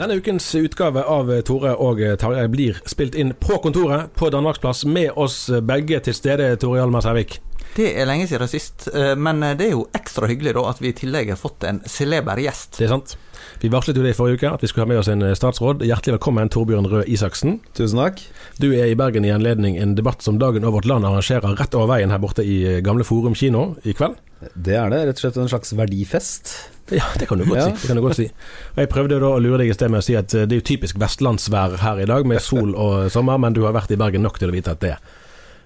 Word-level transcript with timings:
Denne 0.00 0.14
ukens 0.16 0.46
utgave 0.56 1.02
av 1.04 1.28
Tore 1.44 1.74
og 1.76 1.98
Tarjei 2.22 2.46
blir 2.48 2.78
spilt 2.88 3.18
inn 3.20 3.34
på 3.36 3.58
kontoret 3.60 4.08
på 4.16 4.30
Danmarksplass 4.32 4.86
med 4.88 5.10
oss 5.20 5.50
begge 5.68 5.98
til 6.06 6.16
stede, 6.16 6.46
Tore 6.56 6.78
Hjalmar 6.78 7.04
Sævik. 7.04 7.34
Det 7.74 7.90
er 7.92 8.08
lenge 8.08 8.24
siden 8.30 8.48
sist, 8.48 8.86
eh, 8.94 9.12
men 9.12 9.44
det 9.44 9.66
er 9.66 9.74
jo 9.74 9.84
ekstra 9.92 10.30
hyggelig 10.30 10.54
da 10.56 10.64
at 10.70 10.80
vi 10.80 10.88
i 10.88 10.96
tillegg 10.96 11.34
har 11.34 11.38
fått 11.38 11.68
en 11.68 11.82
celeber 11.84 12.40
gjest. 12.40 12.78
Det 12.78 12.88
er 12.88 12.94
sant. 12.94 13.12
Vi 13.60 13.68
varslet 13.68 14.00
jo 14.00 14.06
det 14.06 14.14
i 14.14 14.16
forrige 14.16 14.40
uke, 14.40 14.54
at 14.56 14.64
vi 14.64 14.72
skulle 14.72 14.88
ha 14.88 14.92
med 14.94 15.02
oss 15.02 15.12
en 15.12 15.26
statsråd. 15.36 15.84
Hjertelig 15.84 16.16
velkommen, 16.16 16.48
Torbjørn 16.48 16.88
Røe 16.88 17.04
Isaksen. 17.04 17.60
Tusen 17.76 18.00
takk. 18.00 18.24
Du 18.56 18.70
er 18.72 18.88
i 18.88 18.96
Bergen 18.96 19.28
i 19.28 19.36
anledning 19.36 19.76
en 19.76 19.92
debatt 20.00 20.24
som 20.24 20.40
Dagen 20.40 20.64
og 20.64 20.78
vårt 20.80 20.88
land 20.88 21.04
arrangerer 21.04 21.60
rett 21.60 21.76
over 21.76 21.92
veien 21.92 22.12
her 22.12 22.24
borte 22.24 22.40
i 22.40 22.80
Gamle 22.80 23.04
Forum 23.04 23.36
kino 23.36 23.74
i 23.84 23.92
kveld. 23.92 24.16
Det 24.56 24.80
er 24.80 24.88
det. 24.88 25.04
Rett 25.10 25.20
og 25.20 25.26
slett 25.26 25.42
en 25.44 25.52
slags 25.52 25.76
verdifest. 25.76 26.54
Ja, 26.90 27.06
det 27.18 27.26
kan 27.30 27.38
du 27.38 27.44
godt, 27.46 27.58
Ja. 27.58 27.66
si. 27.70 27.80
Det 27.82 27.86
kan 27.92 27.96
du 27.96 28.02
godt 28.02 28.16
si. 28.18 28.26
Jeg 28.80 28.90
prøvde 28.90 29.20
da 29.22 29.30
å 29.36 29.40
lure 29.42 29.62
deg 29.62 29.70
i 29.70 29.76
sted 29.76 29.90
med 29.92 30.02
å 30.02 30.06
si 30.06 30.16
at 30.18 30.34
eh, 30.34 30.46
det 30.50 30.56
er 30.56 30.60
jo 30.62 30.66
typisk 30.74 30.98
vestlandsvær 31.00 31.78
her 31.84 32.02
i 32.02 32.06
dag, 32.10 32.26
med 32.26 32.42
sol 32.42 32.74
og 32.74 33.10
sommer, 33.14 33.38
men 33.38 33.54
du 33.56 33.62
har 33.66 33.74
vært 33.76 33.92
i 33.94 33.98
Bergen 34.00 34.22
nok 34.26 34.38
til 34.42 34.50
å 34.50 34.54
vite 34.54 34.74
at 34.74 34.80
det 34.82 34.96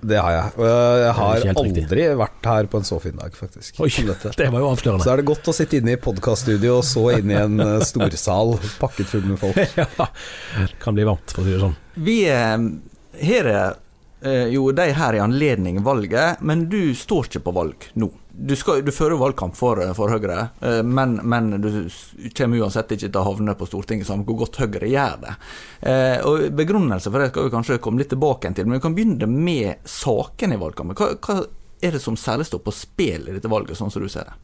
Det 0.05 0.19
har 0.21 0.33
jeg. 0.35 0.49
Og 0.61 0.67
jeg 0.69 1.13
har 1.17 1.45
aldri 1.55 1.83
riktig. 1.85 2.17
vært 2.21 2.45
her 2.51 2.67
på 2.69 2.77
en 2.77 2.85
så 2.85 2.99
fin 3.01 3.15
dag, 3.17 3.33
faktisk. 3.33 3.79
Oi, 3.81 3.89
det 4.37 4.51
var 4.53 4.61
jo 4.61 4.67
avslørende. 4.69 5.05
Så 5.07 5.13
er 5.15 5.23
det 5.23 5.25
godt 5.31 5.49
å 5.49 5.55
sitte 5.57 5.79
inne 5.79 5.95
i 5.95 5.97
podkaststudio 5.97 6.75
og 6.83 6.85
så 6.85 7.07
inne 7.19 7.33
i 7.33 7.39
en 7.41 7.61
eh, 7.65 7.79
storsal 7.81 8.59
pakket 8.83 9.09
full 9.09 9.25
med 9.31 9.41
folk. 9.41 9.57
ja, 9.81 9.87
det 10.59 10.77
kan 10.83 10.95
bli 10.99 11.07
varmt, 11.09 11.33
for 11.33 11.41
å 11.41 11.47
si 11.49 11.55
det 11.57 11.63
sånn. 11.63 11.79
Vi 12.05 12.19
eh, 12.29 12.67
har 13.31 13.49
eh, 13.55 14.47
jo 14.53 14.67
de 14.77 14.91
her 14.93 15.17
i 15.17 15.23
anledning 15.25 15.81
valget, 15.87 16.43
men 16.45 16.67
du 16.69 16.93
står 16.99 17.31
ikke 17.33 17.47
på 17.49 17.57
valg 17.57 17.89
nå. 17.97 18.11
Du, 18.35 18.57
skal, 18.59 18.81
du 18.83 18.91
fører 18.91 19.19
valgkamp 19.21 19.55
for, 19.55 19.79
for 19.95 20.11
Høyre, 20.11 20.49
eh, 20.65 20.81
men, 20.83 21.17
men 21.23 21.53
du 21.63 21.69
kommer 22.35 22.65
uansett 22.65 22.97
ikke 22.97 23.07
til 23.07 23.21
å 23.21 23.27
havne 23.29 23.55
på 23.59 23.69
Stortinget, 23.69 24.09
samme 24.09 24.27
hvor 24.27 24.41
godt 24.43 24.59
Høyre 24.63 24.91
gjør 24.91 25.21
det. 25.23 25.35
Eh, 25.87 26.17
og 26.27 26.49
Begrunnelse 26.59 27.13
for 27.13 27.23
det 27.23 27.31
skal 27.31 27.47
vi 27.47 27.55
kanskje 27.55 27.79
komme 27.85 28.03
litt 28.03 28.11
tilbake 28.11 28.51
til, 28.57 28.67
men 28.67 28.81
vi 28.81 28.85
kan 28.85 28.97
begynne 28.97 29.29
med 29.31 29.87
sakene 29.89 30.59
i 30.59 30.63
valgkampen. 30.63 30.99
Hva, 30.99 31.13
hva 31.23 31.39
er 31.85 31.95
det 31.95 32.03
som 32.03 32.19
særlig 32.19 32.49
står 32.49 32.65
på 32.65 32.75
spill 32.75 33.29
i 33.29 33.37
dette 33.37 33.51
valget, 33.51 33.79
sånn 33.79 33.93
som 33.95 34.03
du 34.03 34.11
ser 34.13 34.27
det? 34.31 34.37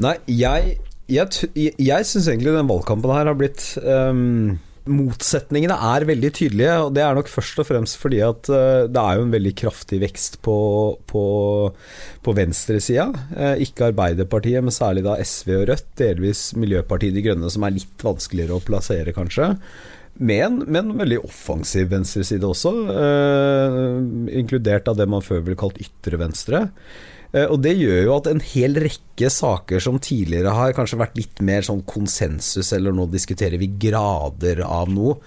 Nei, 0.00 0.16
jeg 0.30 0.78
Jeg, 1.10 1.50
jeg, 1.58 2.06
syns 2.06 2.28
egentlig 2.30 2.52
den 2.54 2.68
valgkampen 2.70 3.10
her 3.10 3.26
har 3.26 3.34
blitt 3.34 3.64
ehm, 3.82 4.60
Motsetningene 4.88 5.76
er 5.92 6.06
veldig 6.08 6.30
tydelige, 6.38 6.76
og 6.86 6.94
det 6.96 7.02
er 7.04 7.16
nok 7.16 7.28
først 7.28 7.58
og 7.60 7.66
fremst 7.68 7.98
fordi 8.00 8.22
at 8.24 8.48
eh, 8.48 8.86
det 8.88 9.02
er 9.02 9.18
jo 9.18 9.26
en 9.26 9.34
veldig 9.34 9.52
kraftig 9.60 10.00
vekst 10.00 10.38
på, 10.46 10.56
på, 11.10 11.24
på 12.24 12.34
venstresida. 12.36 13.10
Eh, 13.36 13.66
ikke 13.66 13.90
Arbeiderpartiet, 13.90 14.64
men 14.64 14.74
særlig 14.74 15.04
da 15.04 15.18
SV 15.20 15.52
og 15.58 15.66
Rødt. 15.72 15.88
Delvis 16.00 16.44
Miljøpartiet 16.56 17.16
De 17.16 17.24
Grønne, 17.26 17.52
som 17.52 17.66
er 17.66 17.76
litt 17.76 18.06
vanskeligere 18.06 18.56
å 18.56 18.64
plassere, 18.64 19.14
kanskje. 19.16 19.52
Med 20.20 20.44
en, 20.46 20.58
med 20.66 20.80
en 20.82 20.96
veldig 21.00 21.20
offensiv 21.28 21.92
venstreside 21.92 22.48
også, 22.48 22.74
eh, 22.94 23.86
inkludert 24.40 24.88
av 24.90 24.98
det 24.98 25.08
man 25.08 25.24
før 25.24 25.44
ville 25.44 25.60
kalt 25.60 25.80
ytre 25.80 26.20
venstre. 26.20 26.66
Eh, 27.32 27.46
Og 27.46 27.60
det 27.62 27.76
gjør 27.78 28.02
jo 28.04 28.14
at 28.16 28.30
en 28.30 28.42
hel 28.42 28.78
rekke 28.82 29.30
saker 29.30 29.82
som 29.82 30.00
tidligere 30.02 30.54
har 30.56 30.76
kanskje 30.76 31.00
vært 31.00 31.18
litt 31.18 31.42
mer 31.44 31.66
sånn 31.66 31.82
konsensus, 31.88 32.72
eller 32.76 32.94
nå 32.96 33.06
diskuterer 33.12 33.60
vi 33.60 33.70
grader 33.88 34.64
av 34.66 34.90
noe, 34.90 35.18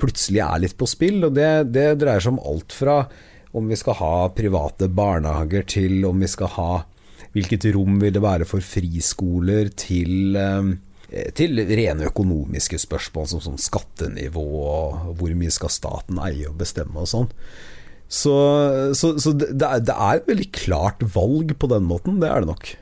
plutselig 0.00 0.42
er 0.44 0.64
litt 0.64 0.78
på 0.78 0.88
spill. 0.90 1.22
Og 1.28 1.36
det, 1.36 1.50
det 1.74 1.92
dreier 2.02 2.22
seg 2.22 2.36
om 2.36 2.42
alt 2.52 2.74
fra 2.74 3.02
om 3.52 3.68
vi 3.68 3.76
skal 3.76 3.98
ha 3.98 4.14
private 4.32 4.88
barnehager, 4.88 5.66
til 5.68 6.00
om 6.08 6.22
vi 6.22 6.30
skal 6.30 6.56
ha 6.58 6.72
Hvilket 7.32 7.64
rom 7.72 7.94
vil 7.96 8.12
det 8.12 8.20
være 8.20 8.44
for 8.44 8.60
friskoler, 8.60 9.70
til 9.80 10.36
eh, 10.36 10.66
til 11.32 11.60
rene 11.64 12.10
økonomiske 12.10 12.76
spørsmål 12.80 13.26
som 13.30 13.40
som 13.44 13.56
skattenivå 13.60 14.44
og 14.60 15.14
hvor 15.16 15.32
mye 15.36 15.52
skal 15.52 15.72
staten 15.72 16.20
eie 16.24 16.48
og 16.48 16.58
bestemme 16.60 17.00
og 17.00 17.08
sånn. 17.08 17.30
Så, 18.12 18.36
så, 18.98 19.14
så 19.22 19.32
det, 19.32 19.48
er 19.64 19.80
det 19.80 19.94
er 19.96 20.20
et 20.20 20.26
veldig 20.28 20.48
klart 20.52 21.00
valg 21.14 21.54
på 21.56 21.68
den 21.72 21.86
måten, 21.88 22.20
det 22.20 22.28
er 22.28 22.44
det 22.44 22.52
nok. 22.52 22.74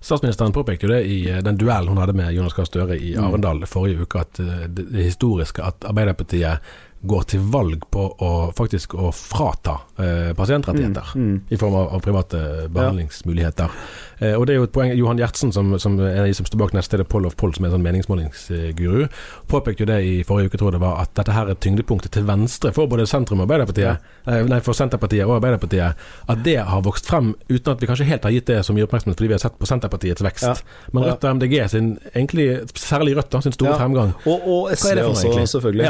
Statsministeren 0.00 0.54
påpekte 0.54 0.86
jo 0.86 0.92
det 0.94 1.00
i 1.10 1.16
eh, 1.28 1.42
den 1.44 1.58
duellen 1.60 1.90
hun 1.90 2.00
hadde 2.00 2.14
med 2.16 2.32
Jonas 2.32 2.54
Gahr 2.56 2.68
Støre 2.68 2.96
i 2.96 3.14
Mm. 3.18 3.24
Arendal 3.26 3.66
forrige 3.66 4.06
uke, 4.06 4.22
at 4.22 4.38
eh, 4.40 4.68
det, 4.70 4.86
historiske 5.02 5.64
at 5.64 5.84
Arbeiderpartiet 5.88 6.62
går 7.08 7.26
til 7.30 7.42
valg 7.52 7.84
på 7.94 8.04
å 8.26 8.30
faktisk 8.58 8.94
å 8.98 9.10
frata 9.14 9.76
eh, 10.02 10.32
pasientrettigheter 10.38 11.12
Mm, 11.14 11.36
i 11.50 11.56
form 11.56 11.74
av, 11.78 11.92
av 11.94 12.00
private 12.02 12.40
behandlingsmuligheter. 12.74 13.64
Eh, 13.64 14.07
og 14.20 14.46
det 14.48 14.54
er 14.54 14.58
jo 14.58 14.66
et 14.66 14.72
poeng. 14.74 14.92
Johan 14.98 15.18
Gjertsen, 15.20 15.52
som, 15.54 15.70
som 15.78 15.98
er 16.02 16.24
de 16.26 16.34
som 16.34 16.46
står 16.48 16.58
bak 16.58 16.72
nettstedet 16.74 17.08
Poll 17.08 17.26
of 17.28 17.36
Poll, 17.38 17.52
som 17.54 17.64
er 17.64 17.70
en 17.70 17.76
sånn 17.76 17.84
meningsmålingsguru, 17.86 19.06
påpekte 19.50 19.84
jo 19.84 19.88
det 19.90 19.98
i 20.04 20.14
forrige 20.26 20.50
uke, 20.52 20.58
tror 20.60 20.70
jeg 20.72 20.78
det 20.78 20.82
var, 20.84 21.02
at 21.04 21.12
dette 21.18 21.34
her 21.36 21.50
er 21.52 21.58
tyngdepunktet 21.62 22.14
til 22.16 22.26
venstre 22.28 22.72
for 22.74 22.90
både 22.90 23.06
sentrum 23.08 23.40
og 23.42 23.46
Arbeiderpartiet, 23.48 24.08
eh, 24.26 24.40
nei, 24.50 24.58
for 24.64 24.76
Senterpartiet 24.78 25.26
og 25.26 25.36
Arbeiderpartiet, 25.38 25.94
at 26.28 26.42
det 26.46 26.56
har 26.68 26.82
vokst 26.86 27.06
frem 27.08 27.34
uten 27.48 27.72
at 27.72 27.80
vi 27.82 27.88
kanskje 27.90 28.08
helt 28.10 28.26
har 28.26 28.34
gitt 28.34 28.48
det 28.50 28.58
så 28.66 28.74
mye 28.76 28.88
oppmerksomhet, 28.88 29.18
fordi 29.18 29.30
vi 29.32 29.36
har 29.38 29.44
sett 29.44 29.58
på 29.60 29.68
Senterpartiets 29.70 30.24
vekst. 30.24 30.48
Ja. 30.48 30.88
Men 30.92 31.06
Rødt 31.08 31.24
og 31.28 31.38
MDG 31.38 31.56
sin, 31.70 31.92
egentlig, 32.14 32.48
særlig 32.78 33.16
Rødt 33.18 33.30
da, 33.34 33.40
sin 33.44 33.54
store 33.56 33.70
Ja. 33.74 33.78
fremgang. 33.78 34.14
Og, 34.26 34.42
og 34.48 34.72
SV 34.74 34.94
det 34.94 35.04
for 35.04 35.14
også, 35.14 35.28
egentlig? 35.28 35.48
selvfølgelig. 35.54 35.88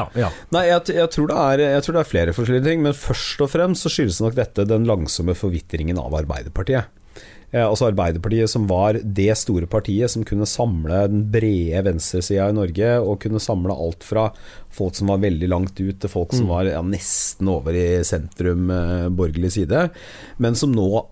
Nei, 0.52 0.64
jeg, 0.68 0.82
jeg, 0.98 1.10
tror 1.14 1.26
det 1.32 1.36
er, 1.46 1.64
jeg 1.78 1.82
tror 1.86 1.98
det 1.98 2.00
er 2.04 2.12
flere 2.12 2.36
forskjellige 2.36 2.64
ting, 2.68 2.82
men 2.84 2.94
først 2.94 3.40
og 3.44 3.50
fremst 3.52 3.86
så 3.86 3.92
skyldes 3.92 4.20
nok 4.24 4.36
dette 4.38 4.64
den 4.68 4.84
langsomme 4.88 5.34
forvitringen 5.38 5.98
av 5.98 6.14
Arbeiderpartiet. 6.18 6.90
Eh, 7.50 7.64
altså 7.64 7.88
Arbeiderpartiet 7.88 8.50
som 8.52 8.66
var 8.68 8.98
det 9.00 9.30
store 9.40 9.66
partiet 9.70 10.12
som 10.12 10.24
kunne 10.28 10.44
samle 10.48 11.06
den 11.08 11.22
brede 11.32 11.80
venstresida 11.86 12.50
i 12.50 12.56
Norge, 12.56 12.90
og 13.00 13.20
kunne 13.24 13.40
samle 13.40 13.72
alt 13.72 14.04
fra 14.04 14.26
folk 14.74 14.94
som 14.98 15.08
var 15.08 15.22
veldig 15.24 15.48
langt 15.48 15.80
ut, 15.80 15.96
til 16.02 16.12
folk 16.12 16.32
Mm. 16.32 16.38
som 16.38 16.48
var 16.52 16.64
ja, 16.68 16.82
nesten 16.82 17.48
over 17.48 17.72
i 17.72 18.04
sentrum 18.04 18.68
eh, 18.70 19.08
borgerlig 19.08 19.52
side, 19.56 19.90
men 20.38 20.54
som 20.54 20.72
nå 20.76 21.06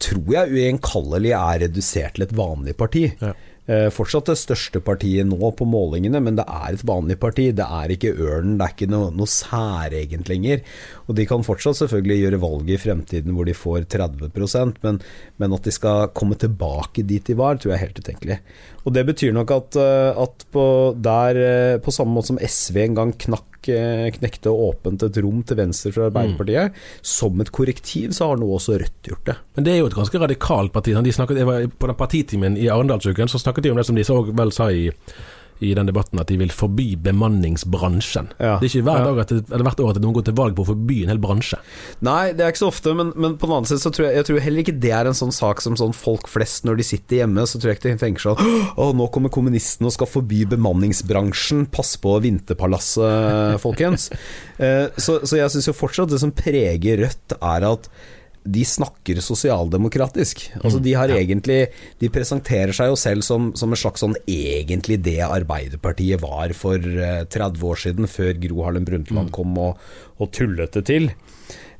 tror 0.00 0.30
jeg 0.32 0.50
uenkallelig 0.50 1.32
er 1.36 1.58
redusert 1.68 2.14
til 2.16 2.24
et 2.24 2.32
vanlig 2.32 2.74
parti. 2.76 3.12
Ja. 3.20 3.34
Eh, 3.64 3.86
fortsatt 3.88 4.28
det 4.28 4.36
største 4.36 4.80
partiet 4.84 5.24
nå 5.24 5.48
på 5.56 5.64
målingene, 5.64 6.20
men 6.20 6.36
det 6.36 6.44
er 6.44 6.74
et 6.74 6.82
vanlig 6.84 7.16
parti. 7.20 7.46
Det 7.56 7.64
er 7.64 7.94
ikke 7.94 8.12
Ørnen, 8.12 8.58
det 8.60 8.66
er 8.66 8.74
ikke 8.74 8.90
noe, 8.92 9.08
noe 9.16 9.30
særegent 9.30 10.28
lenger. 10.28 10.60
Og 11.08 11.16
de 11.16 11.24
kan 11.28 11.46
fortsatt 11.46 11.80
selvfølgelig 11.80 12.18
gjøre 12.20 12.42
valget 12.42 12.74
i 12.76 12.82
fremtiden 12.82 13.32
hvor 13.36 13.48
de 13.48 13.56
får 13.56 13.88
30% 13.94 14.82
men, 14.84 15.00
men 15.40 15.56
at 15.56 15.64
de 15.64 15.72
skal 15.72 16.10
komme 16.16 16.36
tilbake 16.40 17.06
dit 17.08 17.24
de 17.24 17.38
var, 17.38 17.56
tror 17.56 17.72
jeg 17.72 17.78
er 17.78 17.86
helt 17.86 18.04
utenkelig. 18.04 18.38
Og 18.84 18.92
det 18.92 19.06
betyr 19.08 19.32
nok 19.32 19.56
at, 19.56 19.80
eh, 19.80 20.22
at 20.26 20.46
på, 20.52 20.66
der, 21.00 21.40
eh, 21.40 21.80
på 21.80 21.94
samme 21.94 22.12
måte 22.18 22.34
som 22.34 22.44
SV 22.44 22.82
en 22.84 23.00
gang 23.00 23.16
knakk 23.26 23.48
knekte 23.64 24.52
åpent 24.52 25.02
et 25.06 25.20
rom 25.24 25.42
til 25.46 25.58
venstre 25.58 25.92
for 25.94 26.08
Arbeiderpartiet. 26.08 26.74
Mm. 26.74 26.98
Som 27.14 27.40
et 27.44 27.52
korrektiv 27.54 28.14
så 28.16 28.30
har 28.30 28.40
nå 28.40 28.48
også 28.56 28.78
Rødt 28.80 29.08
gjort 29.08 29.28
det. 29.30 29.36
Men 29.56 29.66
det 29.66 29.74
er 29.74 29.80
jo 29.82 29.88
et 29.90 29.96
ganske 29.96 30.20
radikalt 30.20 30.74
parti. 30.74 30.94
De 30.94 31.14
snakket, 31.14 31.40
på 31.78 31.90
den 31.90 31.98
partitimen 31.98 32.58
i 32.58 32.68
Arendalsuken 32.72 33.30
så 33.30 33.40
snakket 33.40 33.66
de 33.66 33.72
om 33.74 33.80
det 33.80 33.86
som 33.88 33.98
de 33.98 34.06
så 34.06 34.20
vel 34.30 34.52
sa 34.54 34.70
i 34.72 34.88
i 35.64 35.74
den 35.76 35.88
debatten 35.88 36.20
at 36.22 36.30
de 36.30 36.38
vil 36.40 36.52
forby 36.54 36.94
bemanningsbransjen. 37.04 38.30
Ja, 38.38 38.56
det 38.60 38.68
er 38.68 38.70
ikke 38.70 38.86
hver, 38.88 39.04
dag 39.08 39.20
at 39.24 39.32
det, 39.32 39.40
eller 39.50 39.66
hvert 39.68 39.82
år 39.84 39.92
at 39.94 40.00
noen 40.04 40.16
går 40.18 40.26
til 40.28 40.36
valg 40.38 40.56
på 40.56 40.64
å 40.66 40.70
forby 40.72 41.00
en 41.04 41.12
hel 41.12 41.20
bransje. 41.22 41.58
Nei, 42.06 42.32
det 42.36 42.46
er 42.46 42.54
ikke 42.54 42.64
så 42.64 42.70
ofte, 42.72 42.94
men, 42.96 43.12
men 43.16 43.36
på 43.40 43.48
den 43.48 43.56
annen 43.56 43.70
side 43.70 43.82
så 43.82 43.92
tror 43.94 44.08
jeg, 44.08 44.18
jeg 44.20 44.28
tror 44.30 44.42
heller 44.46 44.64
ikke 44.64 44.76
det 44.84 44.92
er 44.96 45.10
en 45.10 45.18
sånn 45.18 45.34
sak 45.34 45.62
som 45.64 45.78
sånn 45.80 45.94
folk 45.96 46.30
flest 46.30 46.68
når 46.68 46.80
de 46.80 46.88
sitter 46.88 47.22
hjemme, 47.22 47.46
så 47.48 47.60
tror 47.60 47.72
jeg 47.72 47.80
ikke 47.80 47.92
de 47.92 48.02
tenker 48.04 48.26
sånn 48.26 48.74
Å, 48.80 48.90
nå 48.96 49.08
kommer 49.14 49.32
kommunistene 49.34 49.90
og 49.90 49.96
skal 49.96 50.10
forby 50.10 50.44
bemanningsbransjen, 50.54 51.66
pass 51.74 51.94
på 52.00 52.18
Vinterpalasset, 52.24 53.60
folkens. 53.64 54.10
Eh, 54.54 54.86
så, 55.00 55.16
så 55.26 55.34
jeg 55.34 55.50
syns 55.50 55.66
jo 55.66 55.72
fortsatt 55.74 56.12
det 56.12 56.20
som 56.22 56.30
preger 56.34 57.00
Rødt, 57.02 57.34
er 57.42 57.64
at 57.66 57.88
de 58.44 58.64
snakker 58.68 59.20
sosialdemokratisk. 59.24 60.42
Altså 60.60 60.80
de 60.84 60.92
har 60.92 61.08
mm, 61.08 61.16
egentlig 61.16 61.58
De 62.00 62.10
presenterer 62.12 62.74
seg 62.76 62.90
jo 62.90 62.98
selv 63.00 63.24
som, 63.24 63.50
som 63.56 63.72
en 63.72 63.80
slags 63.80 64.04
sånn 64.04 64.16
egentlig 64.28 65.00
det 65.04 65.20
Arbeiderpartiet 65.24 66.20
var 66.22 66.52
for 66.56 66.76
30 66.78 67.32
eh, 67.32 67.64
år 67.70 67.80
siden, 67.80 68.10
før 68.10 68.36
Gro 68.42 68.66
Harlem 68.66 68.84
Brundtland 68.88 69.32
mm. 69.32 69.34
kom 69.34 69.56
og, 69.60 69.80
og 70.20 70.32
tullet 70.36 70.76
det 70.76 70.84
til. 70.90 71.08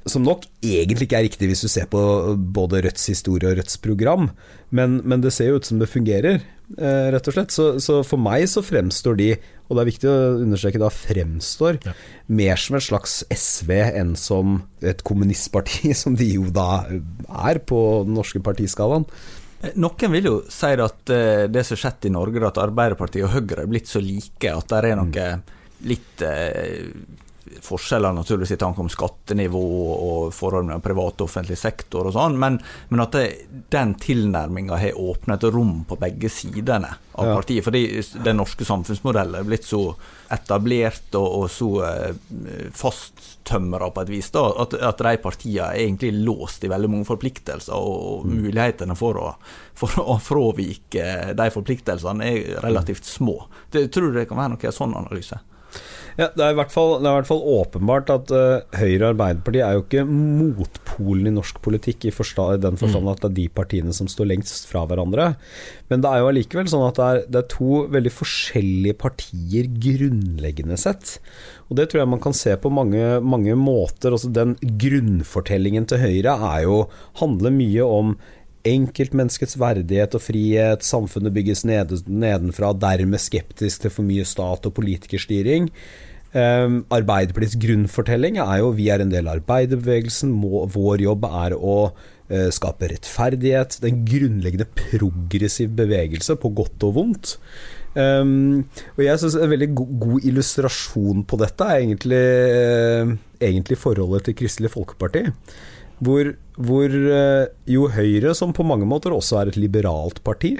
Som 0.09 0.25
nok 0.27 0.45
egentlig 0.65 1.07
ikke 1.07 1.21
er 1.21 1.27
riktig 1.29 1.49
hvis 1.49 1.65
du 1.65 1.71
ser 1.73 1.89
på 1.93 2.01
både 2.37 2.83
Rødts 2.85 3.07
historie 3.13 3.49
og 3.51 3.61
Rødts 3.61 3.79
program, 3.81 4.31
men, 4.75 4.99
men 5.05 5.25
det 5.25 5.33
ser 5.33 5.53
jo 5.53 5.61
ut 5.61 5.69
som 5.69 5.81
det 5.81 5.89
fungerer, 5.93 6.43
eh, 6.77 7.07
rett 7.15 7.29
og 7.31 7.37
slett. 7.37 7.55
Så, 7.55 7.69
så, 7.81 8.03
for 8.05 8.21
meg 8.21 8.45
så 8.53 8.65
fremstår 8.65 9.21
de, 9.21 9.31
og 9.65 9.77
det 9.77 9.83
er 9.83 9.89
viktig 9.89 10.11
å 10.11 10.17
understreke 10.45 10.81
da, 10.83 10.91
fremstår 10.93 11.79
ja. 11.87 11.95
mer 12.37 12.61
som 12.61 12.77
et 12.77 12.85
slags 12.85 13.15
SV 13.33 13.73
enn 13.87 14.13
som 14.21 14.59
et 14.85 15.01
kommunistparti, 15.07 15.95
som 16.03 16.19
de 16.19 16.35
jo 16.35 16.51
da 16.53 16.85
er 16.91 17.63
på 17.65 17.81
den 18.05 18.19
norske 18.19 18.43
partiskalaen. 18.45 19.09
Noen 19.81 20.13
vil 20.13 20.29
jo 20.29 20.39
si 20.53 20.69
at 20.77 21.13
eh, 21.15 21.47
det 21.49 21.63
som 21.65 21.79
har 21.79 21.83
skjedd 21.87 22.11
i 22.11 22.13
Norge, 22.13 22.43
at 22.45 22.61
Arbeiderpartiet 22.61 23.25
og 23.25 23.33
Høyre 23.33 23.65
er 23.65 23.71
blitt 23.71 23.89
så 23.89 24.03
like 24.05 24.51
at 24.53 24.69
det 24.69 24.81
er 24.91 24.99
noe 25.01 25.29
litt 25.89 26.25
eh, 26.25 26.91
forskjeller 27.62 28.12
naturligvis 28.12 28.51
i 28.51 28.56
tanke 28.56 28.81
om 28.81 28.89
skattenivå 28.89 29.62
og 29.93 30.35
forhold 30.35 30.67
mellom 30.69 30.83
privat 30.85 31.21
og 31.21 31.29
offentlig 31.29 31.56
sektor 31.61 32.09
og 32.09 32.17
sånn, 32.17 32.39
men, 32.41 32.59
men, 32.91 33.03
at 33.05 33.15
det, 33.17 33.25
den 33.73 33.95
tilnærminga 34.01 34.79
har 34.81 34.99
åpnet 35.01 35.47
rom 35.55 35.83
på 35.89 35.99
begge 36.01 36.31
sidene 36.33 36.91
av 37.15 37.31
ja. 37.31 37.37
partiet. 37.37 37.65
Fordi 37.67 37.85
den 38.25 38.41
norske 38.41 38.67
samfunnsmodellen 38.67 39.39
er 39.41 39.49
blitt 39.49 39.67
så 39.69 39.83
etablert 40.35 41.15
og, 41.19 41.29
og 41.39 41.47
så 41.53 41.71
eh, 41.87 42.71
fasttømra 42.75 43.91
på 43.95 44.05
et 44.05 44.12
vis 44.17 44.33
da, 44.35 44.47
at, 44.65 44.75
at 44.75 45.05
de 45.06 45.15
partiene 45.23 45.71
er 45.71 45.85
egentlig 45.85 46.12
låst 46.25 46.65
i 46.65 46.73
veldig 46.73 46.91
mange 46.91 47.09
forpliktelser, 47.09 47.75
og, 47.77 47.97
og 48.11 48.29
mm. 48.29 48.37
mulighetene 48.45 48.99
for 48.99 49.21
å, 49.21 49.31
for 49.79 50.03
å 50.03 50.19
fravike 50.23 51.35
de 51.37 51.51
forpliktelsene 51.55 52.31
er 52.31 52.62
relativt 52.65 53.06
små. 53.09 53.43
Det, 53.71 53.89
tror 53.95 54.11
du 54.11 54.21
det 54.21 54.29
kan 54.31 54.41
være 54.41 54.56
noe 54.56 54.75
sånn 54.75 54.97
analyse? 54.99 55.41
Ja, 56.15 56.29
det, 56.31 56.45
er 56.45 56.53
i 56.53 56.59
hvert 56.59 56.71
fall, 56.71 56.93
det 57.03 57.09
er 57.09 57.17
i 57.17 57.19
hvert 57.19 57.29
fall 57.29 57.41
åpenbart 57.57 58.11
at 58.15 58.31
uh, 58.31 58.77
Høyre 58.79 59.01
og 59.01 59.09
Arbeiderpartiet 59.15 59.65
er 59.67 59.75
jo 59.75 59.83
ikke 59.83 60.05
motpolen 60.07 61.27
i 61.27 61.35
norsk 61.35 61.59
politikk 61.65 62.07
i, 62.07 62.13
forstand, 62.15 62.61
i 62.61 62.63
den 62.63 62.79
forstand 62.79 63.03
mm. 63.03 63.11
at 63.11 63.25
det 63.25 63.31
er 63.31 63.37
de 63.41 63.47
partiene 63.59 63.95
som 63.97 64.11
står 64.11 64.31
lengst 64.31 64.69
fra 64.71 64.85
hverandre. 64.87 65.33
Men 65.91 66.05
det 66.05 66.13
er 66.13 66.23
jo 66.23 66.29
allikevel 66.31 66.71
sånn 66.71 66.87
at 66.87 67.01
det 67.01 67.09
er, 67.09 67.21
det 67.27 67.41
er, 67.41 67.49
to 67.55 67.81
veldig 67.97 68.15
forskjellige 68.15 68.99
partier 69.03 69.73
grunnleggende 69.89 70.79
sett. 70.79 71.17
Og 71.67 71.81
det 71.81 71.89
tror 71.91 72.05
jeg 72.05 72.13
man 72.15 72.23
kan 72.23 72.37
se 72.37 72.55
på 72.63 72.71
mange, 72.71 73.19
mange 73.25 73.59
måter. 73.59 74.15
Altså, 74.15 74.31
den 74.31 74.55
grunnfortellingen 74.63 75.91
til 75.91 76.03
Høyre 76.05 76.39
er 76.55 76.63
jo, 76.69 76.79
handler 77.25 77.59
mye 77.59 77.91
om 77.91 78.15
enkeltmenneskets 78.69 79.59
verdighet 79.61 80.17
og 80.17 80.23
frihet, 80.25 80.87
samfunnet 80.87 81.35
bygges 81.35 81.65
nedenfra, 81.67 82.73
dermed 82.73 83.23
skeptisk 83.23 83.85
til 83.85 83.93
for 83.93 84.07
mye 84.07 84.25
stat 84.29 84.67
og 84.69 84.75
politikerstyring. 84.79 85.71
Um, 86.35 86.81
Arbeiderpartiets 86.91 87.55
grunnfortelling 87.63 88.41
er 88.43 88.59
jo 88.59 88.73
vi 88.75 88.89
er 88.91 89.05
en 89.05 89.13
del 89.13 89.29
av 89.29 89.39
arbeiderbevegelsen, 89.39 90.33
vår 90.75 91.05
jobb 91.05 91.29
er 91.29 91.55
å 91.55 91.77
uh, 91.93 92.49
skape 92.55 92.91
rettferdighet. 92.91 93.79
Det 93.79 93.87
er 93.87 93.93
en 93.93 94.09
grunnleggende 94.09 94.67
progressiv 94.81 95.77
bevegelse, 95.79 96.35
på 96.41 96.51
godt 96.59 96.89
og 96.89 96.97
vondt. 96.99 97.37
Um, 97.95 98.65
og 98.97 99.05
jeg 99.05 99.21
synes 99.23 99.37
En 99.39 99.53
veldig 99.53 99.69
go 99.79 99.85
god 100.03 100.25
illustrasjon 100.27 101.21
på 101.31 101.39
dette 101.39 101.69
er 101.71 101.85
egentlig, 101.85 102.25
uh, 102.59 103.15
egentlig 103.39 103.79
forholdet 103.79 104.27
til 104.27 104.39
Kristelig 104.43 104.73
Folkeparti. 104.75 105.29
Hvor, 106.05 106.35
hvor 106.59 106.95
uh, 106.95 107.47
jo 107.71 107.89
Høyre, 107.95 108.35
som 108.37 108.53
på 108.56 108.67
mange 108.67 108.89
måter 108.89 109.15
også 109.15 109.41
er 109.41 109.53
et 109.53 109.61
liberalt 109.61 110.21
parti, 110.27 110.56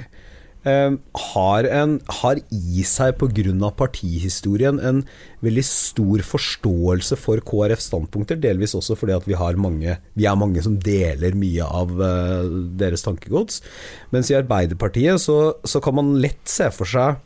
Uh, 0.65 0.95
har, 1.35 1.67
en, 1.69 1.99
har, 2.23 2.39
i 2.49 2.81
seg 2.89 3.19
pga. 3.21 3.67
partihistorien 3.77 4.79
en 4.81 5.03
veldig 5.45 5.63
stor 5.67 6.23
forståelse 6.25 7.19
for 7.21 7.37
KrFs 7.45 7.91
standpunkter, 7.91 8.39
delvis 8.41 8.73
også 8.73 8.97
fordi 8.97 9.13
at 9.13 9.27
vi, 9.29 9.35
mange, 9.61 9.99
vi 10.17 10.25
er 10.25 10.39
mange 10.41 10.63
som 10.65 10.79
deler 10.81 11.37
mye 11.37 11.61
av 11.61 11.93
uh, 12.01 12.49
deres 12.81 13.05
tankegods. 13.05 13.61
Mens 14.09 14.31
i 14.33 14.39
Arbeiderpartiet 14.39 15.21
så, 15.21 15.53
så, 15.61 15.83
kan 15.85 15.99
man 16.01 16.15
lett 16.17 16.41
se 16.49 16.71
for 16.73 16.89
seg 16.89 17.21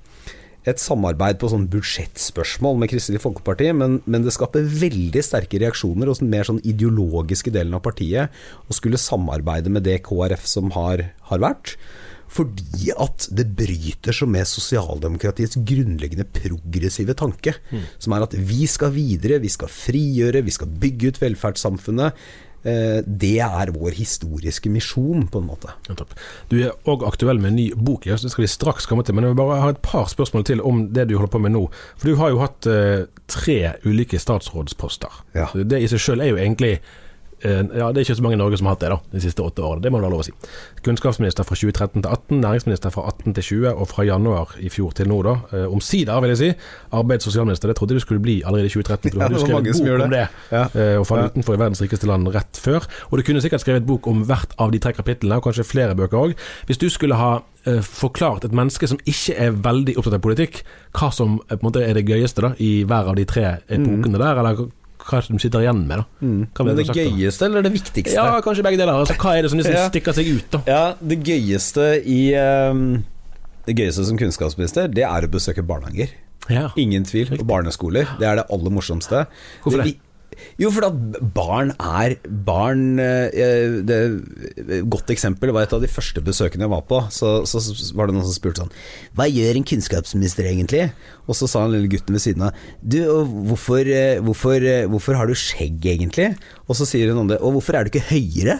et 0.71 0.81
samarbeid 0.81 1.39
på 1.41 1.49
sånn 1.51 1.67
budsjettspørsmål 1.71 2.79
med 2.81 2.91
Kristelig 2.91 3.21
Folkeparti, 3.23 3.71
men, 3.75 3.99
men, 4.05 4.25
det 4.25 4.35
skaper 4.35 4.67
veldig 4.67 5.23
sterke 5.25 5.61
reaksjoner 5.61 6.11
hos 6.11 6.21
den 6.23 6.31
mer 6.33 6.47
sånn 6.47 6.61
ideologiske 6.67 7.53
delen 7.55 7.77
av 7.77 7.83
partiet 7.85 8.35
å 8.69 8.77
skulle 8.77 9.01
samarbeide 9.01 9.71
med 9.73 9.87
det 9.87 10.01
KrF 10.05 10.45
som 10.49 10.71
har, 10.77 11.09
har 11.31 11.43
vært 11.43 11.75
fordi 12.29 12.91
at 12.93 13.25
det 13.33 13.47
bryter 13.57 14.13
så 14.13 14.27
med 14.29 14.45
sosialdemokratiets 14.45 15.57
grunnleggende 15.65 16.27
progressive 16.29 17.15
tanke, 17.17 17.55
mm. 17.71 17.87
som 17.97 18.13
er 18.13 18.25
at 18.27 18.35
vi 18.37 18.67
skal 18.69 18.93
videre, 18.93 19.39
vi 19.41 19.49
skal 19.49 19.71
frigjøre, 19.73 20.43
vi 20.45 20.53
skal 20.53 20.69
bygge 20.83 21.09
ut 21.09 21.21
velferdssamfunnet. 21.23 22.21
Eh, 22.67 22.99
det 23.05 23.37
er 23.39 23.71
vår 23.71 23.95
historiske 23.95 24.69
misjon, 24.71 25.27
på 25.31 25.39
en 25.39 25.47
måte. 25.47 25.71
Du 26.51 26.57
er 26.59 26.75
òg 26.89 27.05
aktuell 27.07 27.39
med 27.39 27.53
en 27.53 27.59
ny 27.59 27.67
bok, 27.75 28.07
det 28.09 28.19
skal 28.19 28.43
vi 28.43 28.51
straks 28.51 28.89
komme 28.89 29.05
til. 29.07 29.15
Men 29.15 29.27
jeg 29.27 29.35
vil 29.35 29.41
bare 29.41 29.61
ha 29.63 29.73
et 29.73 29.83
par 29.85 30.09
spørsmål 30.11 30.47
til 30.49 30.63
om 30.65 30.87
det 30.93 31.07
du 31.09 31.17
holder 31.17 31.35
på 31.35 31.43
med 31.45 31.55
nå. 31.55 31.65
For 31.97 32.11
du 32.11 32.19
har 32.19 32.33
jo 32.33 32.41
hatt 32.43 32.69
eh, 32.69 33.05
tre 33.31 33.59
ulike 33.85 34.19
statsrådsposter. 34.19 35.21
Ja. 35.37 35.47
Det 35.55 35.79
i 35.79 35.91
seg 35.91 36.03
sjøl 36.03 36.25
er 36.25 36.33
jo 36.33 36.41
egentlig 36.41 36.79
ja, 37.43 37.91
Det 37.91 38.01
er 38.01 38.05
ikke 38.05 38.15
så 38.19 38.23
mange 38.25 38.37
i 38.37 38.41
Norge 38.41 38.57
som 38.59 38.67
har 38.67 38.75
hatt 38.75 38.83
det 38.83 38.91
da, 38.91 38.97
de 39.13 39.21
siste 39.23 39.43
åtte 39.43 39.63
årene, 39.63 39.83
det 39.83 39.91
må 39.91 39.99
det 39.99 40.07
være 40.07 40.15
lov 40.15 40.23
å 40.23 40.27
si. 40.27 40.33
Kunnskapsminister 40.85 41.47
fra 41.47 41.55
2013 41.55 42.03
til 42.03 42.09
18, 42.09 42.39
næringsminister 42.43 42.93
fra 42.93 43.05
18 43.11 43.35
til 43.37 43.43
20, 43.49 43.69
og 43.73 43.89
fra 43.91 44.05
januar 44.07 44.55
i 44.59 44.71
fjor 44.73 44.95
til 44.97 45.09
nå, 45.11 45.19
da. 45.27 45.35
Eh, 45.55 45.65
omsider, 45.67 46.19
vil 46.23 46.33
jeg 46.33 46.41
si. 46.41 46.49
Arbeids- 46.99 47.27
og 47.27 47.33
sosialminister, 47.33 47.71
det 47.71 47.77
trodde 47.79 47.97
du 47.97 48.03
skulle 48.03 48.23
bli 48.23 48.39
allerede 48.45 48.71
i 48.71 48.73
2013. 48.73 49.11
For 49.11 49.19
du 49.19 49.23
hadde 49.57 49.75
skrevet 49.77 49.99
bok 49.99 50.07
om 50.07 50.15
det, 50.15 50.25
ja. 50.51 50.63
Eh, 50.73 50.95
og 50.99 51.07
falt 51.07 51.25
ja. 51.25 51.29
utenfor 51.33 51.55
i 51.55 51.61
verdens 51.61 51.83
rikeste 51.83 52.09
land 52.09 52.31
rett 52.35 52.59
før. 52.59 52.87
Og 53.09 53.19
du 53.19 53.25
kunne 53.27 53.43
sikkert 53.43 53.63
skrevet 53.65 53.87
bok 53.87 54.07
om 54.11 54.25
hvert 54.27 54.55
av 54.59 54.73
de 54.75 54.81
tre 54.83 54.95
kapitlene, 54.97 55.39
og 55.39 55.47
kanskje 55.47 55.67
flere 55.67 55.95
bøker 55.99 56.19
òg. 56.19 56.35
Hvis 56.69 56.81
du 56.81 56.89
skulle 56.91 57.19
ha 57.19 57.39
forklart 57.83 58.45
et 58.47 58.53
menneske 58.55 58.87
som 58.87 58.97
ikke 59.05 59.35
er 59.35 59.57
veldig 59.61 59.97
opptatt 59.99 60.15
av 60.15 60.21
politikk, 60.23 60.61
hva 60.95 61.09
som 61.13 61.35
på 61.43 61.57
en 61.57 61.65
måte 61.67 61.83
er 61.83 61.97
det 61.97 62.05
gøyeste 62.07 62.41
da, 62.41 62.53
i 62.57 62.85
hver 62.87 63.11
av 63.11 63.17
de 63.19 63.25
tre 63.29 63.43
epokene 63.67 64.15
mm. 64.15 64.21
der, 64.21 64.39
eller 64.39 64.61
hva 65.09 65.19
er 65.19 65.27
det 65.27 65.35
de 65.35 65.43
sitter 65.43 65.65
igjen 65.65 65.83
med, 65.89 66.01
da? 66.01 66.25
Mm. 66.25 66.41
det 66.45 66.73
er 66.73 66.79
det 66.79 66.87
sagt, 66.89 66.99
gøyeste 66.99 67.47
eller 67.49 67.65
det 67.65 67.73
viktigste? 67.73 68.15
Ja, 68.15 68.39
kanskje 68.45 68.65
begge 68.67 68.79
deler. 68.81 68.93
Altså, 69.01 69.17
hva 69.19 69.35
er 69.35 69.45
det 69.45 69.53
som 69.53 69.61
liksom 69.61 69.77
stikker 69.89 70.17
seg 70.17 70.29
ut, 70.29 70.49
da? 70.53 70.61
Ja, 70.69 70.81
det 71.01 71.19
gøyeste 71.25 71.87
i 72.05 72.19
um, 72.37 72.83
Det 73.65 73.77
gøyeste 73.77 74.05
som 74.07 74.19
kunnskapsminister, 74.21 74.89
det 74.93 75.05
er 75.07 75.25
å 75.25 75.31
besøke 75.31 75.65
barnehager. 75.65 76.13
Ja. 76.49 76.69
Ingen 76.81 77.05
tvil. 77.05 77.33
Og 77.37 77.45
barneskoler. 77.49 78.09
Det 78.21 78.25
er 78.25 78.39
det 78.39 78.45
aller 78.53 78.73
morsomste. 78.73 79.25
Hvorfor 79.63 79.83
det? 79.83 79.97
Jo, 80.59 80.69
for 80.73 80.85
at 80.87 80.95
barn 81.35 81.71
er 81.75 82.15
Barn 82.45 82.99
eh, 83.01 83.79
det, 83.85 83.97
Et 84.59 84.87
godt 84.91 85.11
eksempel 85.13 85.53
var 85.55 85.65
et 85.65 85.75
av 85.75 85.83
de 85.83 85.89
første 85.91 86.23
besøkene 86.23 86.65
jeg 86.65 86.73
var 86.73 86.83
på. 86.89 87.01
Så, 87.13 87.31
så, 87.49 87.61
var 87.97 88.09
det 88.09 88.17
noen 88.17 88.27
som 88.27 88.35
spurte 88.35 88.63
sånn 88.63 88.73
Hva 89.17 89.29
gjør 89.29 89.59
en 89.59 89.67
kunnskapsminister 89.71 90.49
egentlig? 90.51 90.89
Og 91.27 91.37
så 91.37 91.49
sa 91.49 91.65
den 91.65 91.77
lille 91.77 91.91
gutten 91.91 92.17
ved 92.17 92.25
siden 92.25 92.47
av 92.49 92.65
Du, 92.81 92.99
hvorfor, 93.49 93.83
eh, 93.85 94.19
hvorfor, 94.23 94.59
eh, 94.63 94.87
hvorfor 94.89 95.19
har 95.19 95.29
du 95.29 95.37
skjegg 95.37 95.87
egentlig? 95.95 96.33
Og 96.67 96.77
så 96.79 96.87
sier 96.89 97.13
hun 97.15 97.31
det 97.31 97.41
Og 97.41 97.57
hvorfor 97.57 97.77
er 97.77 97.85
du 97.85 97.93
ikke 97.93 98.09
høyere? 98.11 98.59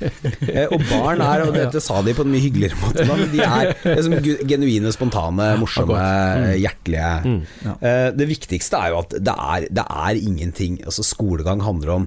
Eh, 0.00 0.66
og 0.72 0.82
barn 0.88 1.20
er, 1.22 1.44
og 1.44 1.54
dette 1.54 1.80
sa 1.82 2.00
de 2.04 2.14
på 2.16 2.24
en 2.24 2.32
mye 2.32 2.42
hyggeligere 2.42 2.78
måte, 2.80 3.04
da, 3.06 3.16
men 3.18 3.30
de 3.32 3.42
er 3.44 3.72
liksom 3.84 4.16
genuine, 4.48 4.92
spontane, 4.94 5.52
morsomme, 5.60 6.00
mm. 6.00 6.48
hjertelige. 6.62 7.12
Eh, 7.76 8.08
Det 8.16 8.28
viktigste 8.30 8.80
er 8.80 8.92
jo 8.94 9.00
at 9.02 9.16
det 9.20 9.34
er, 9.34 9.66
det 9.70 9.84
er 9.84 10.20
ingenting 10.20 10.80
Altså 10.86 11.04
Skolegang 11.06 11.62
handler 11.64 11.94
om 11.94 12.06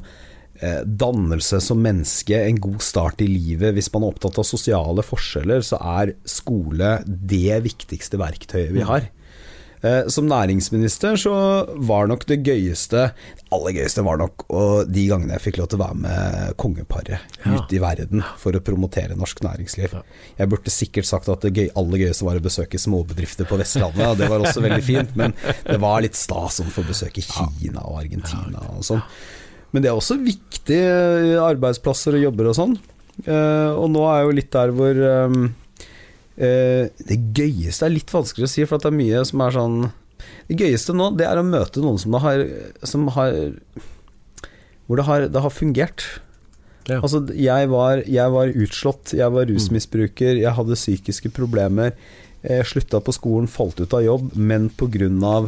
eh, 0.59 0.81
dannelse 0.83 1.61
som 1.63 1.81
menneske, 1.83 2.37
en 2.37 2.61
god 2.63 2.81
start 2.83 3.23
i 3.23 3.29
livet. 3.29 3.73
Hvis 3.77 3.91
man 3.93 4.05
er 4.05 4.13
opptatt 4.13 4.39
av 4.41 4.47
sosiale 4.47 5.05
forskjeller, 5.05 5.65
så 5.65 5.79
er 5.99 6.15
skole 6.29 6.95
det 7.07 7.61
viktigste 7.65 8.19
verktøyet 8.21 8.73
vi 8.75 8.87
har. 8.87 9.09
Eh, 9.83 10.07
Som 10.07 10.29
næringsminister 10.31 11.17
så 11.19 11.33
var 11.75 12.07
nok 12.07 12.25
det 12.29 12.41
gøyeste 12.45 13.09
aller 13.53 13.75
gøyeste 13.77 14.03
var 14.05 14.19
nok 14.21 14.45
og 14.53 14.89
de 14.91 15.03
gangene 15.09 15.35
jeg 15.37 15.43
fikk 15.47 15.59
lov 15.61 15.69
til 15.71 15.79
å 15.79 15.83
være 15.83 15.99
med 16.03 16.55
kongeparet 16.61 17.35
ute 17.45 17.77
i 17.77 17.81
verden 17.83 18.23
for 18.41 18.55
å 18.55 18.61
promotere 18.65 19.17
norsk 19.19 19.43
næringsliv. 19.45 19.95
Jeg 20.39 20.51
burde 20.51 20.73
sikkert 20.73 21.09
sagt 21.09 21.29
at 21.31 21.45
det 21.45 21.53
gøy, 21.53 21.69
aller 21.79 22.05
gøyeste 22.05 22.27
var 22.27 22.39
å 22.39 22.43
besøke 22.43 22.81
småbedrifter 22.81 23.49
på 23.49 23.59
Vestlandet, 23.61 24.05
og 24.07 24.19
det 24.19 24.29
var 24.31 24.43
også 24.43 24.63
veldig 24.63 24.83
fint, 24.85 25.13
men 25.19 25.35
det 25.67 25.79
var 25.83 26.03
litt 26.05 26.17
stas 26.19 26.61
å 26.63 26.67
få 26.73 26.85
besøke 26.87 27.23
Kina 27.25 27.83
og 27.85 28.01
Argentina 28.03 28.63
og 28.73 28.85
sånn. 28.87 29.03
Men 29.73 29.83
det 29.83 29.89
er 29.89 29.97
også 29.97 30.19
viktige 30.21 31.37
arbeidsplasser 31.41 32.17
og 32.17 32.27
jobber 32.27 32.51
og 32.51 32.57
sånn. 32.57 32.77
Eh, 33.25 33.71
og 33.77 33.89
nå 33.93 34.05
er 34.09 34.21
jeg 34.21 34.27
jo 34.27 34.37
litt 34.39 34.53
der 34.53 34.73
hvor 34.73 35.03
ehm, 35.09 35.43
eh, 35.45 35.62
Det 36.35 37.17
gøyeste 37.37 37.85
er 37.85 37.93
litt 37.93 38.09
vanskeligere 38.09 38.49
å 38.49 38.53
si, 38.53 38.65
for 38.65 38.81
det 38.81 38.89
er 38.89 38.95
mye 38.97 39.19
som 39.29 39.43
er 39.45 39.53
sånn 39.53 39.75
Det 40.47 40.55
gøyeste 40.57 40.95
nå, 40.97 41.11
det 41.19 41.27
er 41.29 41.37
å 41.37 41.45
møte 41.45 41.83
noen 41.83 41.99
som 42.01 42.15
har, 42.23 42.41
som 42.81 43.05
har 43.13 43.35
Hvor 44.87 44.97
det 44.97 45.05
har, 45.05 45.27
det 45.29 45.43
har 45.45 45.53
fungert. 45.53 46.07
Ja. 46.89 46.99
Altså, 46.99 47.21
jeg 47.37 47.69
var, 47.71 48.01
jeg 48.09 48.33
var 48.33 48.51
utslått, 48.51 49.13
jeg 49.15 49.31
var 49.31 49.47
rusmisbruker, 49.47 50.35
jeg 50.41 50.55
hadde 50.57 50.79
psykiske 50.79 51.31
problemer. 51.35 51.93
Jeg 52.43 52.67
slutta 52.67 52.99
på 52.99 53.13
skolen, 53.15 53.47
falt 53.47 53.79
ut 53.79 53.93
av 53.95 54.03
jobb, 54.03 54.33
men 54.35 54.67
pga. 54.75 55.47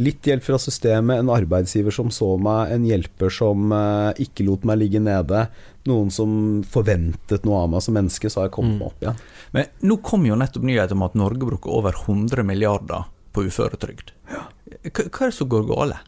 litt 0.00 0.24
hjelp 0.24 0.44
fra 0.46 0.56
systemet, 0.62 1.18
en 1.18 1.28
arbeidsgiver 1.28 1.92
som 1.92 2.08
så 2.14 2.36
meg, 2.40 2.70
en 2.72 2.86
hjelper 2.86 3.28
som 3.34 3.72
eh, 3.74 4.22
ikke 4.24 4.46
lot 4.46 4.62
meg 4.64 4.78
ligge 4.80 5.02
nede, 5.02 5.48
noen 5.90 6.08
som 6.14 6.62
forventet 6.64 7.44
noe 7.44 7.66
av 7.66 7.74
meg 7.74 7.82
som 7.84 7.98
menneske, 7.98 8.30
så 8.30 8.40
har 8.40 8.48
jeg 8.48 8.54
kommet 8.54 8.78
meg 8.78 8.86
opp 8.86 9.02
igjen. 9.02 9.20
Men 9.56 9.70
nå 9.86 9.98
kom 10.06 10.26
jo 10.28 10.38
nettopp 10.38 10.66
nyheten 10.66 10.98
om 10.98 11.06
at 11.08 11.16
Norge 11.18 11.46
bruker 11.46 11.72
over 11.80 11.96
100 12.06 12.44
milliarder 12.46 13.08
på 13.34 13.46
uføretrygd. 13.48 14.12
Hva, 14.30 15.06
hva 15.06 15.24
er 15.24 15.32
det 15.32 15.36
som 15.36 15.50
går 15.50 15.66
gale? 15.70 15.98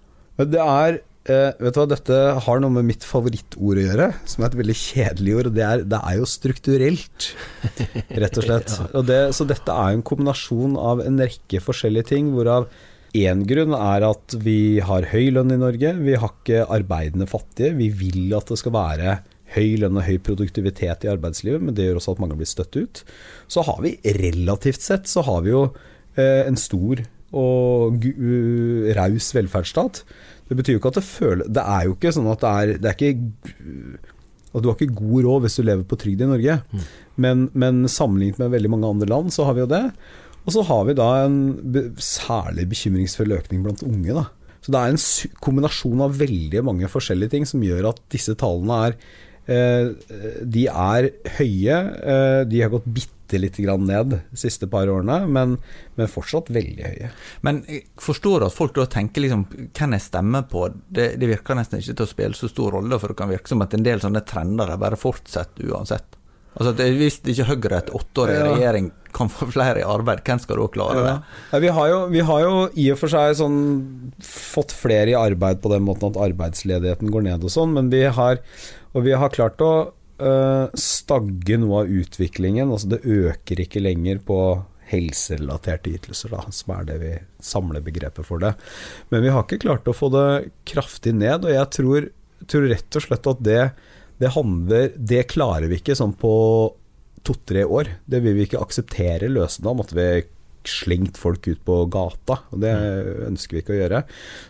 Det 0.42 0.62
er 0.62 1.00
eh, 1.30 1.50
Vet 1.58 1.74
du 1.74 1.80
hva, 1.80 1.88
dette 1.90 2.20
har 2.46 2.62
noe 2.62 2.74
med 2.78 2.88
mitt 2.88 3.06
favorittord 3.06 3.80
å 3.80 3.84
gjøre, 3.86 4.08
som 4.28 4.42
er 4.42 4.50
et 4.50 4.60
veldig 4.62 4.78
kjedelig 4.78 5.34
ord. 5.38 5.50
Det 5.56 5.66
er, 5.66 5.84
det 5.90 6.00
er 6.00 6.20
jo 6.20 6.30
strukturelt, 6.30 7.28
rett 8.22 8.40
og 8.40 8.48
slett. 8.48 8.78
Og 8.98 9.10
det, 9.10 9.20
så 9.36 9.46
dette 9.48 9.76
er 9.84 9.96
en 9.98 10.06
kombinasjon 10.06 10.78
av 10.80 11.04
en 11.04 11.20
rekke 11.22 11.62
forskjellige 11.62 12.12
ting, 12.14 12.32
hvorav 12.36 12.70
én 13.12 13.42
grunn 13.44 13.74
er 13.76 14.06
at 14.08 14.38
vi 14.40 14.80
har 14.80 15.10
høy 15.10 15.34
lønn 15.36 15.52
i 15.52 15.60
Norge. 15.60 15.92
Vi 16.00 16.16
har 16.16 16.32
ikke 16.32 16.64
arbeidende 16.72 17.28
fattige. 17.28 17.74
Vi 17.76 17.90
vil 17.92 18.32
at 18.38 18.48
det 18.48 18.56
skal 18.62 18.74
være 18.78 19.18
høy 19.54 19.78
lønn 19.82 19.98
og 19.98 20.06
høy 20.06 20.18
produktivitet 20.24 21.06
i 21.06 21.10
arbeidslivet, 21.12 21.62
men 21.62 21.76
det 21.76 21.88
gjør 21.88 22.00
også 22.00 22.16
at 22.16 22.22
mange 22.24 22.38
blir 22.38 22.50
støtt 22.50 22.76
ut. 22.78 23.02
Så 23.50 23.64
har 23.68 23.82
vi 23.84 23.96
relativt 24.18 24.84
sett 24.84 25.10
så 25.10 25.24
har 25.26 25.44
vi 25.46 25.52
jo 25.54 25.66
eh, 26.16 26.44
en 26.46 26.58
stor 26.60 27.04
og 27.32 28.04
raus 28.98 29.30
velferdsstat. 29.32 30.02
Det 30.48 30.58
betyr 30.58 30.76
jo 30.76 30.82
ikke 30.82 30.90
at 30.92 30.98
det 30.98 31.06
føler 31.06 31.48
Det 31.48 31.62
er 31.64 31.86
jo 31.86 31.94
ikke 31.94 32.10
sånn 32.12 32.26
at 32.28 32.42
det 32.42 32.50
er 32.52 32.72
Det 32.82 32.90
er 32.90 32.96
ikke 32.98 34.10
at 34.52 34.60
du 34.60 34.68
har 34.68 34.76
ikke 34.76 34.98
god 34.98 35.24
råd 35.24 35.46
hvis 35.46 35.54
du 35.56 35.62
lever 35.64 35.86
på 35.88 35.96
trygd 35.96 36.24
i 36.24 36.28
Norge. 36.28 36.58
Men, 37.16 37.46
men 37.56 37.86
sammenlignet 37.88 38.40
med 38.42 38.52
veldig 38.52 38.70
mange 38.74 38.90
andre 38.90 39.08
land, 39.08 39.32
så 39.32 39.46
har 39.48 39.56
vi 39.56 39.62
jo 39.62 39.70
det. 39.70 39.86
Og 40.44 40.52
så 40.52 40.64
har 40.68 40.84
vi 40.88 40.96
da 40.98 41.08
en 41.24 41.38
særlig 41.96 42.66
bekymringsfull 42.72 43.32
økning 43.38 43.62
blant 43.64 43.84
unge. 43.86 44.12
Da. 44.12 44.26
Så 44.62 44.74
det 44.74 44.80
er 44.80 44.92
en 44.92 45.36
kombinasjon 45.42 46.04
av 46.04 46.18
veldig 46.20 46.64
mange 46.66 46.90
forskjellige 46.90 47.34
ting 47.34 47.48
som 47.48 47.64
gjør 47.64 47.92
at 47.94 48.02
disse 48.14 48.34
tallene 48.38 48.78
er 48.88 48.98
De 49.46 50.66
er 50.68 51.08
høye. 51.38 51.78
Eh, 52.02 52.40
de 52.46 52.62
har 52.62 52.70
gått 52.72 52.86
bitte 52.86 53.40
lite 53.40 53.64
grann 53.64 53.86
ned 53.88 54.12
de 54.12 54.38
siste 54.38 54.68
par 54.68 54.90
årene, 54.92 55.22
men, 55.26 55.56
men 55.96 56.10
fortsatt 56.10 56.52
veldig 56.52 56.84
høye. 56.84 57.10
Men 57.46 57.62
jeg 57.66 57.86
forstår 58.00 58.46
at 58.46 58.54
folk 58.54 58.76
da 58.76 58.84
tenker 58.92 59.24
liksom 59.24 59.46
Hvem 59.72 59.96
jeg 59.96 60.04
stemmer 60.04 60.44
på? 60.50 60.66
Det, 60.86 61.14
det 61.20 61.30
virker 61.30 61.56
nesten 61.58 61.80
ikke 61.80 61.96
til 61.96 62.06
å 62.06 62.12
spille 62.12 62.38
så 62.38 62.50
stor 62.52 62.76
rolle, 62.76 62.98
for 63.00 63.12
det 63.12 63.18
kan 63.22 63.32
virke 63.32 63.50
som 63.50 63.64
at 63.64 63.74
en 63.74 63.86
del 63.86 64.04
sånne 64.04 64.24
trender 64.28 64.68
de 64.68 64.80
bare 64.84 65.00
fortsetter 65.00 65.72
uansett. 65.72 66.18
Altså 66.52 66.72
det, 66.76 66.88
Hvis 66.98 67.20
ikke 67.22 67.46
Høyre 67.48 67.78
etter 67.78 67.96
åtte 67.96 68.24
år 68.24 68.32
i 68.34 68.40
regjering 68.42 68.90
kan 69.12 69.28
få 69.32 69.48
flere 69.52 69.82
i 69.82 69.86
arbeid, 69.86 70.22
hvem 70.24 70.40
skal 70.40 70.60
da 70.60 70.66
klare 70.72 71.04
det? 71.04 71.14
Ja, 71.52 71.60
vi, 71.64 71.70
har 71.76 71.88
jo, 71.90 71.98
vi 72.12 72.22
har 72.28 72.44
jo 72.44 72.52
i 72.80 72.86
og 72.94 73.00
for 73.00 73.12
seg 73.12 73.34
sånn 73.40 73.58
fått 74.24 74.72
flere 74.76 75.12
i 75.12 75.18
arbeid 75.18 75.60
på 75.64 75.72
den 75.72 75.84
måten 75.84 76.08
at 76.08 76.20
arbeidsledigheten 76.30 77.12
går 77.12 77.26
ned 77.28 77.44
og 77.44 77.52
sånn, 77.52 77.74
men 77.76 77.90
vi 77.92 78.06
har, 78.08 78.40
vi 78.96 79.16
har 79.16 79.34
klart 79.34 79.60
å 79.64 79.72
øh, 79.92 80.66
stagge 80.80 81.60
noe 81.60 81.84
av 81.84 81.92
utviklingen. 81.92 82.72
Altså 82.72 82.94
det 82.94 83.02
øker 83.04 83.64
ikke 83.66 83.84
lenger 83.84 84.22
på 84.24 84.38
helserelaterte 84.92 85.92
ytelser, 85.92 86.32
da, 86.34 86.44
som 86.52 86.74
er 86.76 86.88
det 86.88 86.98
vi 87.02 87.12
samler 87.44 87.84
begrepet 87.84 88.28
for 88.28 88.42
det. 88.42 88.54
Men 89.12 89.24
vi 89.24 89.32
har 89.32 89.44
ikke 89.44 89.62
klart 89.64 89.88
å 89.88 89.96
få 89.96 90.10
det 90.12 90.52
kraftig 90.68 91.14
ned, 91.16 91.46
og 91.46 91.54
jeg 91.54 91.70
tror, 91.76 92.08
tror 92.50 92.68
rett 92.72 92.98
og 92.98 93.06
slett 93.06 93.30
at 93.32 93.44
det, 93.44 93.62
det 94.22 94.30
handler 94.36 94.92
Det 94.96 95.24
klarer 95.32 95.68
vi 95.70 95.80
ikke 95.80 95.98
sånn 95.98 96.14
på 96.18 96.32
to-tre 97.26 97.64
år. 97.66 97.90
Det 98.06 98.22
vil 98.22 98.36
vi 98.38 98.46
ikke 98.46 98.62
akseptere 98.62 99.30
løsende. 99.30 99.68
Da 99.68 99.76
måtte 99.78 99.98
vi 99.98 100.06
slengt 100.68 101.18
folk 101.18 101.46
ut 101.48 101.60
på 101.66 101.76
gata, 101.90 102.38
og 102.54 102.62
det 102.62 102.72
ønsker 103.28 103.56
vi 103.56 103.62
ikke 103.62 103.74
å 103.74 103.80
gjøre. 103.80 104.02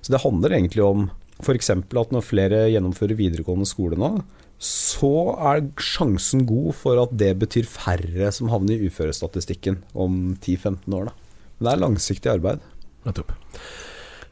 Så 0.04 0.12
det 0.12 0.22
handler 0.24 0.56
egentlig 0.56 0.84
om 0.84 1.06
f.eks. 1.42 1.72
at 1.72 2.14
når 2.14 2.24
flere 2.24 2.64
gjennomfører 2.70 3.18
videregående 3.18 3.68
skole 3.68 3.98
nå, 3.98 4.14
så 4.62 5.12
er 5.52 5.64
sjansen 5.82 6.44
god 6.46 6.76
for 6.78 7.00
at 7.02 7.14
det 7.18 7.32
betyr 7.40 7.66
færre 7.66 8.28
som 8.34 8.52
havner 8.52 8.76
i 8.76 8.90
uførestatistikken 8.92 9.80
om 9.92 10.36
10-15 10.36 10.98
år. 11.00 11.10
Da. 11.10 11.40
Men 11.56 11.66
det 11.66 11.72
er 11.72 11.82
langsiktig 11.82 12.30
arbeid. 12.30 12.62
Nettopp. 13.08 13.34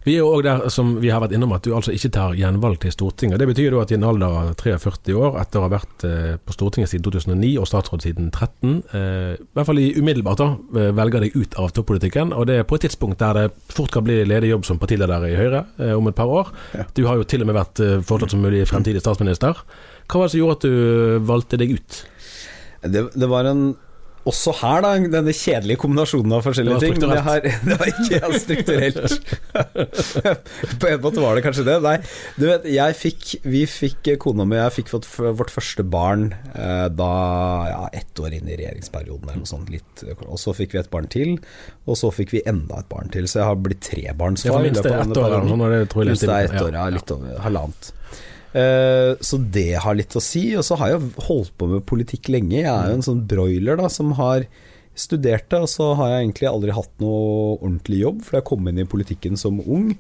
Vi 0.01 0.15
er 0.15 0.23
jo 0.23 0.31
òg 0.33 0.47
der 0.47 0.63
som 0.73 0.95
vi 1.03 1.11
har 1.13 1.21
vært 1.21 1.35
innom 1.37 1.51
at 1.53 1.67
du 1.67 1.75
altså 1.77 1.93
ikke 1.93 2.09
tar 2.15 2.37
gjenvalg 2.39 2.79
til 2.81 2.93
Stortinget. 2.95 3.37
Det 3.41 3.49
betyr 3.51 3.75
jo 3.75 3.83
at 3.83 3.91
i 3.93 3.99
en 3.99 4.07
alder 4.09 4.33
av 4.33 4.55
43 4.57 5.13
år, 5.13 5.35
etter 5.43 5.61
å 5.61 5.67
ha 5.67 5.73
vært 5.75 6.05
eh, 6.09 6.39
på 6.41 6.57
Stortinget 6.57 6.93
siden 6.93 7.05
2009 7.05 7.51
og 7.61 7.69
statsråd 7.69 8.07
siden 8.07 8.31
2013, 8.33 8.79
eh, 8.97 9.35
i 9.37 9.59
hvert 9.59 9.69
fall 9.69 9.83
i 9.83 9.91
umiddelbart 9.99 10.41
da, 10.41 10.47
eh, 10.81 10.89
velger 10.97 11.27
deg 11.27 11.37
ut 11.37 11.59
av 11.61 11.75
toppolitikken. 11.77 12.33
Og 12.33 12.49
det 12.49 12.57
er 12.63 12.65
på 12.71 12.79
et 12.79 12.87
tidspunkt 12.87 13.21
der 13.21 13.43
det 13.43 13.75
fort 13.77 13.93
kan 13.93 14.07
bli 14.07 14.23
ledig 14.25 14.55
jobb 14.55 14.65
som 14.71 14.81
partileder 14.81 15.29
i 15.29 15.37
Høyre 15.37 15.67
om 15.99 16.09
et 16.09 16.17
par 16.17 16.33
år. 16.33 16.49
Du 16.97 17.05
har 17.05 17.21
jo 17.21 17.29
til 17.29 17.45
og 17.45 17.51
med 17.51 17.61
vært 17.61 17.85
foreslått 18.09 18.33
som 18.33 18.41
mulig 18.41 18.65
fremtidig 18.73 19.05
statsminister. 19.05 19.61
Hva 20.09 20.23
var 20.23 20.31
det 20.31 20.33
som 20.33 20.41
gjorde 20.41 20.57
at 20.57 20.65
du 20.65 21.29
valgte 21.29 21.61
deg 21.61 21.77
ut? 21.77 22.03
Det, 22.89 23.05
det 23.13 23.29
var 23.29 23.53
en 23.53 23.75
også 24.29 24.53
her, 24.61 24.83
da, 24.85 24.91
denne 25.13 25.33
kjedelige 25.33 25.81
kombinasjonen 25.81 26.35
av 26.37 26.45
forskjellige 26.45 26.81
ting. 26.83 26.97
Men 27.01 27.15
det, 27.15 27.23
her, 27.25 27.47
det 27.67 27.77
var 27.81 27.91
ikke 27.93 28.21
helt 28.25 28.43
strukturelt. 28.43 29.37
På 30.81 30.91
en 30.91 31.03
måte 31.05 31.25
var 31.25 31.39
det 31.39 31.45
kanskje 31.47 31.65
det. 31.69 31.77
Nei, 31.85 31.97
du 32.37 32.45
vet, 32.49 32.67
jeg 32.71 32.97
fikk 32.99 33.29
Vi 33.49 33.63
fikk, 33.71 34.13
kona 34.21 34.45
mi 34.49 34.59
og 34.59 34.65
jeg 34.67 34.77
fikk 34.81 34.93
fått 34.93 35.09
vårt 35.41 35.53
første 35.53 35.85
barn 35.87 36.31
eh, 36.53 36.87
da 36.93 37.13
ja, 37.71 37.83
ett 37.97 38.21
år 38.21 38.37
inn 38.37 38.51
i 38.51 38.59
regjeringsperioden 38.61 39.31
eller 39.31 39.43
noe 39.43 39.51
sånt. 39.51 39.73
Litt, 39.73 40.05
og 40.27 40.37
så 40.41 40.55
fikk 40.57 40.77
vi 40.77 40.83
et 40.83 40.93
barn 40.93 41.09
til, 41.11 41.37
og 41.87 41.99
så 42.01 42.13
fikk 42.15 42.35
vi 42.37 42.45
enda 42.51 42.83
et 42.83 42.91
barn 42.93 43.13
til. 43.15 43.29
Så 43.31 43.41
jeg 43.41 43.49
har 43.49 43.63
blitt 43.63 43.83
trebarnsfar. 43.89 44.59
Ja, 44.59 44.67
minst 44.67 44.85
det 44.85 44.93
er 44.93 45.07
ett 45.07 45.17
år 45.17 45.31
eller 45.31 45.49
noe 45.49 45.73
det 45.73 45.87
tror 45.93 46.05
jeg 46.05 46.15
Minst 46.15 46.29
det 46.29 46.37
er 46.37 46.51
ett 46.51 46.61
år, 46.61 46.77
ja. 46.77 46.87
Litt 46.93 47.17
over 47.17 47.41
halvannet. 47.47 47.95
Eh, 48.57 49.13
så 49.23 49.39
det 49.39 49.79
har 49.85 49.97
litt 49.99 50.17
å 50.17 50.23
si. 50.25 50.49
Og 50.59 50.67
så 50.67 50.79
har 50.81 50.95
jeg 50.95 51.13
holdt 51.29 51.55
på 51.61 51.69
med 51.71 51.87
politikk 51.89 52.33
lenge. 52.33 52.63
Jeg 52.63 52.71
er 52.71 52.91
jo 52.91 52.99
en 52.99 53.07
sånn 53.07 53.25
broiler 53.31 53.81
da, 53.81 53.91
som 53.93 54.15
har 54.19 54.47
studert 54.99 55.47
det, 55.53 55.61
og 55.65 55.71
så 55.71 55.93
har 55.99 56.15
jeg 56.15 56.25
egentlig 56.25 56.51
aldri 56.51 56.75
hatt 56.77 56.91
noe 57.01 57.55
ordentlig 57.61 58.03
jobb, 58.03 58.25
for 58.27 58.39
jeg 58.39 58.49
kom 58.51 58.67
inn 58.69 58.83
i 58.83 58.89
politikken 58.89 59.39
som 59.41 59.63
ung. 59.63 59.95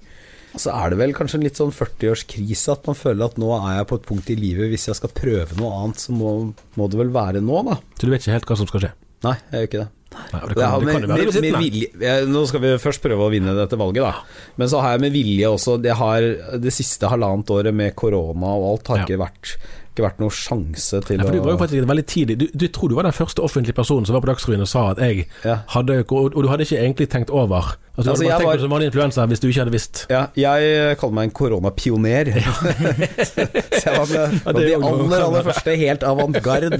Så 0.58 0.72
er 0.74 0.90
det 0.90 0.98
vel 0.98 1.14
kanskje 1.14 1.38
en 1.38 1.44
litt 1.46 1.60
sånn 1.60 1.70
40-årskrise 1.70 2.74
at 2.74 2.88
man 2.90 2.98
føler 2.98 3.28
at 3.28 3.38
nå 3.38 3.52
er 3.54 3.78
jeg 3.78 3.88
på 3.92 4.00
et 4.00 4.08
punkt 4.08 4.32
i 4.34 4.34
livet 4.34 4.72
Hvis 4.72 4.88
jeg 4.88 4.98
skal 4.98 5.12
prøve 5.14 5.54
noe 5.60 5.70
annet, 5.78 6.02
så 6.02 6.10
må, 6.10 6.32
må 6.74 6.88
det 6.90 6.98
vel 6.98 7.14
være 7.14 7.42
nå, 7.44 7.62
da. 7.68 7.78
Så 7.94 8.08
du 8.08 8.10
vet 8.10 8.24
ikke 8.24 8.34
helt 8.34 8.50
hva 8.50 8.58
som 8.58 8.70
skal 8.70 8.84
skje? 8.88 8.92
Nei, 9.28 9.36
jeg 9.52 9.60
gjør 9.60 9.70
ikke 9.70 9.82
det. 9.84 9.88
Nei, 10.10 10.40
det 10.48 10.54
kan, 10.58 10.80
det 10.84 10.94
kan 10.94 11.04
med, 11.06 11.08
med 11.08 11.34
med. 11.40 11.58
vilje, 11.62 11.88
jeg, 12.02 12.24
Nå 12.28 12.40
skal 12.50 12.60
vi 12.64 12.70
først 12.82 13.02
prøve 13.04 13.26
å 13.28 13.30
vinne 13.30 13.52
dette 13.54 13.78
valget, 13.78 14.02
da. 14.02 14.48
Men 14.58 14.68
så 14.72 14.80
har 14.82 14.96
jeg 14.96 15.04
med 15.04 15.12
vilje 15.14 15.46
også 15.54 15.76
Det, 15.82 15.92
har, 16.00 16.26
det 16.58 16.72
siste 16.74 17.06
halvannet 17.12 17.52
året 17.54 17.74
med 17.74 17.94
korona 17.94 18.50
og 18.56 18.66
alt 18.72 18.90
har 18.90 18.96
Ja. 19.00 19.04
ikke, 19.06 19.20
vært, 19.22 19.52
ikke 19.94 20.06
vært 20.08 20.18
noen 20.22 20.34
sjanse 20.34 21.00
til 21.06 21.18
Ja, 21.20 21.28
for 21.28 21.32
du 21.38 21.40
var 21.46 21.54
jo 21.54 21.60
faktisk 21.62 21.86
veldig 21.92 22.06
tidlig 22.10 22.38
Du, 22.42 22.46
du 22.54 22.66
tror 22.74 22.88
du 22.90 22.96
var 22.98 23.06
den 23.06 23.14
første 23.16 23.42
offentlige 23.46 23.74
personen 23.78 24.06
som 24.08 24.14
var 24.18 24.24
på 24.26 24.32
Dagsrevyen 24.32 24.66
og 24.66 24.72
sa 24.72 24.88
at 24.96 24.98
jeg 25.06 25.28
Ja. 25.46 25.60
hadde 25.76 26.00
og 26.10 26.34
du 26.42 26.48
hadde 26.50 26.66
ikke 26.66 26.82
egentlig 26.82 27.08
tenkt 27.14 27.30
over 27.30 27.76
Altså, 28.00 28.10
Altså, 28.16 28.24
jeg 28.26 28.46
var- 28.48 28.58
som 28.64 28.72
vanlig 28.72 28.88
influenser 28.90 29.28
hvis 29.30 29.40
du 29.42 29.46
ikke 29.50 29.60
hadde 29.64 29.74
visst. 29.76 30.02
Ja, 30.10 30.22
jeg 30.40 30.96
kaller 31.00 31.14
meg 31.20 31.28
en 31.28 31.34
koronapioner. 31.36 32.30
så 33.30 33.84
jeg 33.84 33.96
var 33.98 34.08
med 34.08 34.40
Ja, 34.46 34.52
de 34.56 34.64
er 34.72 34.84
aller, 34.90 35.24
aller 35.26 35.46
første, 35.50 35.74
helt 35.80 36.06
avantgarde, 36.06 36.70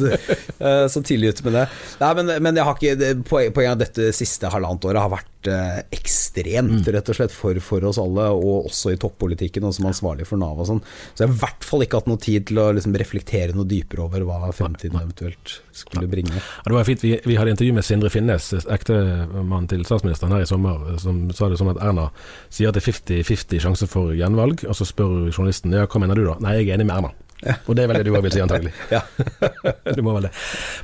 uh, 0.60 0.86
så 0.90 1.02
tidlig 1.04 1.34
ute 1.34 1.44
med 1.46 1.58
det. 1.60 1.66
Nei, 2.00 2.12
men, 2.20 2.32
men 2.48 2.56
jeg 2.60 2.64
har 2.66 2.78
ikke 2.80 3.10
Poenget 3.30 3.60
er 3.60 3.74
at 3.76 3.82
dette 3.84 4.08
siste 4.16 4.48
halvannet 4.52 4.84
året 4.88 5.02
har 5.04 5.12
vært 5.12 5.50
uh, 5.50 5.80
ekstremt, 5.94 6.70
Mm. 6.70 6.84
rett 6.94 7.08
og 7.10 7.16
slett, 7.16 7.32
for, 7.34 7.56
for 7.64 7.84
oss 7.88 7.98
alle, 8.00 8.26
og 8.36 8.66
også 8.70 8.92
i 8.94 8.98
toppolitikken, 9.00 9.64
og 9.66 9.72
som 9.76 9.86
ansvarlig 9.90 10.26
for 10.28 10.38
Nav 10.40 10.58
og 10.62 10.66
sånn. 10.68 10.80
Så 11.14 11.24
jeg 11.24 11.28
har 11.30 11.34
i 11.34 11.40
hvert 11.42 11.66
fall 11.66 11.84
ikke 11.84 11.98
hatt 12.00 12.08
noe 12.10 12.20
tid 12.22 12.46
til 12.50 12.60
å 12.62 12.68
liksom 12.76 12.94
reflektere 13.00 13.54
noe 13.56 13.66
dypere 13.68 14.04
over 14.04 14.24
hva 14.28 14.50
fremtiden 14.54 14.98
eventuelt 15.00 15.56
skulle 15.76 16.08
bringe. 16.10 16.32
Ja, 16.36 16.66
det 16.68 16.76
var 16.76 16.86
fint, 16.88 17.02
vi, 17.04 17.14
vi 17.26 17.36
hadde 17.40 17.54
intervju 17.54 17.74
med 17.76 17.86
Sindre 17.86 18.10
Finnes, 18.12 18.50
ektemann 18.70 19.66
til 19.70 19.82
statsministeren 19.88 20.34
her 20.36 20.44
i 20.46 20.48
sommer, 20.50 20.86
som 21.10 21.24
sa 21.36 21.50
det 21.50 21.58
sånn 21.60 21.72
at 21.74 21.82
Erna 21.82 22.08
sier 22.48 22.70
at 22.70 22.78
det 22.78 22.84
er 22.84 22.92
50-50 22.92 23.66
sjanse 23.66 23.90
for 23.90 24.14
gjenvalg, 24.16 24.64
og 24.66 24.78
så 24.78 24.88
spør 24.88 25.28
journalisten 25.32 25.74
ja, 25.76 25.88
hva 25.90 26.02
mener 26.02 26.18
du 26.18 26.28
da? 26.28 26.38
Nei, 26.44 26.60
jeg 26.60 26.70
er 26.70 26.78
enig 26.78 26.88
med 26.88 26.96
Erna. 27.00 27.12
Og 27.40 27.76
det 27.76 27.84
er 27.84 27.88
vel 27.88 28.00
det 28.00 28.08
du 28.08 28.12
òg 28.12 28.24
vil 28.26 28.34
si, 28.34 28.42
antagelig. 28.44 28.72
Ja. 28.94 29.00
du 29.96 30.02
må 30.04 30.14
vel 30.16 30.28
det. 30.28 30.32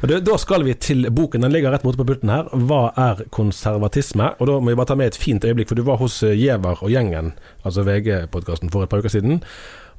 Men 0.00 0.10
du, 0.10 0.14
da 0.24 0.36
skal 0.40 0.64
vi 0.64 0.74
til 0.80 1.08
boken. 1.12 1.44
Den 1.44 1.52
ligger 1.52 1.74
rett 1.74 1.84
borte 1.84 2.00
på 2.00 2.06
pulten 2.08 2.32
her. 2.32 2.48
Hva 2.68 2.82
er 2.96 3.26
konservatisme? 3.34 4.32
Og 4.40 4.48
da 4.48 4.58
må 4.60 4.72
vi 4.72 4.78
bare 4.78 4.90
ta 4.92 4.96
med 4.98 5.12
et 5.12 5.20
fint 5.20 5.44
øyeblikk, 5.44 5.68
for 5.70 5.78
du 5.78 5.84
var 5.86 6.00
hos 6.00 6.22
eh, 6.24 6.36
Giæver 6.36 6.80
og 6.80 6.92
gjengen, 6.92 7.34
altså 7.66 7.84
VG-podkasten, 7.86 8.72
for 8.72 8.86
et 8.86 8.92
par 8.92 9.04
uker 9.04 9.12
siden. 9.12 9.42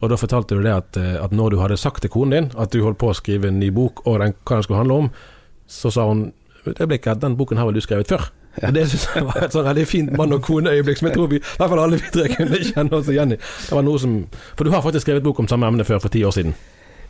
Og 0.01 0.11
da 0.11 0.17
fortalte 0.19 0.57
du 0.57 0.65
det 0.65 0.73
at, 0.73 0.97
eh, 1.01 1.17
at 1.21 1.35
når 1.35 1.53
du 1.53 1.61
hadde 1.61 1.79
sagt 1.81 2.01
til 2.05 2.13
konen 2.13 2.35
din 2.35 2.49
at 2.57 2.73
du 2.73 2.81
holdt 2.85 3.01
på 3.01 3.11
å 3.11 3.17
skrive 3.17 3.51
en 3.51 3.61
ny 3.61 3.69
bok, 3.73 4.05
og 4.07 4.21
den, 4.23 4.35
hva 4.41 4.57
den 4.57 4.67
skulle 4.67 4.81
handle 4.81 5.01
om, 5.03 5.11
så 5.67 5.93
sa 5.93 6.07
hun 6.09 6.29
et 6.67 6.81
øyeblikk 6.81 7.07
at 7.07 7.21
den 7.21 7.37
boken 7.39 7.59
har 7.59 7.69
vel 7.69 7.77
du 7.77 7.83
skrevet 7.85 8.09
før? 8.09 8.29
Og 8.63 8.73
Det 8.73 8.87
synes 8.89 9.03
jeg 9.13 9.27
var 9.27 9.43
et 9.45 9.53
sånn 9.53 9.67
veldig 9.67 9.85
fint 9.89 10.15
mann 10.17 10.33
og 10.33 10.41
kone-øyeblikk 10.47 11.01
som 11.01 11.09
jeg 11.09 11.17
tror 11.17 11.29
vi, 11.33 11.41
i 11.41 11.59
hvert 11.59 11.73
fall 11.73 11.83
alle 11.83 11.99
vi 11.99 12.09
tre 12.13 12.25
kunne 12.33 12.63
kjenne 12.63 12.97
oss 12.97 13.11
igjen 13.13 13.35
i. 13.35 13.37
Det 13.37 13.75
var 13.77 13.85
noe 13.85 14.01
som, 14.01 14.17
For 14.57 14.65
du 14.65 14.73
har 14.73 14.83
faktisk 14.85 15.05
skrevet 15.05 15.25
bok 15.27 15.43
om 15.43 15.49
samme 15.51 15.69
emne 15.69 15.85
før, 15.87 16.01
for 16.03 16.13
ti 16.13 16.23
år 16.25 16.35
siden. 16.37 16.57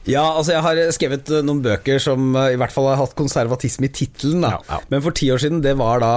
Ja, 0.07 0.23
altså 0.39 0.53
jeg 0.55 0.63
har 0.63 0.79
skrevet 0.95 1.31
eh, 1.35 1.43
noen 1.43 1.59
bøker 1.65 1.99
som 1.99 2.29
eh, 2.39 2.53
i 2.55 2.59
hvert 2.59 2.71
fall 2.71 2.87
har 2.87 2.99
hatt 3.01 3.15
konservatisme 3.17 3.89
i 3.89 3.91
tittelen. 3.91 4.45
Ja, 4.47 4.61
ja. 4.69 4.79
Men 4.91 5.03
for 5.03 5.15
ti 5.15 5.27
år 5.33 5.41
siden, 5.43 5.59
det 5.65 5.75
var 5.79 5.99
da, 6.03 6.11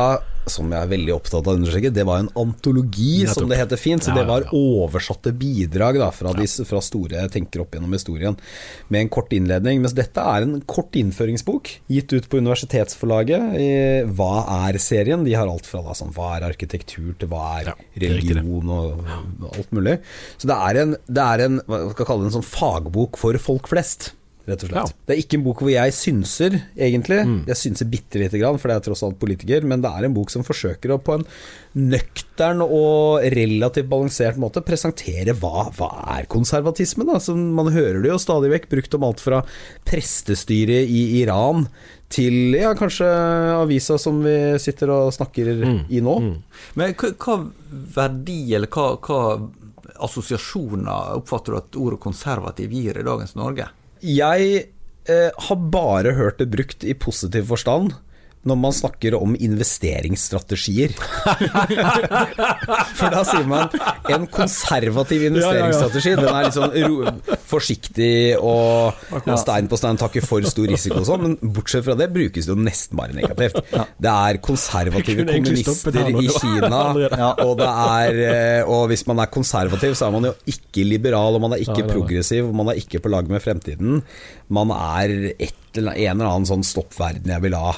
som 0.49 0.71
jeg 0.73 0.81
er 0.81 0.91
veldig 0.91 1.15
opptatt 1.15 1.47
av 1.47 1.53
å 1.53 1.59
understreke, 1.59 1.93
det 1.95 2.05
var 2.09 2.23
en 2.23 2.31
antologi, 2.39 3.27
som 3.31 3.49
det 3.51 3.59
heter 3.61 3.81
fint. 3.81 4.05
Så 4.05 4.15
det 4.17 4.25
var 4.29 4.49
oversatte 4.57 5.33
bidrag 5.37 5.99
da, 6.01 6.11
fra, 6.15 6.33
de, 6.37 6.47
fra 6.69 6.83
store 6.85 7.27
tenker 7.33 7.65
opp 7.65 7.77
gjennom 7.77 7.93
historien, 7.97 8.39
med 8.89 9.05
en 9.05 9.13
kort 9.13 9.33
innledning. 9.37 9.83
Mens 9.85 9.97
dette 9.97 10.23
er 10.23 10.47
en 10.47 10.61
kort 10.69 10.97
innføringsbok, 10.99 11.73
gitt 11.93 12.15
ut 12.15 12.29
på 12.31 12.41
Universitetsforlaget. 12.41 13.59
I 13.61 13.71
Hva 14.17 14.47
er-serien? 14.69 15.27
De 15.27 15.37
har 15.37 15.51
alt 15.51 15.69
fra 15.69 15.83
da, 15.87 15.97
sånn, 15.97 16.15
hva 16.17 16.35
er 16.37 16.49
arkitektur 16.51 17.13
til 17.21 17.31
hva 17.31 17.45
er 17.61 17.75
religion 18.01 18.73
og 18.75 19.05
alt 19.51 19.75
mulig. 19.77 19.99
Så 20.41 20.51
det 20.51 20.57
er 20.71 20.83
en, 20.85 20.97
det 21.07 21.27
er 21.27 21.47
en 21.47 21.61
hva 21.67 21.85
skal 21.91 22.05
jeg 22.05 22.11
kalle 22.13 22.25
det, 22.25 22.33
en 22.33 22.39
sånn 22.41 22.51
fagbok 22.51 23.21
for 23.21 23.39
folk 23.43 23.71
flest. 23.71 24.13
Rett 24.51 24.65
og 24.67 24.73
slett. 24.73 24.91
Ja. 24.93 25.05
Det 25.07 25.15
er 25.17 25.23
ikke 25.23 25.39
en 25.39 25.45
bok 25.47 25.63
hvor 25.65 25.71
jeg 25.73 25.95
synser, 25.97 26.59
egentlig. 26.77 27.21
Mm. 27.29 27.39
Jeg 27.49 27.61
synser 27.61 27.89
bitte 27.93 28.21
lite 28.21 28.41
grann, 28.43 28.59
for 28.61 28.71
det 28.73 28.77
er 28.81 28.87
tross 28.89 29.05
alt 29.07 29.19
politiker, 29.23 29.65
men 29.71 29.85
det 29.85 29.91
er 29.95 30.09
en 30.09 30.17
bok 30.17 30.33
som 30.35 30.45
forsøker 30.47 30.93
å 30.97 31.01
på 31.07 31.17
en 31.21 31.27
nøktern 31.79 32.65
og 32.67 33.23
relativt 33.31 33.87
balansert 33.91 34.41
måte 34.43 34.63
presentere 34.67 35.37
hva, 35.39 35.69
hva 35.79 35.91
er 36.17 36.27
konservatisme, 36.31 37.07
da. 37.07 37.21
Så 37.23 37.37
man 37.39 37.71
hører 37.71 38.03
det 38.03 38.11
jo 38.11 38.19
stadig 38.19 38.51
vekk 38.57 38.69
brukt 38.75 38.97
om 38.99 39.07
alt 39.07 39.23
fra 39.23 39.45
prestestyret 39.87 40.91
i 40.91 41.05
Iran 41.23 41.67
til 42.11 42.57
ja, 42.59 42.73
kanskje 42.75 43.07
avisa 43.55 43.95
som 44.03 44.19
vi 44.25 44.35
sitter 44.59 44.91
og 44.91 45.13
snakker 45.15 45.53
Mm. 45.61 45.85
i 45.95 46.01
nå. 46.03 46.15
Men 46.75 46.95
hva, 46.99 47.13
hva 47.23 47.37
verdi, 47.95 48.41
eller 48.59 48.67
hva, 48.75 48.97
hva 48.99 49.21
assosiasjoner 50.01 51.15
oppfatter 51.21 51.55
du 51.55 51.59
at 51.61 51.79
ordet 51.79 52.01
konservativ 52.03 52.73
gir 52.75 52.99
i 52.99 53.07
dagens 53.07 53.37
Norge? 53.39 53.69
Jeg 54.01 54.67
eh, 55.11 55.31
har 55.49 55.59
bare 55.73 56.15
hørt 56.17 56.41
det 56.41 56.51
brukt 56.53 56.85
i 56.85 56.95
positiv 56.95 57.49
forstand 57.51 57.93
når 58.49 58.57
man 58.57 58.73
snakker 58.73 59.15
om 59.19 59.35
investeringsstrategier. 59.37 60.95
For 62.97 63.13
da 63.13 63.21
sier 63.29 63.45
man 63.49 63.69
en 64.09 64.25
konservativ 64.33 65.27
investeringsstrategi. 65.29 66.15
Den 66.17 66.31
er 66.31 66.47
litt 66.47 66.57
sånn 66.57 67.21
forsiktig 67.51 68.39
og 68.41 68.97
stein 69.43 69.69
på 69.69 69.77
stein, 69.81 69.99
tar 70.01 70.13
ikke 70.13 70.25
for 70.25 70.47
stor 70.49 70.71
risiko 70.71 71.03
og 71.03 71.09
sånn, 71.09 71.27
men 71.27 71.53
bortsett 71.57 71.85
fra 71.85 71.97
det 71.99 72.09
brukes 72.15 72.49
det 72.49 72.55
jo 72.55 72.59
nesten 72.61 73.01
bare 73.01 73.17
negativt. 73.19 73.61
Det 74.01 74.15
er 74.15 74.41
konservative 74.45 75.27
kommunister 75.29 76.01
i 76.09 76.27
Kina, 76.39 76.83
og 77.47 77.55
det 77.61 77.71
er 77.71 78.21
eh, 78.31 78.71
Og 78.71 78.87
hvis 78.91 79.05
man 79.11 79.21
er 79.21 79.31
konservativ, 79.33 79.97
så 79.99 80.09
er 80.09 80.17
man 80.17 80.31
jo 80.31 80.35
ikke 80.49 80.87
liberal, 80.87 81.37
og 81.37 81.45
man 81.45 81.57
er 81.57 81.65
ikke 81.67 81.89
progressiv, 81.91 82.49
og 82.49 82.57
man 82.63 82.73
er 82.73 82.81
ikke 82.81 83.03
på 83.03 83.13
lag 83.13 83.29
med 83.29 83.43
fremtiden. 83.45 84.01
Man 84.49 84.73
er 84.75 85.35
et 85.37 85.57
eller, 85.77 85.93
en 85.93 86.17
eller 86.17 86.31
annen 86.33 86.49
sånn 86.49 86.67
stoppverden 86.67 87.31
jeg 87.31 87.45
vil 87.45 87.59
ha. 87.59 87.77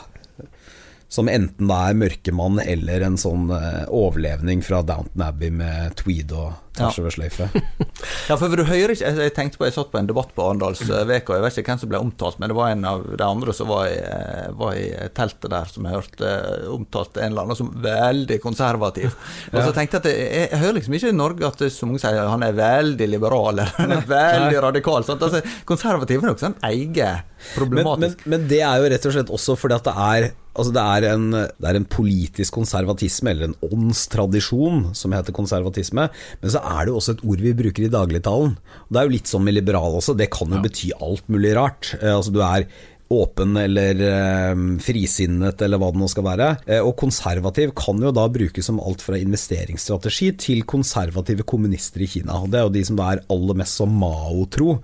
Som 1.12 1.29
enten 1.29 1.68
da 1.68 1.90
er 1.90 1.98
mørkemann 2.01 2.57
eller 2.62 3.05
en 3.05 3.18
sånn 3.20 3.51
eh, 3.53 3.85
overlevning 3.92 4.62
fra 4.64 4.81
Downton 4.87 5.27
Abbey 5.27 5.53
med 5.53 5.98
tweed 6.01 6.33
og 6.33 6.55
tvers 6.76 6.98
Ja. 6.98 7.04
ved 7.04 7.12
sløyfe. 7.16 7.48
Ja, 8.28 8.37
for 8.38 8.48
du 8.56 8.62
hører 8.64 8.92
ikke 8.94 9.11
Jeg, 9.22 9.32
tenkte 9.37 9.58
på, 9.61 9.66
jeg 9.66 9.74
satt 9.74 9.90
på 9.92 9.98
en 10.00 10.06
debatt 10.08 10.30
på 10.35 10.42
Arendalsveka, 10.46 11.37
jeg 11.37 11.44
vet 11.44 11.58
ikke 11.61 11.72
hvem 11.72 11.80
som 11.82 11.90
ble 11.92 12.00
omtalt, 12.02 12.38
men 12.40 12.50
det 12.52 12.56
var 12.56 12.72
en 12.72 12.85
av 12.88 13.02
de 13.18 13.24
andre 13.26 13.54
som 13.56 13.68
var 13.70 13.87
i, 13.90 13.96
eh, 13.98 14.48
var 14.58 14.74
i 14.78 14.87
teltet 15.14 15.50
der, 15.52 15.70
som 15.70 15.87
jeg 15.88 15.94
hørte 15.98 16.30
eh, 16.32 16.68
omtalt 16.72 17.16
en 17.20 17.28
eller 17.32 17.46
annen 17.46 17.58
som 17.58 17.70
veldig 17.85 18.38
konservativ. 18.42 19.14
Og 19.52 19.58
så 19.62 19.74
tenkte 19.76 19.98
jeg 19.98 20.02
at 20.04 20.11
jeg, 20.11 20.28
jeg, 20.32 20.50
jeg 20.54 20.62
hører 20.64 20.78
liksom 20.80 20.98
ikke 20.98 21.12
i 21.12 21.18
Norge 21.18 21.50
at 21.52 21.64
så 21.76 21.88
mange 21.90 22.02
sier 22.02 22.20
han 22.32 22.46
er 22.46 22.56
veldig 22.58 23.11
liberal, 23.12 23.52
eller 23.54 23.74
han 23.78 23.96
er 23.98 24.06
veldig 24.16 24.62
radikal. 24.68 25.04
Sant? 25.06 25.22
Altså, 25.28 25.42
konservativ 25.68 26.22
er 26.24 26.32
noe 26.32 26.40
sånn 26.40 26.56
eget 26.70 26.96
Men, 27.02 27.26
men, 27.26 27.56
problematisk. 27.58 28.24
men 28.30 28.46
det 28.50 28.62
er 28.62 28.78
jo 28.85 28.90
rett 28.94 29.06
og 29.11 29.16
slett 29.18 29.30
også 29.35 29.58
fordi 29.58 29.78
at 29.80 29.90
det 29.90 29.98
er 30.12 30.30
Altså 30.52 30.68
det 30.76 30.82
er, 30.85 31.04
en, 31.14 31.30
det 31.32 31.64
er 31.64 31.76
en 31.78 31.87
politisk 31.88 32.52
konservatisme, 32.58 33.30
eller 33.32 33.46
en 33.48 33.54
åndstradisjon, 33.72 34.90
som 34.92 35.14
heter 35.16 35.32
konservatisme. 35.32 36.04
Men 36.42 36.52
så 36.52 36.61
er 36.62 36.87
det 36.87 36.92
jo 36.92 37.01
også 37.01 37.16
et 37.16 37.27
ord 37.27 37.42
vi 37.42 37.53
bruker 37.59 37.87
i 37.87 37.92
dagligtalen. 37.92 38.57
Det 38.88 39.01
er 39.01 39.09
jo 39.09 39.14
litt 39.16 39.31
sånn 39.31 39.44
med 39.46 39.57
liberal 39.59 39.98
også, 39.98 40.16
det 40.18 40.31
kan 40.33 40.53
jo 40.53 40.62
bety 40.62 40.92
alt 40.98 41.29
mulig 41.33 41.55
rart. 41.59 41.92
Eh, 42.01 42.12
altså 42.14 42.35
du 42.35 42.40
er 42.46 42.66
åpen 43.12 43.57
eller 43.61 44.03
eh, 44.07 44.61
frisinnet 44.83 45.62
eller 45.64 45.81
hva 45.81 45.90
det 45.92 46.01
nå 46.01 46.09
skal 46.11 46.27
være. 46.27 46.51
Eh, 46.66 46.83
og 46.83 46.96
konservativ 47.01 47.75
kan 47.79 48.01
jo 48.03 48.12
da 48.14 48.27
brukes 48.33 48.68
som 48.68 48.81
alt 48.83 49.05
fra 49.05 49.20
investeringsstrategi 49.20 50.33
til 50.40 50.62
konservative 50.68 51.46
kommunister 51.48 52.05
i 52.05 52.11
Kina. 52.14 52.40
Og 52.40 52.53
det 52.53 52.61
er 52.61 52.68
jo 52.68 52.77
de 52.79 52.87
som 52.88 53.01
da 53.01 53.11
er 53.12 53.27
aller 53.33 53.59
mest 53.62 53.83
som 53.83 53.92
Mao-tro. 54.03 54.79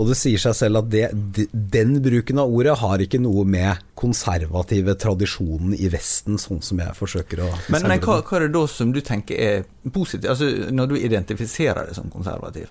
Og 0.00 0.08
det 0.08 0.16
sier 0.16 0.40
seg 0.40 0.54
selv 0.56 0.80
at 0.80 0.90
det, 0.92 1.46
den 1.52 1.98
bruken 2.04 2.40
av 2.40 2.52
ordet 2.52 2.78
har 2.80 3.02
ikke 3.04 3.20
noe 3.20 3.44
med 3.48 3.82
konservative 3.98 4.94
tradisjonen 5.00 5.74
i 5.76 5.90
Vesten, 5.92 6.38
sånn 6.40 6.62
som 6.64 6.80
jeg 6.80 6.96
forsøker 6.96 7.44
å 7.44 7.50
Men, 7.68 7.84
men 7.90 8.00
hva, 8.00 8.20
hva 8.24 8.38
er 8.38 8.46
det 8.46 8.54
da 8.56 8.64
som 8.70 8.94
du 8.94 9.02
tenker 9.04 9.36
er 9.36 9.66
positivt, 9.92 10.30
altså 10.32 10.72
når 10.72 10.94
du 10.94 10.96
identifiserer 11.02 11.90
deg 11.90 11.98
som 11.98 12.08
konservativ? 12.12 12.70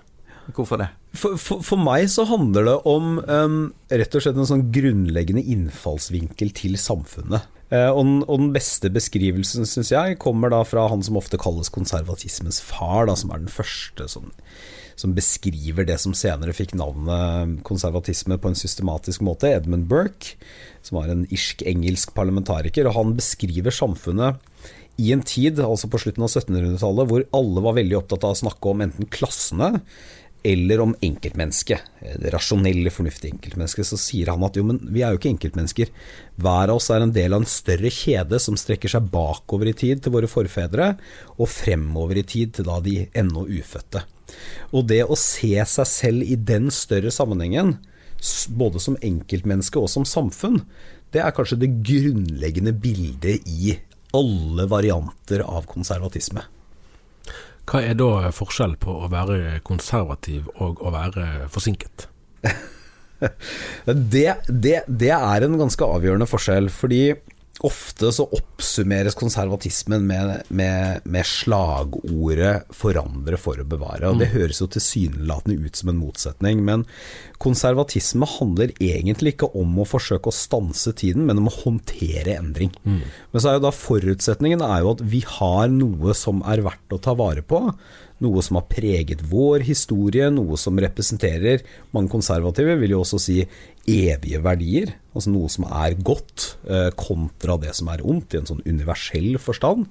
Hvorfor 0.50 0.80
det? 0.80 0.88
For, 1.14 1.38
for, 1.38 1.62
for 1.62 1.78
meg 1.78 2.08
så 2.10 2.24
handler 2.26 2.66
det 2.66 2.76
om 2.90 3.18
um, 3.22 3.58
rett 3.92 4.16
og 4.16 4.24
slett 4.24 4.38
en 4.40 4.48
sånn 4.48 4.68
grunnleggende 4.74 5.44
innfallsvinkel 5.54 6.50
til 6.56 6.74
samfunnet. 6.80 7.46
Uh, 7.72 7.88
og, 7.94 8.02
den, 8.02 8.16
og 8.26 8.40
den 8.42 8.50
beste 8.56 8.90
beskrivelsen, 8.92 9.68
syns 9.68 9.92
jeg, 9.94 10.18
kommer 10.20 10.52
da 10.52 10.64
fra 10.66 10.88
han 10.90 11.04
som 11.06 11.20
ofte 11.20 11.38
kalles 11.40 11.70
konservatismens 11.72 12.58
far, 12.64 13.06
da, 13.08 13.16
som 13.16 13.30
er 13.32 13.44
den 13.44 13.52
første 13.52 14.08
som, 14.10 14.32
som 14.98 15.14
beskriver 15.16 15.86
det 15.88 15.98
som 16.02 16.14
senere 16.16 16.54
fikk 16.56 16.74
navnet 16.78 17.60
konservatisme 17.66 18.38
på 18.40 18.52
en 18.52 18.58
systematisk 18.58 19.24
måte, 19.26 19.50
Edmund 19.52 19.88
Burke, 19.90 20.36
som 20.84 21.00
var 21.00 21.12
en 21.12 21.26
irsk-engelsk 21.30 22.14
parlamentariker. 22.16 22.88
og 22.88 22.98
Han 22.98 23.14
beskriver 23.18 23.74
samfunnet 23.74 24.40
i 25.00 25.12
en 25.14 25.22
tid, 25.24 25.60
altså 25.62 25.88
på 25.90 26.00
slutten 26.02 26.24
av 26.24 26.30
1700-tallet, 26.30 27.08
hvor 27.08 27.24
alle 27.36 27.64
var 27.64 27.78
veldig 27.78 27.96
opptatt 28.02 28.26
av 28.28 28.34
å 28.34 28.42
snakke 28.42 28.72
om 28.72 28.82
enten 28.84 29.08
klassene 29.12 29.78
eller 30.42 30.80
om 30.82 30.94
enkeltmennesket. 31.00 31.84
Det 32.18 32.32
rasjonelle, 32.34 32.90
fornuftige 32.90 33.36
enkeltmennesket. 33.36 33.86
Så 33.86 33.98
sier 34.00 34.32
han 34.32 34.42
at 34.46 34.56
jo, 34.58 34.64
men 34.66 34.80
vi 34.92 35.04
er 35.04 35.14
jo 35.14 35.20
ikke 35.20 35.30
enkeltmennesker. 35.32 35.92
Hver 36.42 36.72
av 36.72 36.80
oss 36.80 36.90
er 36.90 37.04
en 37.04 37.14
del 37.14 37.34
av 37.34 37.44
en 37.44 37.50
større 37.50 37.92
kjede 37.92 38.40
som 38.42 38.58
strekker 38.58 38.90
seg 38.90 39.10
bakover 39.12 39.70
i 39.70 39.76
tid 39.78 40.02
til 40.02 40.14
våre 40.16 40.30
forfedre, 40.30 40.94
og 41.38 41.50
fremover 41.50 42.22
i 42.22 42.26
tid 42.26 42.56
til 42.58 42.68
da 42.68 42.80
de 42.84 43.04
ennå 43.18 43.46
ufødte. 43.46 44.04
Og 44.72 44.88
det 44.90 45.02
å 45.04 45.18
se 45.18 45.54
seg 45.68 45.88
selv 45.88 46.26
i 46.26 46.38
den 46.38 46.70
større 46.74 47.12
sammenhengen, 47.14 47.76
både 48.48 48.82
som 48.82 48.98
enkeltmenneske 49.02 49.80
og 49.80 49.90
som 49.90 50.06
samfunn, 50.08 50.62
det 51.12 51.20
er 51.20 51.34
kanskje 51.36 51.60
det 51.60 51.74
grunnleggende 51.84 52.72
bildet 52.72 53.46
i 53.50 53.76
alle 54.16 54.66
varianter 54.68 55.44
av 55.44 55.68
konservatisme. 55.68 56.44
Hva 57.72 57.80
er 57.88 57.94
da 57.96 58.28
forskjell 58.36 58.74
på 58.76 58.92
å 59.00 59.06
være 59.08 59.62
konservativ 59.64 60.50
og 60.60 60.82
å 60.84 60.92
være 60.92 61.48
forsinket? 61.52 62.08
Det, 63.86 64.32
det, 64.50 64.80
det 64.90 65.10
er 65.14 65.44
en 65.46 65.52
ganske 65.54 65.86
avgjørende 65.86 66.26
forskjell, 66.26 66.66
fordi 66.74 67.12
Ofte 67.60 68.08
så 68.16 68.24
oppsummeres 68.32 69.14
konservatismen 69.14 70.06
med, 70.08 70.30
med, 70.48 71.04
med, 71.04 71.26
slagordet 71.28 72.64
'forandre 72.72 73.36
for 73.36 73.60
å 73.60 73.66
bevare'. 73.68 74.08
og 74.08 74.22
Det 74.22 74.30
mm. 74.30 74.34
høres 74.38 74.62
jo 74.62 74.68
tilsynelatende 74.72 75.60
ut 75.60 75.76
som 75.76 75.92
en 75.92 76.00
motsetning, 76.00 76.62
men 76.64 76.86
konservatisme 77.42 78.26
handler 78.38 78.72
egentlig 78.80 79.34
ikke 79.34 79.52
om 79.58 79.76
å 79.78 79.86
forsøke 79.86 80.32
å 80.32 80.34
stanse 80.34 80.94
tiden, 80.96 81.26
men 81.28 81.42
om 81.42 81.50
å 81.52 81.56
håndtere 81.60 82.38
endring. 82.38 82.72
Mm. 82.88 83.02
Men 83.04 83.44
så 83.44 83.50
er 83.50 83.60
jo 83.60 83.66
da 83.66 83.74
forutsetningen 83.76 84.64
er 84.64 84.80
jo 84.80 84.96
at 84.96 85.04
vi 85.12 85.20
har 85.36 85.68
noe 85.68 86.16
som 86.16 86.40
er 86.48 86.64
verdt 86.64 86.96
å 86.96 87.02
ta 87.04 87.14
vare 87.18 87.44
på 87.44 87.66
noe 88.22 88.42
som 88.44 88.58
har 88.58 88.68
preget 88.70 89.22
vår 89.28 89.64
historie, 89.66 90.28
noe 90.32 90.58
som 90.60 90.78
representerer 90.80 91.62
Mange 91.92 92.12
konservative 92.12 92.76
vil 92.80 92.94
jo 92.94 93.02
også 93.02 93.20
si 93.20 93.38
evige 93.88 94.38
verdier, 94.44 94.92
altså 95.12 95.32
noe 95.32 95.50
som 95.50 95.66
er 95.66 95.96
godt, 95.98 96.52
eh, 96.70 96.90
kontra 96.94 97.56
det 97.60 97.74
som 97.74 97.90
er 97.90 98.04
ondt, 98.06 98.34
i 98.34 98.38
en 98.38 98.46
sånn 98.46 98.62
universell 98.62 99.34
forstand. 99.42 99.88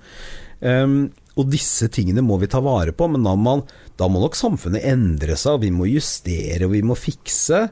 Um, 0.61 1.09
og 1.35 1.49
disse 1.51 1.89
tingene 1.91 2.23
må 2.23 2.37
vi 2.39 2.49
ta 2.51 2.61
vare 2.63 2.93
på, 2.95 3.07
men 3.11 3.25
da, 3.25 3.35
man, 3.35 3.65
da 3.99 4.07
må 4.07 4.21
nok 4.23 4.37
samfunnet 4.39 4.85
endre 4.87 5.35
seg, 5.35 5.57
og 5.57 5.65
vi 5.65 5.73
må 5.75 5.89
justere 5.89 6.67
og 6.67 6.75
vi 6.75 6.83
må 6.85 6.95
fikse. 6.95 7.65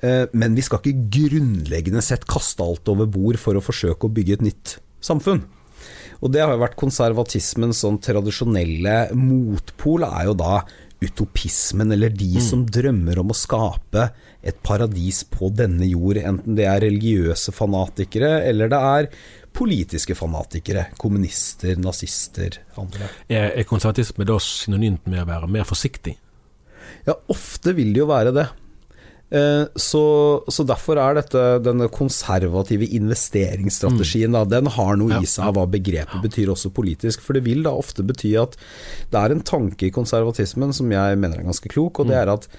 Uh, 0.00 0.26
men 0.30 0.54
vi 0.54 0.64
skal 0.64 0.82
ikke 0.84 1.08
grunnleggende 1.18 2.04
sett 2.04 2.28
kaste 2.30 2.62
alt 2.64 2.88
over 2.92 3.10
bord 3.10 3.40
for 3.42 3.58
å 3.58 3.64
forsøke 3.64 4.06
å 4.06 4.14
bygge 4.14 4.38
et 4.38 4.46
nytt 4.52 4.76
samfunn. 5.04 5.42
Og 6.20 6.32
det 6.32 6.42
har 6.44 6.52
jo 6.52 6.60
vært 6.62 6.78
konservatismens 6.80 7.80
sånn 7.84 7.98
tradisjonelle 8.04 9.10
motpol, 9.16 10.04
er 10.04 10.28
jo 10.28 10.36
da 10.38 10.60
utopismen, 11.00 11.94
eller 11.94 12.12
de 12.12 12.34
mm. 12.36 12.42
som 12.44 12.66
drømmer 12.68 13.22
om 13.22 13.32
å 13.32 13.36
skape 13.36 14.10
et 14.44 14.58
paradis 14.64 15.22
på 15.28 15.48
denne 15.56 15.88
jord, 15.88 16.20
enten 16.20 16.56
det 16.58 16.66
er 16.68 16.82
religiøse 16.84 17.54
fanatikere, 17.56 18.42
eller 18.48 18.68
det 18.72 18.80
er 18.90 19.08
politiske 19.56 20.14
fanatikere, 20.16 20.90
kommunister, 21.00 21.80
nazister, 21.80 22.60
andre. 22.80 23.08
Er, 23.28 23.50
er 23.56 23.68
konservatisme 23.68 24.28
da 24.28 24.36
synonymt 24.44 25.08
med 25.10 25.24
å 25.24 25.28
være 25.28 25.50
mer 25.56 25.68
forsiktig? 25.68 26.18
Ja, 27.08 27.16
ofte 27.32 27.72
vil 27.76 27.94
det 27.94 28.02
jo 28.02 28.10
være 28.10 28.34
det. 28.36 28.46
Eh, 29.30 29.64
så, 29.78 30.04
så, 30.50 30.64
derfor 30.66 30.98
er 30.98 31.14
dette 31.20 31.42
denne 31.62 31.86
konservative 31.94 32.88
investeringsstrategien 32.98 34.34
da, 34.34 34.42
Den 34.48 34.66
har 34.74 34.98
noe 34.98 35.20
i 35.22 35.28
seg 35.30 35.46
av 35.46 35.54
hva 35.58 35.68
begrepet 35.70 36.24
betyr 36.24 36.50
også 36.50 36.72
politisk. 36.74 37.22
For 37.22 37.38
det 37.38 37.44
vil 37.46 37.62
da 37.66 37.76
ofte 37.78 38.06
bety 38.06 38.34
at 38.40 38.58
det 39.12 39.20
er 39.20 39.34
en 39.34 39.44
tanke 39.46 39.86
i 39.86 39.94
konservatismen 39.94 40.74
som 40.76 40.90
jeg 40.90 41.20
mener 41.20 41.38
er 41.38 41.46
ganske 41.46 41.70
klok, 41.70 42.02
og 42.02 42.10
det 42.10 42.16
mm. 42.16 42.22
er 42.24 42.34
at 42.34 42.50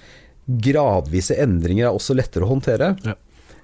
gradvise 0.62 1.36
endringer 1.38 1.90
er 1.90 1.98
også 1.98 2.16
lettere 2.16 2.48
å 2.48 2.54
håndtere. 2.54 2.94
Ja. 3.04 3.18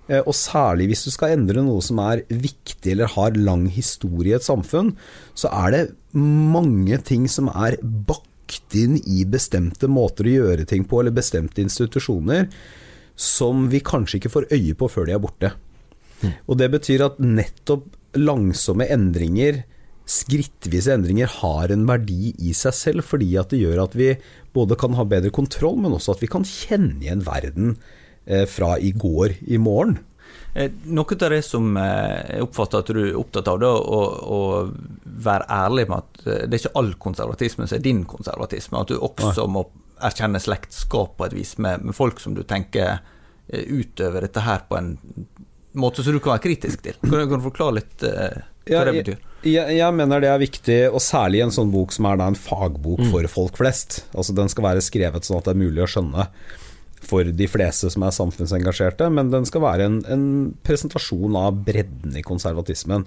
Eh, 0.09 0.23
og 0.23 0.35
særlig 0.37 0.90
hvis 0.92 1.07
du 1.09 1.12
skal 1.14 1.37
endre 1.37 1.64
noe 1.64 1.85
som 1.85 2.01
er 2.05 2.25
viktig 2.29 2.92
eller 2.94 3.12
har 3.16 3.37
lang 3.37 3.66
historie 3.73 4.35
i 4.35 4.38
et 4.38 4.47
samfunn, 4.47 4.94
så 5.33 5.53
er 5.64 5.75
det 5.75 5.85
mange 6.18 7.01
ting 7.09 7.25
som 7.31 7.49
er 7.53 7.79
bakt 7.83 8.77
inn 8.77 8.97
i 9.05 9.25
bestemte 9.29 9.88
måter 9.92 10.29
å 10.29 10.37
gjøre 10.37 10.68
ting 10.68 10.85
på, 10.88 11.01
eller 11.01 11.16
bestemte 11.16 11.61
institusjoner, 11.64 12.49
som 13.18 13.66
vi 13.72 13.83
kanskje 13.83 14.20
ikke 14.20 14.31
får 14.31 14.46
øye 14.54 14.76
på 14.78 14.88
før 14.92 15.09
de 15.09 15.16
er 15.16 15.22
borte. 15.22 15.50
Mm. 16.22 16.35
Og 16.46 16.59
Det 16.59 16.70
betyr 16.70 17.04
at 17.07 17.18
nettopp 17.22 17.88
langsomme 18.18 18.87
endringer, 18.88 19.64
skrittvise 20.09 20.94
endringer, 20.94 21.31
har 21.42 21.72
en 21.74 21.87
verdi 21.88 22.33
i 22.38 22.54
seg 22.57 22.74
selv, 22.74 23.07
fordi 23.07 23.35
at 23.40 23.50
det 23.52 23.61
gjør 23.61 23.83
at 23.85 23.96
vi 23.98 24.14
både 24.54 24.78
kan 24.78 24.94
ha 24.96 25.04
bedre 25.04 25.35
kontroll, 25.35 25.76
men 25.83 25.94
også 25.94 26.14
at 26.14 26.22
vi 26.22 26.31
kan 26.31 26.46
kjenne 26.46 27.02
igjen 27.02 27.26
verden 27.26 27.74
eh, 28.24 28.46
fra 28.48 28.76
i 28.78 28.94
går 28.94 29.37
i 29.50 29.59
morgen. 29.61 29.98
Eh, 30.54 30.70
noe 30.88 31.18
av 31.18 31.35
det 31.35 31.42
som 31.44 31.76
eh, 31.76 32.38
jeg 32.38 32.46
oppfatter 32.46 32.81
at 32.81 32.94
du 32.94 33.02
er 33.02 33.18
opptatt 33.20 33.50
av, 33.52 33.61
da, 33.62 33.74
å, 33.74 34.00
å, 34.38 34.40
være 35.18 35.50
ærlig 35.50 35.85
med 35.90 35.98
at 35.98 36.24
det 36.46 36.54
er 36.54 36.61
ikke 36.62 36.78
all 36.78 36.92
konservatisme 37.02 37.66
som 37.66 37.76
er 37.76 37.85
din 37.85 38.04
konservatisme. 38.09 38.81
At 38.81 38.94
du 38.94 38.96
også 39.02 39.48
må 39.50 39.66
erkjenne 40.05 40.41
slektskap 40.43 41.17
på 41.19 41.29
et 41.29 41.37
vis 41.37 41.57
med, 41.59 41.85
med, 41.85 41.97
folk 41.97 42.21
som 42.23 42.37
du 42.37 42.45
tenker 42.47 42.99
eh, 43.49 43.65
utøver 43.65 44.27
dette 44.27 44.45
her 44.45 44.65
på 44.69 44.79
en 44.79 44.95
måte 45.79 46.05
som 46.05 46.15
du 46.15 46.21
kan 46.21 46.37
være 46.37 46.47
kritisk 46.49 46.85
til. 46.85 47.01
Kan 47.03 47.17
du, 47.17 47.25
kan 47.29 47.41
du 47.41 47.49
forklare 47.51 47.79
litt 47.81 48.07
uh, 48.07 48.39
hva 48.69 48.81
ja, 48.81 48.85
det 48.89 48.95
betyr? 49.01 49.27
Jeg, 49.47 49.77
jeg, 49.79 49.95
mener 49.95 50.23
det 50.23 50.31
er 50.33 50.41
viktig, 50.43 50.79
og 50.91 51.03
særlig 51.03 51.41
i 51.41 51.45
en 51.47 51.55
sånn 51.55 51.71
bok 51.73 51.93
som 51.95 52.09
er 52.11 52.23
en 52.25 52.39
fagbok 52.39 53.05
mm. 53.05 53.11
for 53.13 53.29
folk 53.33 53.61
flest. 53.61 54.03
Altså 54.15 54.35
Den 54.37 54.51
skal 54.53 54.67
være 54.67 54.83
skrevet 54.85 55.29
sånn 55.29 55.39
at 55.39 55.47
det 55.47 55.55
er 55.55 55.63
mulig 55.63 55.85
å 55.85 55.91
skjønne 55.91 56.27
for 57.09 57.23
de 57.23 57.47
fleste 57.47 57.91
som 57.93 58.03
er 58.05 58.15
samfunnsengasjerte, 58.15 59.07
men 59.15 59.31
den 59.33 59.47
skal 59.49 59.63
være 59.63 59.87
en, 59.87 60.01
en, 60.11 60.25
presentasjon 60.67 61.37
av 61.39 61.61
bredden 61.67 62.17
i 62.19 62.25
konservatismen. 62.27 63.07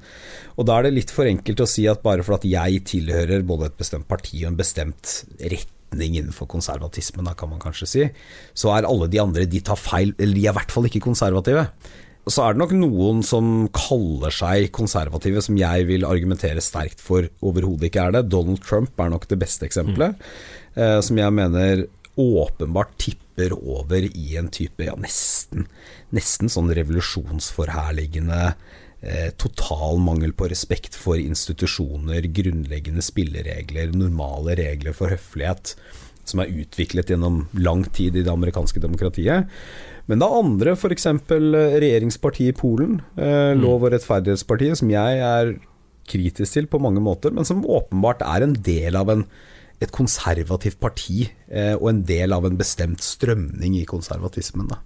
Og 0.55 0.67
Da 0.67 0.79
er 0.79 0.87
det 0.87 0.95
litt 0.95 1.13
for 1.13 1.27
enkelt 1.29 1.63
å 1.63 1.69
si 1.69 1.85
at 1.91 2.03
bare 2.05 2.25
for 2.25 2.39
at 2.39 2.47
jeg 2.47 2.85
tilhører 2.87 3.45
både 3.47 3.69
et 3.69 3.77
bestemt 3.81 4.07
parti 4.09 4.41
og 4.45 4.53
en 4.53 4.61
bestemt 4.61 5.21
rett 5.43 5.75
retning 5.91 6.17
innenfor 6.17 6.47
konservatismen, 6.47 7.25
da 7.25 7.33
kan 7.33 7.49
man 7.49 7.59
kanskje 7.59 7.87
si, 7.87 8.05
så 8.53 8.71
er 8.75 8.87
alle 8.87 9.07
de 9.07 9.19
andre 9.19 9.45
de 9.45 9.61
tar 9.61 9.77
feil, 9.77 10.13
eller 10.17 10.35
de 10.35 10.45
er 10.47 10.51
i 10.51 10.57
hvert 10.57 10.71
fall 10.71 10.85
ikke 10.87 11.03
konservative. 11.03 11.67
Så 12.27 12.43
er 12.43 12.53
det 12.53 12.61
nok 12.61 12.73
noen 12.77 13.23
som 13.23 13.67
kaller 13.73 14.31
seg 14.31 14.71
konservative, 14.71 15.41
som 15.41 15.57
jeg 15.57 15.87
vil 15.87 16.05
argumentere 16.05 16.61
sterkt 16.61 17.01
for 17.01 17.25
overhodet 17.41 17.89
ikke 17.89 18.03
er 18.05 18.11
det. 18.11 18.29
Donald 18.29 18.61
Trump 18.61 18.99
er 18.99 19.09
nok 19.09 19.27
det 19.27 19.39
beste 19.41 19.65
eksempelet, 19.65 20.15
mm. 20.15 20.77
eh, 20.77 20.99
som 21.01 21.17
jeg 21.17 21.33
mener 21.33 21.87
åpenbart 22.21 22.93
tipper 23.01 23.55
over 23.55 24.05
i 24.05 24.35
en 24.37 24.51
type 24.53 24.85
ja, 24.85 24.93
nesten, 24.99 25.65
nesten 26.13 26.51
sånn 26.51 26.69
revolusjonsforherligende 26.77 28.41
Eh, 28.45 28.80
total 29.41 29.97
mangel 29.97 30.29
på 30.37 30.45
respekt 30.51 30.93
for 30.93 31.17
institusjoner, 31.17 32.27
grunnleggende 32.37 33.01
spilleregler, 33.01 33.95
normale 33.97 34.53
regler 34.59 34.93
for 34.93 35.09
høflighet, 35.09 35.73
som 36.27 36.43
er 36.43 36.51
utviklet 36.63 37.09
gjennom 37.11 37.45
lang 37.57 37.83
tid 37.95 38.15
i 38.15 38.23
det 38.25 38.31
amerikanske 38.31 38.81
demokratiet. 38.83 39.49
Men 40.09 40.21
det 40.21 40.27
er 40.27 40.41
andre, 40.41 40.75
f.eks. 40.75 41.07
regjeringspartiet 41.31 42.53
i 42.53 42.57
Polen, 42.57 42.99
eh, 43.15 43.53
mm. 43.55 43.61
Lov- 43.63 43.85
og 43.85 43.93
rettferdighetspartiet, 43.93 44.79
som 44.81 44.91
jeg 44.91 45.21
er 45.23 45.55
kritisk 46.11 46.57
til 46.57 46.67
på 46.67 46.81
mange 46.81 47.03
måter, 47.03 47.33
men 47.33 47.47
som 47.47 47.63
åpenbart 47.63 48.23
er 48.25 48.45
en 48.45 48.55
del 48.57 48.97
av 48.99 49.11
en, 49.13 49.25
et 49.81 49.93
konservativt 49.93 50.81
parti, 50.81 51.29
eh, 51.49 51.73
og 51.77 51.89
en 51.93 52.05
del 52.07 52.35
av 52.35 52.47
en 52.47 52.57
bestemt 52.59 53.05
strømning 53.05 53.79
i 53.79 53.87
konservatismen. 53.89 54.69
da. 54.71 54.81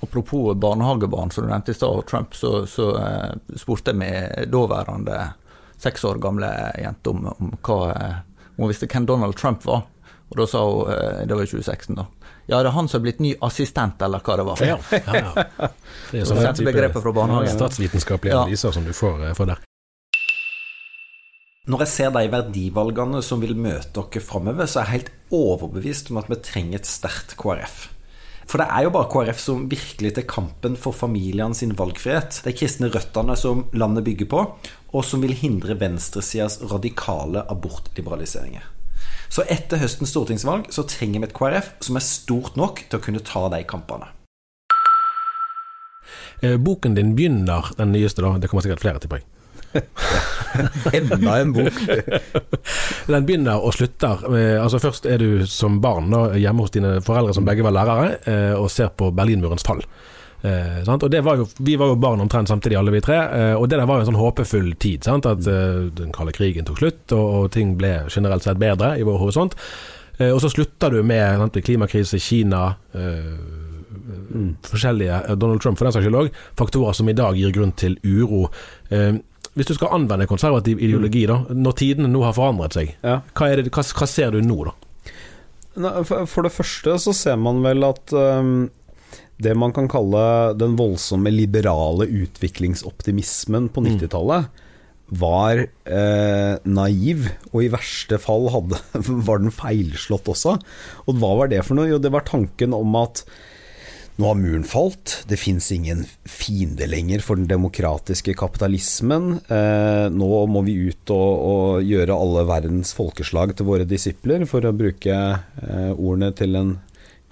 Apropos 0.00 0.54
barnehagebarn, 0.54 1.30
som 1.30 1.44
du 1.44 1.50
nevnte 1.50 1.70
i 1.70 1.74
stad, 1.74 2.06
Trump, 2.06 2.34
så, 2.34 2.66
så 2.66 2.90
uh, 2.96 3.56
spurte 3.56 3.90
jeg 3.90 3.98
med 3.98 4.50
daværende 4.52 5.32
seks 5.78 6.04
år 6.06 6.20
gamle 6.22 6.50
jente 6.78 7.10
om, 7.10 7.26
om 7.32 7.54
hva 7.66 7.78
uh, 7.90 8.18
Hun 8.58 8.70
visste 8.70 8.88
hvem 8.90 9.06
Donald 9.06 9.36
Trump 9.38 9.66
var. 9.66 9.86
Og 10.28 10.38
da 10.38 10.46
sa 10.46 10.62
hun, 10.62 10.92
uh, 10.92 11.24
det 11.26 11.34
var 11.34 11.42
i 11.42 11.50
2016, 11.50 11.98
da 11.98 12.06
Ja, 12.46 12.62
det 12.62 12.70
er 12.70 12.76
han 12.78 12.88
som 12.88 13.00
er 13.00 13.08
blitt 13.08 13.24
ny 13.24 13.34
assistent, 13.42 13.98
eller 14.02 14.22
hva 14.22 14.38
det 14.38 14.46
var. 14.46 14.62
Ja, 14.64 14.78
ja, 14.94 15.18
ja. 15.18 15.70
Det 16.12 16.22
er 16.22 16.30
sånn 16.30 16.64
begrepet 16.64 17.02
fra 17.02 17.12
barnehagen. 17.12 17.50
Statsvitenskapelige 17.58 18.38
analyser 18.38 18.78
som 18.78 18.86
du 18.86 18.94
får, 18.96 19.26
får 19.36 19.50
der. 19.50 19.66
Når 21.68 21.84
jeg 21.84 21.92
ser 21.92 22.14
de 22.14 22.24
verdivalgene 22.32 23.20
som 23.20 23.42
vil 23.44 23.58
møte 23.58 23.90
dere 23.98 24.24
framover, 24.24 24.64
så 24.64 24.80
er 24.80 24.86
jeg 24.86 24.94
helt 24.94 25.10
overbevist 25.36 26.08
om 26.08 26.22
at 26.22 26.30
vi 26.30 26.38
trenger 26.40 26.80
et 26.80 26.88
sterkt 26.88 27.34
KrF. 27.36 27.88
For 28.48 28.62
det 28.62 28.68
er 28.72 28.86
jo 28.86 28.92
bare 28.94 29.10
KrF 29.12 29.40
som 29.42 29.66
virkelig 29.68 30.14
tar 30.16 30.24
kampen 30.28 30.78
for 30.80 30.96
familiene 30.96 31.56
sin 31.56 31.74
valgfrihet. 31.76 32.40
De 32.46 32.54
kristne 32.56 32.88
røttene 32.88 33.36
som 33.36 33.66
landet 33.76 34.06
bygger 34.06 34.30
på, 34.32 34.44
og 34.96 35.04
som 35.04 35.20
vil 35.20 35.36
hindre 35.36 35.76
venstresidas 35.76 36.56
radikale 36.70 37.44
abortliberaliseringer. 37.52 38.64
Så 39.28 39.44
etter 39.52 39.82
høstens 39.82 40.14
stortingsvalg 40.14 40.70
så 40.72 40.86
trenger 40.88 41.20
vi 41.20 41.28
et 41.28 41.36
KrF 41.36 41.74
som 41.84 42.00
er 42.00 42.06
stort 42.06 42.56
nok 42.56 42.86
til 42.86 42.96
å 42.96 43.04
kunne 43.04 43.20
ta 43.20 43.44
de 43.52 43.60
kampene. 43.68 44.08
Eh, 46.40 46.56
boken 46.56 46.96
din 46.96 47.12
begynner, 47.18 47.68
den 47.76 47.92
nyeste, 47.92 48.24
da, 48.24 48.38
det 48.40 48.48
kommer 48.48 48.64
sikkert 48.64 48.80
flere, 48.80 49.02
til 49.02 49.12
jeg. 49.18 49.26
Enda 50.92 51.38
en 51.38 51.52
bok. 51.52 51.80
Den 53.12 53.26
begynner 53.28 53.62
og 53.62 53.74
slutter. 53.76 54.24
Altså 54.62 54.80
Først 54.82 55.06
er 55.06 55.22
du 55.22 55.46
som 55.46 55.80
barn 55.84 56.12
da, 56.12 56.28
hjemme 56.38 56.64
hos 56.64 56.74
dine 56.74 56.98
foreldre 57.04 57.36
som 57.36 57.46
begge 57.48 57.66
var 57.66 57.76
lærere, 57.76 58.14
eh, 58.24 58.54
og 58.56 58.70
ser 58.72 58.92
på 58.96 59.10
Berlinmurens 59.14 59.66
fall. 59.66 59.84
Eh, 60.42 60.86
og 60.86 61.10
det 61.10 61.20
var 61.26 61.36
jo, 61.40 61.48
Vi 61.58 61.76
var 61.76 61.90
jo 61.90 61.96
barn 61.98 62.20
omtrent 62.20 62.48
samtidig, 62.48 62.78
alle 62.78 62.94
vi 62.94 63.00
tre. 63.02 63.16
Eh, 63.16 63.54
og 63.54 63.68
det 63.68 63.78
der 63.78 63.86
var 63.86 63.98
jo 63.98 64.06
en 64.06 64.10
sånn 64.12 64.22
håpefull 64.22 64.74
tid. 64.78 65.04
Sant? 65.04 65.26
At 65.26 65.46
eh, 65.46 65.88
den 65.98 66.12
kalde 66.14 66.34
krigen 66.36 66.68
tok 66.68 66.78
slutt, 66.82 67.04
og, 67.12 67.26
og, 67.26 67.50
ting 67.54 67.76
ble 67.78 68.04
generelt 68.08 68.46
sett 68.46 68.60
bedre 68.60 68.94
i 68.98 69.06
vår 69.06 69.18
horisont. 69.18 69.56
Eh, 70.18 70.30
og 70.30 70.40
så 70.42 70.50
slutter 70.52 70.94
du 70.94 71.02
med 71.06 71.38
sant, 71.42 71.58
klimakrise, 71.64 72.20
Kina 72.22 72.74
mm. 72.94 74.54
Forskjellige 74.66 75.36
Donald 75.36 75.62
Trump 75.62 75.78
for 75.78 75.88
den 75.88 75.94
saks 75.96 76.06
skyld 76.06 76.20
òg. 76.20 76.30
Faktorer 76.58 76.94
som 76.96 77.08
i 77.10 77.16
dag 77.16 77.36
gir 77.38 77.54
grunn 77.54 77.74
til 77.78 77.98
uro. 78.06 78.46
Hvis 79.58 79.70
du 79.72 79.74
skal 79.74 79.94
anvende 79.96 80.28
konservativ 80.30 80.78
ideologi, 80.78 81.24
da, 81.26 81.40
når 81.50 81.78
tidene 81.80 82.10
nå 82.10 82.22
har 82.22 82.36
forandret 82.36 82.78
seg, 82.78 82.92
ja. 83.02 83.18
hva, 83.34 83.48
det, 83.58 83.72
hva, 83.74 83.82
hva, 83.82 84.08
ser 84.10 84.36
du 84.36 84.42
nå, 84.44 84.58
da? 84.68 84.76
For 86.26 86.46
det 86.46 86.54
første 86.54 86.96
så 87.02 87.14
ser 87.14 87.36
man 87.38 87.60
vel 87.62 87.86
at 87.86 88.14
um, 88.14 88.68
det 89.42 89.52
man 89.58 89.74
kan 89.74 89.90
kalle 89.90 90.22
den 90.58 90.74
voldsomme 90.78 91.30
liberale 91.30 92.08
utviklingsoptimismen 92.24 93.68
på 93.74 93.84
90-tallet 93.86 94.64
var 95.08 95.62
eh, 95.64 96.54
naiv, 96.68 97.28
og 97.52 97.62
i 97.64 97.70
verste 97.72 98.18
fall 98.20 98.50
hadde, 98.52 98.80
var 99.28 99.40
den 99.40 99.54
feilslått 99.54 100.28
også. 100.28 100.58
Og 101.06 101.20
hva 101.20 101.34
var 101.42 101.52
det 101.52 101.62
for 101.64 101.78
noe? 101.78 101.88
Jo, 101.88 102.00
det 102.02 102.12
var 102.12 102.26
tanken 102.28 102.76
om 102.76 102.98
at 103.00 103.24
nå 104.18 104.26
har 104.26 104.38
muren 104.38 104.64
falt, 104.66 105.20
det 105.30 105.38
fins 105.38 105.68
ingen 105.70 106.00
fiende 106.26 106.88
lenger 106.90 107.22
for 107.22 107.38
den 107.38 107.46
demokratiske 107.46 108.34
kapitalismen. 108.40 109.36
Eh, 109.46 110.06
nå 110.10 110.30
må 110.50 110.62
vi 110.66 110.74
ut 110.90 111.12
og, 111.14 111.44
og, 111.52 111.86
gjøre 111.86 112.16
alle 112.18 112.42
verdens 112.48 112.90
folkeslag 112.98 113.54
til 113.54 113.68
våre 113.70 113.86
disipler, 113.86 114.42
for 114.50 114.66
å 114.66 114.74
bruke 114.74 115.14
eh, 115.14 115.92
ordene 115.94 116.32
til 116.34 116.58
en 116.58 116.74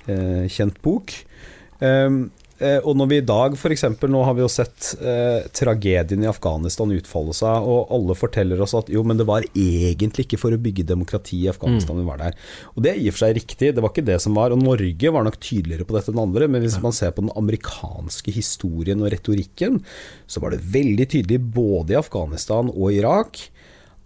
eh, 0.07 0.47
kjent 0.47 0.79
bok. 0.87 1.17
Eh, 2.59 2.79
og 2.81 2.97
når 2.97 3.09
vi 3.11 3.17
i 3.21 3.25
dag 3.27 3.57
f.eks. 3.57 3.85
nå 4.09 4.21
har 4.25 4.37
vi 4.37 4.41
jo 4.41 4.49
sett 4.49 4.95
eh, 4.97 5.45
tragedien 5.53 6.23
i 6.25 6.29
Afghanistan 6.31 6.95
utfolde 6.95 7.35
seg, 7.37 7.67
og 7.69 7.93
alle 7.93 8.17
forteller 8.17 8.63
oss 8.65 8.73
at 8.79 8.89
jo, 8.93 9.03
men 9.05 9.21
det 9.21 9.27
var 9.29 9.45
egentlig 9.53 10.25
ikke 10.25 10.41
for 10.41 10.57
å 10.57 10.61
bygge 10.63 10.87
demokrati 10.89 11.43
i 11.45 11.51
Afghanistan 11.53 11.99
mm. 11.99 12.01
vi 12.01 12.09
var 12.09 12.23
der. 12.23 12.39
Og 12.73 12.87
det 12.87 12.95
er 12.95 13.03
i 13.03 13.11
og 13.11 13.17
for 13.17 13.27
seg 13.27 13.37
riktig, 13.41 13.75
det 13.77 13.85
var 13.85 13.93
ikke 13.93 14.07
det 14.09 14.19
som 14.25 14.39
var. 14.39 14.55
Og 14.55 14.63
Norge 14.63 15.13
var 15.13 15.27
nok 15.27 15.37
tydeligere 15.37 15.89
på 15.89 15.99
dette 15.99 16.15
enn 16.15 16.23
andre, 16.25 16.49
men 16.49 16.65
hvis 16.65 16.79
man 16.85 16.97
ser 16.97 17.13
på 17.13 17.27
den 17.27 17.35
amerikanske 17.37 18.33
historien 18.33 19.05
og 19.05 19.13
retorikken, 19.13 19.83
så 20.25 20.41
var 20.41 20.55
det 20.55 20.65
veldig 20.65 21.11
tydelig 21.13 21.43
både 21.57 21.97
i 21.97 22.01
Afghanistan 22.01 22.73
og 22.73 22.89
Irak 22.97 23.49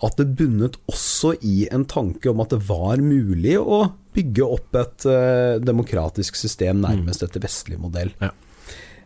at 0.01 0.17
det 0.17 0.31
bunnet 0.39 0.79
også 0.89 1.35
i 1.45 1.67
en 1.73 1.85
tanke 1.89 2.31
om 2.31 2.41
at 2.43 2.55
det 2.55 2.63
var 2.69 3.03
mulig 3.05 3.59
å 3.61 3.83
bygge 4.17 4.47
opp 4.47 4.77
et 4.81 5.07
uh, 5.09 5.57
demokratisk 5.63 6.39
system 6.39 6.83
nærmest 6.83 7.23
etter 7.27 7.43
vestlig 7.43 7.79
modell. 7.81 8.13
Ja. 8.23 8.33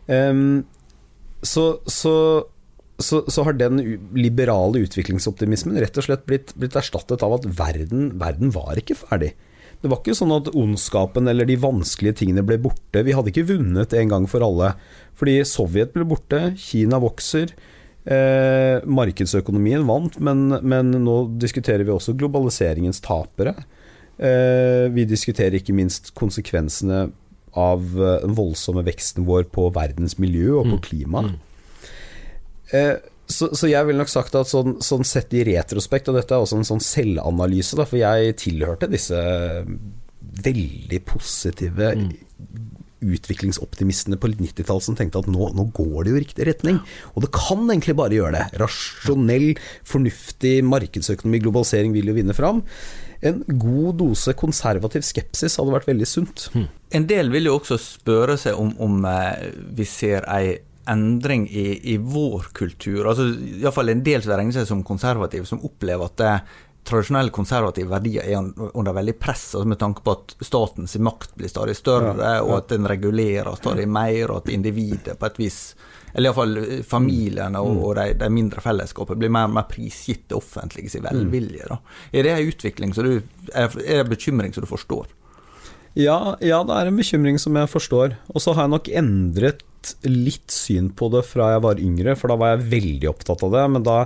Um, 0.07 0.63
så, 1.45 1.79
så, 1.85 2.15
så, 2.97 3.21
så, 3.29 3.43
har 3.45 3.57
den 3.57 3.81
liberale 4.17 4.81
utviklingsoptimismen 4.85 5.77
rett 5.81 5.97
og 5.99 6.07
slett 6.07 6.25
blitt, 6.29 6.55
blitt 6.57 6.77
erstattet 6.79 7.25
av 7.25 7.37
at 7.37 7.45
verden, 7.57 8.15
verden 8.21 8.53
var 8.55 8.81
ikke 8.81 8.97
ferdig. 8.97 9.35
Det 9.83 9.91
var 9.91 10.01
ikke 10.01 10.15
sånn 10.17 10.33
at 10.33 10.49
ondskapen 10.57 11.29
eller 11.29 11.45
de 11.45 11.59
vanskelige 11.61 12.21
tingene 12.21 12.45
ble 12.47 12.57
borte. 12.63 13.03
Vi 13.05 13.13
hadde 13.13 13.29
ikke 13.29 13.49
vunnet 13.51 13.93
en 13.93 14.11
gang 14.11 14.27
for 14.29 14.41
alle. 14.45 14.71
Fordi 15.19 15.35
Sovjet 15.45 15.91
ble 15.93 16.07
borte, 16.09 16.39
Kina 16.57 16.97
vokser. 17.03 17.53
Eh, 18.05 18.81
markedsøkonomien 18.85 19.85
vant, 19.85 20.17
men, 20.21 20.47
men, 20.61 20.91
nå 21.01 21.15
diskuterer 21.41 21.85
vi 21.85 21.93
også 21.93 22.13
globaliseringens 22.17 23.01
tapere. 23.05 23.55
Eh, 24.15 24.85
vi 24.95 25.03
diskuterer 25.09 25.57
ikke 25.59 25.75
minst 25.75 26.13
konsekvensene 26.15 27.09
av 27.55 27.83
eh, 27.99 28.21
den 28.23 28.35
voldsomme 28.37 28.85
veksten 28.87 29.27
vår 29.27 29.49
på 29.55 29.67
verdens 29.75 30.15
miljø 30.21 30.61
og 30.61 30.69
på 30.69 30.77
mm. 30.77 30.83
klima. 30.85 31.25
Mm. 31.25 31.35
Eh, 32.79 32.93
så, 33.25 33.49
så, 33.57 33.67
jeg 33.67 33.87
ville 33.87 33.99
nok 33.99 34.11
sagt 34.11 34.37
at 34.37 34.51
sånn, 34.51 34.77
sånn, 34.85 35.03
sett 35.07 35.33
i 35.33 35.43
retrospekt, 35.47 36.11
og 36.11 36.19
dette 36.19 36.35
er 36.35 36.45
også 36.45 36.61
en 36.61 36.67
sånn 36.67 36.83
selvanalyse, 36.83 37.77
da, 37.79 37.87
for 37.89 37.99
jeg 37.99 38.37
tilhørte 38.43 38.91
disse 38.91 39.19
veldig 40.45 40.99
positive 41.07 41.91
mm 41.95 42.09
utviklingsoptimistene 43.05 44.17
på 44.19 44.29
90-tallet 44.31 44.85
som 44.85 44.97
tenkte 44.97 45.21
at 45.21 45.29
nå, 45.31 45.49
nå, 45.55 45.67
går 45.75 46.05
det 46.05 46.11
jo 46.11 46.17
i 46.17 46.23
riktig 46.23 46.47
retning. 46.47 46.79
Og 47.13 47.25
det 47.25 47.31
kan 47.35 47.65
egentlig 47.67 47.97
bare 47.99 48.17
gjøre 48.17 48.35
det. 48.37 48.45
Rasjonell, 48.61 49.49
fornuftig 49.87 50.57
markedsøkonomi, 50.65 51.41
globalisering 51.43 51.95
vil 51.95 52.11
jo 52.11 52.17
vinne 52.17 52.37
fram. 52.37 52.63
En 53.25 53.41
god 53.47 53.99
dose 54.01 54.35
konservativ 54.37 55.05
skepsis 55.07 55.57
hadde 55.59 55.73
vært 55.73 55.89
veldig 55.89 56.07
sunt. 56.09 56.47
Hmm. 56.53 56.69
En 56.95 57.07
del 57.09 57.31
vil 57.33 57.49
jo 57.49 57.57
også 57.59 57.79
spørre 57.81 58.37
seg 58.39 58.59
om, 58.59 58.71
om 58.81 59.01
eh, 59.09 59.49
vi 59.75 59.87
ser 59.89 60.27
ei 60.31 60.55
endring 60.85 61.47
i, 61.49 61.93
i, 61.93 61.97
vår 61.97 62.51
kultur. 62.53 63.07
altså 63.09 63.25
Iallfall 63.33 63.89
en 63.89 64.03
del 64.05 64.21
som 64.21 64.35
regner 64.37 64.53
seg 64.53 64.67
som 64.69 64.83
konservative, 64.85 65.47
som 65.49 65.63
opplever 65.65 66.05
at 66.05 66.19
det, 66.21 66.33
tradisjonelle 66.85 67.33
konservative 67.33 67.89
verdier 67.89 68.27
er 68.29 68.69
under 68.77 68.93
veldig 68.93 69.15
press, 69.19 69.47
altså 69.55 69.67
med 69.67 69.79
tanke 69.81 70.03
på 70.05 70.13
at 70.13 70.35
statens 70.45 70.95
makt 71.01 71.33
blir 71.37 71.49
stadig 71.49 71.75
større, 71.77 72.13
ja, 72.19 72.35
ja. 72.37 72.43
og 72.45 72.59
at 72.59 72.69
den 72.75 72.87
regulerer 72.89 73.57
stadig 73.57 73.87
mer, 73.89 74.29
og 74.29 74.43
at 74.43 74.51
individet 74.53 75.17
på 75.19 75.29
et 75.29 75.39
vis 75.41 75.59
eller 76.15 76.29
iallfall 76.29 76.57
eh, 76.61 76.81
familiene 76.87 77.59
og, 77.59 77.75
mm. 77.75 77.83
og 77.83 77.93
de, 77.99 78.07
de, 78.21 78.31
mindre 78.31 78.63
fellesskapene 78.63 79.19
blir 79.19 79.33
mer 79.35 79.49
og 79.49 79.57
mer 79.57 79.67
prisgitt 79.69 80.25
det 80.31 80.39
offentlige 80.39 80.95
sin 80.95 81.05
velvilje. 81.05 81.67
Da. 81.69 81.79
Er 82.15 82.25
det 82.25 82.33
en 82.33 82.49
utvikling 82.53 82.95
som 82.95 83.07
du, 83.07 83.19
er 83.51 83.69
det 83.75 83.99
en 83.99 84.11
bekymring 84.11 84.55
som 84.55 84.65
du 84.65 84.71
forstår? 84.71 85.11
Ja, 85.95 86.35
ja, 86.43 86.59
det 86.67 86.75
er 86.75 86.89
en 86.89 86.99
bekymring 86.99 87.37
som 87.39 87.55
jeg 87.55 87.71
forstår. 87.71 88.17
Og 88.33 88.43
så 88.43 88.55
har 88.55 88.65
jeg 88.65 88.73
nok 88.73 88.89
endret 88.91 89.63
litt 90.07 90.51
syn 90.51 90.89
på 90.97 91.07
det 91.13 91.21
fra 91.27 91.53
jeg 91.53 91.63
var 91.63 91.79
yngre, 91.79 92.17
for 92.19 92.31
da 92.31 92.39
var 92.39 92.55
jeg 92.55 92.67
veldig 92.73 93.11
opptatt 93.11 93.45
av 93.47 93.53
det. 93.53 93.63
Men 93.75 93.85
da 93.85 93.99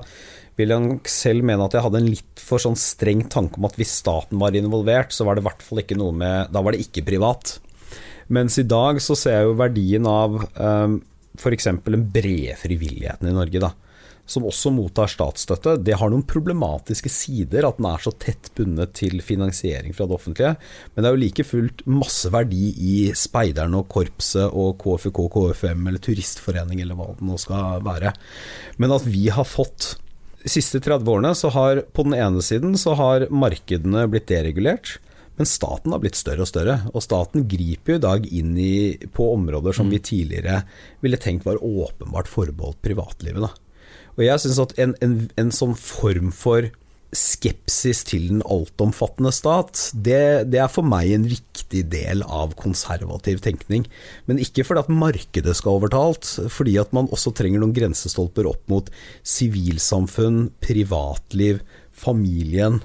vil 0.59 0.73
jeg 0.73 0.85
nok 0.85 1.09
selv 1.09 1.47
mene 1.47 1.65
at 1.65 1.77
jeg 1.77 1.85
hadde 1.85 2.01
en 2.01 2.11
litt 2.11 2.43
for 2.43 2.61
sånn 2.61 2.77
streng 2.77 3.23
tanke 3.31 3.57
om 3.57 3.65
at 3.69 3.77
hvis 3.79 3.95
staten 4.01 4.41
var 4.41 4.57
involvert, 4.57 5.15
så 5.15 5.25
var 5.25 5.37
det 5.37 5.45
i 5.45 5.49
hvert 5.49 5.65
fall 5.65 5.81
ikke 5.81 5.97
noe 5.97 6.13
med 6.13 6.53
Da 6.53 6.61
var 6.65 6.75
det 6.75 6.83
ikke 6.83 7.07
privat. 7.07 7.57
Mens 8.29 8.59
i 8.61 8.67
dag 8.69 8.99
så 9.01 9.17
ser 9.17 9.39
jeg 9.39 9.49
jo 9.49 9.57
verdien 9.57 10.05
av 10.09 10.35
um, 10.59 10.99
f.eks. 11.39 11.69
den 11.86 12.10
brede 12.12 12.58
frivilligheten 12.60 13.30
i 13.30 13.36
Norge, 13.36 13.62
da. 13.63 13.71
Som 14.30 14.45
også 14.45 14.69
mottar 14.69 15.10
statsstøtte. 15.10 15.78
Det 15.82 15.95
har 15.97 16.12
noen 16.12 16.25
problematiske 16.30 17.10
sider, 17.10 17.65
at 17.65 17.80
den 17.80 17.88
er 17.89 18.04
så 18.04 18.13
tett 18.13 18.52
bundet 18.58 18.93
til 18.99 19.23
finansiering 19.25 19.95
fra 19.97 20.06
det 20.06 20.17
offentlige. 20.19 20.52
Men 20.93 21.02
det 21.02 21.10
er 21.10 21.15
jo 21.15 21.23
like 21.23 21.45
fullt 21.47 21.82
masse 21.89 22.30
verdi 22.34 22.69
i 22.78 22.97
speiderne 23.17 23.82
og 23.82 23.89
korpset 23.89 24.52
og 24.52 24.78
KFK, 24.84 25.23
KFM 25.34 25.89
eller 25.89 26.04
turistforening 26.06 26.84
eller 26.84 26.99
hva 26.99 27.10
det 27.15 27.25
nå 27.25 27.39
skal 27.41 27.82
være. 27.88 28.13
Men 28.78 28.93
at 28.99 29.10
vi 29.10 29.32
har 29.34 29.49
fått 29.49 29.95
de 30.43 30.52
siste 30.52 30.80
30 30.80 31.10
årene 31.12 31.34
så 31.36 31.49
har 31.52 31.82
på 31.91 32.06
den 32.08 32.15
ene 32.15 32.43
siden 32.45 32.78
så 32.80 32.93
har 32.99 33.25
markedene 33.34 34.06
blitt 34.12 34.30
deregulert. 34.30 34.99
Men 35.39 35.47
staten 35.47 35.93
har 35.95 36.02
blitt 36.04 36.19
større 36.19 36.43
og 36.43 36.49
større, 36.52 36.75
og 36.91 37.04
staten 37.06 37.47
griper 37.47 37.95
jo 37.95 37.99
i 38.02 38.04
dag 38.04 38.28
inn 38.28 38.52
i, 38.60 38.99
på 39.15 39.32
områder 39.38 39.78
som 39.78 39.88
mm. 39.88 39.93
vi 39.95 40.02
tidligere 40.12 40.58
ville 40.99 41.19
tenkt 41.21 41.47
var 41.47 41.62
åpenbart 41.63 42.28
forbeholdt 42.28 42.82
privatlivet. 42.84 43.47
Da. 43.47 43.95
Og 44.17 44.25
jeg 44.25 44.43
synes 44.43 44.60
at 44.65 44.75
en, 44.84 44.97
en, 45.06 45.17
en 45.39 45.56
sånn 45.56 45.78
form 45.80 46.34
for 46.36 46.67
skepsis 47.15 48.04
til 48.06 48.28
den 48.30 48.43
altomfattende 48.45 49.32
stat, 49.34 49.80
det, 49.95 50.52
det, 50.52 50.60
er 50.62 50.69
for 50.69 50.86
meg 50.86 51.10
en 51.15 51.25
viktig 51.32 51.86
del 51.89 52.21
av 52.28 52.54
konservativ 52.60 53.39
tenkning. 53.45 53.88
Men 54.30 54.43
ikke 54.43 54.67
fordi 54.67 54.84
at 54.84 54.91
markedet 54.93 55.56
skal 55.58 55.80
overta 55.80 56.04
alt, 56.04 56.30
fordi 56.54 56.75
at 56.84 56.93
man 56.93 57.10
også 57.15 57.34
trenger 57.38 57.63
noen 57.63 57.73
grensestolper 57.73 58.52
opp 58.52 58.62
mot 58.69 58.91
sivilsamfunn, 59.23 60.49
privatliv, 60.62 61.63
familien 61.95 62.84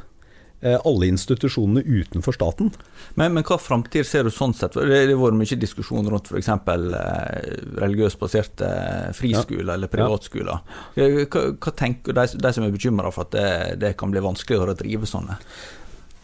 alle 0.64 1.10
institusjonene 1.12 1.82
utenfor 1.84 2.36
staten. 2.36 2.70
Men, 3.18 3.34
men 3.36 3.44
hva 3.46 3.58
framtid 3.60 4.06
ser 4.08 4.24
du 4.24 4.32
sånn 4.32 4.54
sett? 4.56 4.76
Det 4.78 5.00
har 5.02 5.12
vært 5.20 5.38
mye 5.38 5.58
diskusjon 5.60 6.08
rundt 6.10 6.30
f.eks. 6.30 6.50
Eh, 6.50 7.54
religiøst 7.82 8.20
baserte 8.20 8.70
friskoler 9.16 9.74
ja. 9.74 9.76
eller 9.76 9.92
privatskoler. 9.92 10.76
Hva, 10.96 11.46
hva 11.52 11.74
tenker 11.76 12.16
de, 12.16 12.26
de 12.40 12.54
som 12.56 12.66
er 12.66 12.74
bekymra 12.74 13.12
for 13.14 13.28
at 13.28 13.34
det, 13.36 13.48
det, 13.84 13.94
kan 14.00 14.12
bli 14.14 14.24
vanskeligere 14.24 14.74
å 14.74 14.78
drive 14.78 15.08
sånne? 15.10 15.38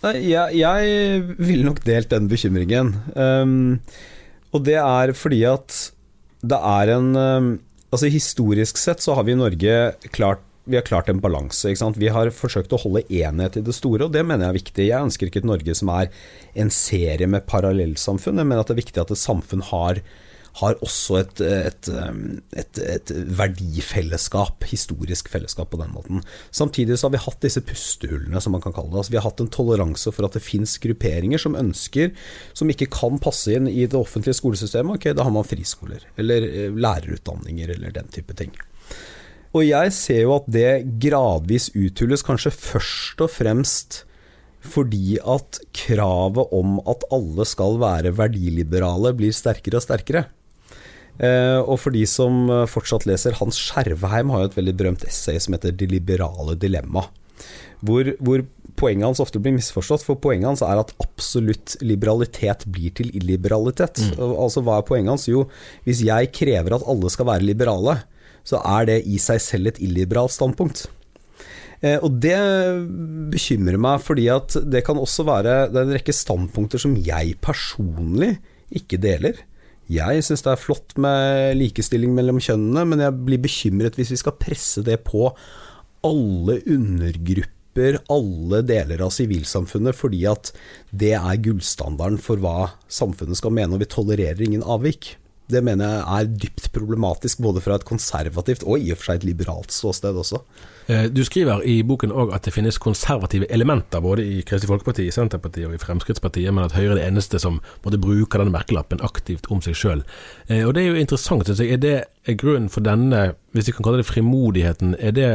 Nei, 0.01 0.15
jeg, 0.31 0.57
jeg 0.57 1.25
ville 1.37 1.67
nok 1.67 1.83
delt 1.85 2.13
den 2.13 2.29
bekymringen. 2.31 2.95
Um, 3.15 3.81
og 4.57 4.65
det 4.67 4.79
er 4.81 5.13
fordi 5.15 5.43
at 5.49 5.83
det 6.41 6.57
er 6.57 6.95
en 6.97 7.11
um, 7.17 7.51
Altså 7.91 8.07
Historisk 8.07 8.79
sett 8.79 9.03
så 9.03 9.17
har 9.19 9.25
vi 9.27 9.35
i 9.35 9.39
Norge 9.39 9.73
klart 10.15 10.45
vi 10.65 10.77
har 10.77 10.83
klart 10.87 11.09
en 11.09 11.21
balanse. 11.21 11.73
Vi 11.97 12.13
har 12.13 12.31
forsøkt 12.35 12.73
å 12.77 12.81
holde 12.83 13.05
enhet 13.09 13.59
i 13.59 13.65
det 13.65 13.75
store, 13.77 14.07
og 14.07 14.15
det 14.15 14.25
mener 14.27 14.47
jeg 14.47 14.53
er 14.53 14.61
viktig. 14.61 14.89
Jeg 14.91 15.09
ønsker 15.09 15.31
ikke 15.31 15.43
et 15.43 15.53
Norge 15.53 15.77
som 15.77 15.93
er 15.95 16.11
en 16.55 16.73
serie 16.75 17.29
med 17.31 17.47
parallellsamfunn. 17.51 18.41
Jeg 18.41 18.49
mener 18.51 18.63
at 18.63 18.71
det 18.71 18.77
er 18.77 18.85
viktig 18.85 19.01
at 19.03 19.15
et 19.15 19.21
samfunn 19.21 19.65
har, 19.71 20.03
har 20.61 20.77
også 20.85 21.19
et, 21.23 21.43
et, 21.47 21.91
et, 22.61 22.81
et, 22.85 23.13
verdifellesskap, 23.41 24.69
historisk 24.69 25.33
fellesskap 25.33 25.73
på 25.73 25.81
den 25.81 25.95
måten. 25.97 26.23
Samtidig 26.53 27.01
så 27.01 27.09
har 27.09 27.17
vi 27.17 27.25
hatt 27.25 27.43
disse 27.47 27.65
pustehullene, 27.65 28.45
som 28.45 28.53
man 28.55 28.63
kan 28.63 28.77
kalle 28.77 28.93
det. 28.93 29.01
Altså, 29.01 29.17
vi 29.17 29.21
har 29.23 29.27
hatt 29.31 29.41
en 29.41 29.53
toleranse 29.57 30.13
for 30.13 30.29
at 30.29 30.37
det 30.37 30.45
fins 30.45 30.77
grupperinger 30.83 31.41
som 31.41 31.57
ønsker, 31.59 32.13
som 32.53 32.71
ikke 32.71 32.93
kan 33.01 33.17
passe 33.23 33.57
inn 33.57 33.71
i 33.71 33.89
det 33.89 33.99
offentlige 33.99 34.37
skolesystemet. 34.43 35.01
Ok, 35.01 35.15
da 35.17 35.25
har 35.25 35.35
man 35.35 35.49
friskoler, 35.49 36.05
eller 36.21 36.47
eh, 36.51 36.75
lærerutdanninger, 36.77 37.79
eller 37.79 37.97
den 37.97 38.13
type 38.13 38.37
ting. 38.37 38.53
Og 39.57 39.65
jeg 39.67 39.93
ser 39.97 40.23
jo 40.25 40.37
at 40.37 40.47
det 40.51 40.71
gradvis 41.03 41.71
uthules, 41.75 42.23
kanskje 42.27 42.55
først 42.55 43.25
og 43.25 43.33
fremst 43.35 44.05
fordi 44.61 45.17
at 45.25 45.57
kravet 45.73 46.51
om 46.53 46.75
at 46.91 47.07
alle 47.17 47.47
skal 47.49 47.79
være 47.81 48.13
verdiliberale, 48.13 49.15
blir 49.17 49.33
sterkere 49.33 49.79
og 49.79 49.87
sterkere. 49.87 50.27
Eh, 51.17 51.61
og 51.61 51.79
for 51.81 51.97
de 51.97 52.03
som 52.05 52.45
fortsatt 52.69 53.07
leser, 53.09 53.39
Hans 53.41 53.57
Skjervheim 53.57 54.29
har 54.35 54.45
jo 54.45 54.51
et 54.51 54.59
veldig 54.59 54.77
berømt 54.77 55.07
essay 55.09 55.41
som 55.41 55.57
heter 55.57 55.73
'Det 55.73 55.89
liberale 55.89 56.59
dilemma'. 56.61 57.09
Hvor, 57.81 58.13
hvor 58.21 58.45
poenget 58.81 59.07
hans 59.09 59.21
ofte 59.23 59.41
blir 59.43 59.55
misforstått. 59.57 60.05
For 60.07 60.21
poenget 60.21 60.49
hans 60.51 60.65
er 60.65 60.81
at 60.81 60.95
absolutt 61.03 61.77
liberalitet 61.85 62.67
blir 62.67 62.95
til 62.97 63.13
illiberalitet. 63.17 64.03
Mm. 64.17 64.35
Altså 64.45 64.65
Hva 64.65 64.79
er 64.81 64.89
poenget 64.89 65.15
hans? 65.15 65.29
Jo, 65.31 65.47
hvis 65.85 66.03
jeg 66.07 66.33
krever 66.37 66.77
at 66.77 66.87
alle 66.89 67.13
skal 67.13 67.27
være 67.27 67.47
liberale, 67.47 68.01
så 68.47 68.63
er 68.63 68.89
det 68.89 69.03
i 69.09 69.21
seg 69.23 69.43
selv 69.43 69.71
et 69.71 69.81
illiberalt 69.83 70.35
standpunkt. 70.35 70.87
Eh, 71.81 71.97
og 72.05 72.19
det 72.21 72.37
bekymrer 73.33 73.81
meg, 73.81 74.03
fordi 74.05 74.27
at 74.33 74.57
det 74.69 74.83
kan 74.85 75.01
også 75.01 75.25
være 75.25 75.71
Det 75.73 75.79
er 75.79 75.87
en 75.87 75.95
rekke 75.97 76.13
standpunkter 76.13 76.83
som 76.83 76.97
jeg 76.97 77.39
personlig 77.41 78.35
ikke 78.71 79.01
deler. 79.01 79.39
Jeg 79.91 80.23
syns 80.23 80.45
det 80.47 80.53
er 80.53 80.61
flott 80.61 80.93
med 81.03 81.57
likestilling 81.59 82.13
mellom 82.15 82.39
kjønnene, 82.43 82.85
men 82.87 83.01
jeg 83.03 83.23
blir 83.27 83.41
bekymret 83.43 83.97
hvis 83.99 84.13
vi 84.15 84.21
skal 84.21 84.39
presse 84.39 84.85
det 84.87 85.01
på 85.09 85.33
alle 86.07 86.61
undergrupper, 86.71 87.99
alle 88.13 88.61
deler 88.67 89.03
av 89.03 89.11
sivilsamfunnet, 89.17 89.97
fordi 89.97 90.23
at 90.31 90.53
det 90.95 91.17
er 91.19 91.43
gullstandarden 91.43 92.21
for 92.23 92.39
hva 92.39 92.71
samfunnet 92.93 93.41
skal 93.41 93.57
mene, 93.57 93.75
og 93.75 93.83
vi 93.83 93.91
tolererer 93.91 94.45
ingen 94.47 94.63
avvik. 94.63 95.17
Det 95.51 95.63
mener 95.67 95.91
jeg 95.91 96.03
er 96.25 96.29
dypt 96.45 96.69
problematisk, 96.75 97.41
både 97.43 97.63
fra 97.65 97.77
et 97.79 97.87
konservativt 97.89 98.63
og 98.67 98.79
i 98.81 98.93
og 98.93 99.01
for 99.01 99.11
seg 99.11 99.21
et 99.21 99.27
liberalt 99.31 99.75
ståsted 99.75 100.19
også. 100.23 100.43
Eh, 100.89 101.09
Du 101.13 101.23
skriver 101.25 101.63
i 101.67 101.83
boken 101.87 102.13
òg 102.13 102.35
at 102.35 102.47
det 102.47 102.55
finnes 102.55 102.79
konservative 102.79 103.47
elementer 103.51 104.01
både 104.01 104.25
i 104.25 104.43
Kristelig 104.43 104.71
Folkeparti, 104.71 105.07
i 105.09 105.15
Senterpartiet 105.15 105.69
og 105.69 105.75
i 105.75 105.83
Fremskrittspartiet, 105.83 106.53
men 106.55 106.65
at 106.65 106.77
Høyre 106.79 106.95
er 106.95 107.01
det 107.01 107.09
eneste 107.09 107.41
som 107.43 107.61
måtte 107.85 108.01
bruke 108.01 108.39
denne 108.39 108.55
merkelappen 108.55 109.03
aktivt 109.07 109.51
om 109.51 109.61
seg 109.65 109.75
sjøl. 109.79 110.05
Og 110.51 110.75
det 110.75 110.85
er 110.85 110.93
jo 110.93 111.01
interessant, 111.01 111.47
syns 111.47 111.61
jeg. 111.63 111.75
Er 111.75 111.83
det 111.83 112.39
grunnen 112.41 112.71
for 112.71 112.81
denne, 112.85 113.35
hvis 113.53 113.71
vi 113.71 113.75
kan 113.77 113.87
kalle 113.87 114.03
det 114.03 114.09
frimodigheten, 114.11 114.97
er 114.99 115.13
det 115.17 115.31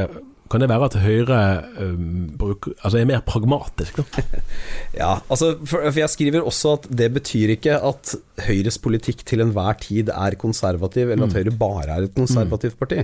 kan 0.52 0.62
det 0.62 0.68
være 0.70 0.88
at 0.88 0.96
Høyre 1.02 1.38
um, 1.82 2.28
bruker, 2.38 2.76
altså 2.86 3.00
er 3.00 3.08
mer 3.10 3.24
pragmatisk, 3.26 3.98
da? 3.98 4.24
Ja, 5.02 5.12
altså, 5.30 5.56
for, 5.66 5.82
for 5.90 6.00
jeg 6.00 6.12
skriver 6.14 6.46
også 6.46 6.76
at 6.78 6.86
det 7.02 7.10
betyr 7.16 7.56
ikke 7.56 7.80
at 7.82 8.14
Høyres 8.46 8.78
politikk 8.82 9.26
til 9.26 9.42
enhver 9.42 9.80
tid 9.82 10.12
er 10.14 10.38
konservativ, 10.40 11.10
eller 11.10 11.26
at 11.26 11.38
Høyre 11.40 11.56
bare 11.60 11.88
er 11.90 12.06
et 12.06 12.16
konservativt 12.16 12.78
parti. 12.80 13.02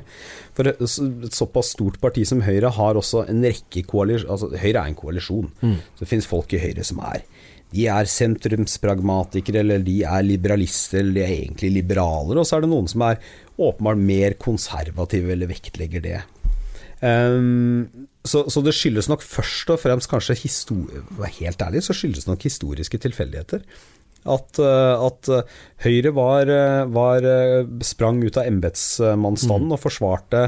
For 0.58 0.70
et, 0.70 0.82
såpass 1.34 1.74
stort 1.74 1.98
parti 2.04 2.28
som 2.30 2.44
Høyre 2.46 2.70
har 2.78 3.00
også 3.00 3.26
en 3.32 3.42
rekke 3.46 3.88
koalisjoner 3.90 4.32
altså, 4.32 4.52
Høyre 4.62 4.86
er 4.86 4.92
en 4.92 5.00
koalisjon. 5.02 5.50
Så 5.62 6.04
det 6.04 6.12
finnes 6.14 6.30
folk 6.30 6.54
i 6.54 6.62
Høyre 6.62 6.86
som 6.88 7.02
er 7.10 7.26
de 7.72 7.86
er 7.88 8.10
sentrumspragmatikere, 8.10 9.62
eller 9.64 9.84
de 9.86 10.02
er 10.04 10.26
liberalister, 10.28 11.00
eller 11.00 11.16
de 11.16 11.22
er 11.24 11.36
egentlig 11.38 11.70
liberaler. 11.78 12.42
Og 12.42 12.48
så 12.48 12.58
er 12.58 12.66
det 12.66 12.72
noen 12.74 12.90
som 12.92 13.06
er 13.08 13.22
åpenbart 13.56 14.02
mer 14.02 14.36
konservative, 14.42 15.32
eller 15.32 15.48
vektlegger 15.52 16.04
det. 16.04 16.18
Um, 17.02 18.08
så, 18.22 18.44
så, 18.54 18.62
det 18.62 18.76
skyldes 18.78 19.10
nok 19.10 19.24
først 19.26 19.72
og 19.74 19.80
fremst 19.82 20.10
kanskje 20.12 20.36
Helt 21.40 21.64
ærlig 21.66 21.82
så 21.82 21.96
skyldes 21.98 22.28
nok 22.30 22.46
historiske 22.46 23.00
tilfeldigheter. 23.02 23.66
At, 24.22 24.62
uh, 24.62 25.08
at 25.08 25.32
Høyre 25.82 26.14
var, 26.14 26.54
var, 26.94 27.26
sprang 27.82 28.22
ut 28.22 28.38
av 28.38 28.46
embetsmannsstanden 28.52 29.72
mm. 29.72 29.76
og 29.80 29.82
forsvarte 29.82 30.46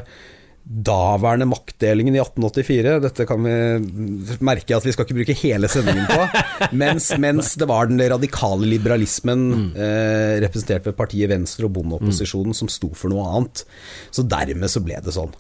daværende 0.63 1.46
maktdelingen 1.52 2.16
i 2.16 2.22
1884. 2.22 2.94
Dette 3.04 3.26
kan 3.28 3.44
vi 3.44 4.38
merke 4.46 4.78
at 4.78 4.86
vi 4.88 4.94
skal 4.96 5.06
ikke 5.06 5.18
bruke 5.18 5.36
hele 5.42 5.70
sendingen 5.72 6.08
på. 6.08 6.44
mens, 6.82 7.10
mens 7.20 7.54
det 7.60 7.68
var 7.70 7.89
den 7.92 8.00
radikale 8.00 8.70
liberalismen 8.72 9.44
mm. 9.52 9.66
eh, 9.76 10.36
representert 10.46 10.88
ved 10.88 10.96
partiet 11.00 11.32
Venstre 11.34 11.68
og 11.68 11.76
bondeopposisjonen 11.76 12.56
mm. 12.56 12.60
som 12.62 12.72
sto 12.72 12.94
for 12.96 13.12
noe 13.12 13.28
annet. 13.28 13.66
Så 14.13 14.24
dermed 14.24 14.72
så 14.72 14.84
ble 14.86 15.02
det 15.04 15.16
sånn. 15.16 15.36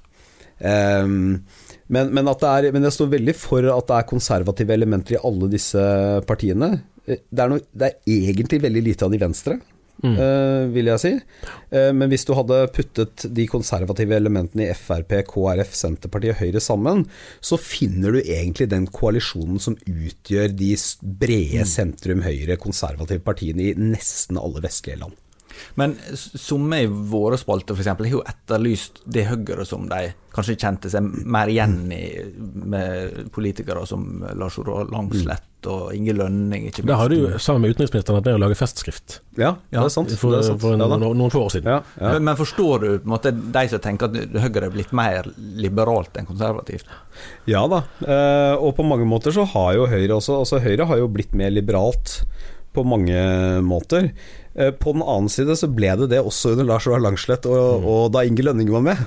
Um, 0.63 1.43
men, 1.91 2.09
men, 2.15 2.31
er, 2.31 2.69
men, 2.71 2.87
jeg 2.87 2.95
står 2.95 3.11
veldig 3.17 3.35
for 3.35 3.67
at 3.73 3.89
det 3.89 3.99
er 3.99 4.09
konservative 4.09 4.73
elementer 4.75 5.17
i 5.17 5.21
alle 5.27 5.51
disse 5.51 5.83
partiene. 6.27 6.75
Det 7.05 7.19
er, 7.19 7.51
noe, 7.51 7.63
det 7.75 7.89
er 7.89 8.17
egentlig 8.31 8.61
veldig 8.63 8.83
lite 8.85 9.05
av 9.05 9.11
de 9.11 9.19
venstre, 9.19 9.57
mm. 9.99 10.13
uh, 10.15 10.61
vil 10.73 10.89
jeg 10.93 11.01
si. 11.03 11.11
Uh, 11.73 11.91
men 11.91 12.07
hvis 12.13 12.23
du 12.25 12.31
hadde 12.37 12.61
puttet 12.75 13.25
de 13.35 13.47
konservative 13.51 14.15
elementene 14.15 14.69
i 14.69 14.77
Frp, 14.77 15.17
KrF, 15.27 15.75
Senterpartiet 15.75 16.37
og 16.37 16.39
Høyre 16.45 16.63
sammen, 16.63 17.03
så 17.43 17.59
finner 17.59 18.15
du 18.15 18.21
egentlig 18.23 18.69
den 18.71 18.87
koalisjonen 18.87 19.59
som 19.61 19.75
utgjør 19.83 20.55
de 20.55 20.71
brede 21.03 21.67
mm. 21.67 21.73
sentrum-høyre 21.75 22.57
konservative 22.63 23.25
partiene 23.27 23.67
i 23.67 23.75
nesten 23.91 24.39
alle 24.39 24.63
vestlige 24.63 25.03
land. 25.03 25.19
Men 25.79 25.95
somme 26.15 26.83
i 26.83 26.89
våre 26.89 27.37
spalter 27.39 27.77
f.eks. 27.77 27.93
har 27.93 28.11
jo 28.11 28.25
etterlyst 28.27 29.03
det 29.05 29.27
Høyre 29.29 29.65
som 29.67 29.87
de 29.89 30.11
kanskje 30.33 30.57
kjente 30.57 30.89
seg 30.89 31.05
mer 31.29 31.49
igjen 31.51 31.91
i, 31.93 32.03
med 32.65 33.27
politikere 33.33 33.85
som 33.89 34.23
Lars 34.37 34.57
Oroald 34.61 34.93
Langslett 34.93 35.67
og 35.69 35.93
Inge 35.95 36.15
Lønning. 36.17 36.67
Ikke 36.67 36.81
minst. 36.81 36.89
Det 36.89 36.97
har 36.99 37.11
du 37.11 37.15
jo 37.17 37.41
sammen 37.41 37.63
med 37.63 37.75
utenriksministeren 37.75 38.17
vært 38.17 38.29
med 38.29 38.39
å 38.39 38.41
lage 38.43 38.57
festskrift. 38.59 39.19
Ja, 39.39 39.53
det 39.69 39.79
er 39.79 39.93
sant. 39.93 40.13
For, 40.19 40.33
det 40.33 40.41
er 40.41 40.47
sant. 40.49 40.61
for 40.63 40.75
en, 40.75 40.83
noen 41.03 41.33
få 41.33 41.45
år 41.45 41.53
siden. 41.55 41.69
Ja, 41.75 41.79
ja. 41.99 42.15
Men, 42.15 42.27
men, 42.29 42.39
forstår 42.39 42.83
du 42.83 42.87
på 42.97 43.07
en 43.07 43.13
måte 43.13 43.33
de 43.33 43.65
som 43.71 43.83
tenker 43.83 44.09
at 44.09 44.39
Høyre 44.43 44.67
er 44.67 44.73
blitt 44.73 44.95
mer 44.95 45.29
liberalt 45.37 46.17
enn 46.19 46.27
konservativt? 46.29 46.89
Ja 47.49 47.63
da, 47.69 47.83
eh, 48.01 48.55
og 48.57 48.73
på 48.77 48.85
mange 48.87 49.05
måter 49.07 49.35
så 49.35 49.45
har 49.53 49.75
jo 49.77 49.87
Høyre 49.91 50.17
også 50.17 50.41
altså 50.41 50.61
Høyre 50.63 50.89
har 50.89 50.99
jo 51.03 51.11
blitt 51.13 51.37
mer 51.37 51.53
liberalt 51.53 52.23
på 52.73 52.85
mange 52.87 53.19
måter. 53.65 54.11
Eh, 54.55 54.69
på 54.69 54.91
den 54.93 55.01
annen 55.01 55.31
side 55.33 55.55
så 55.57 55.65
ble 55.65 55.89
det 55.97 56.11
det 56.11 56.19
også 56.21 56.51
under 56.53 56.67
Lars 56.69 56.85
Roar 56.85 57.01
Langslett 57.01 57.47
og, 57.49 57.81
mm. 57.81 57.85
og, 57.89 58.01
da 58.13 58.21
Inge 58.27 58.45
Lønning 58.45 58.69
var 58.69 58.83
med. 58.85 58.99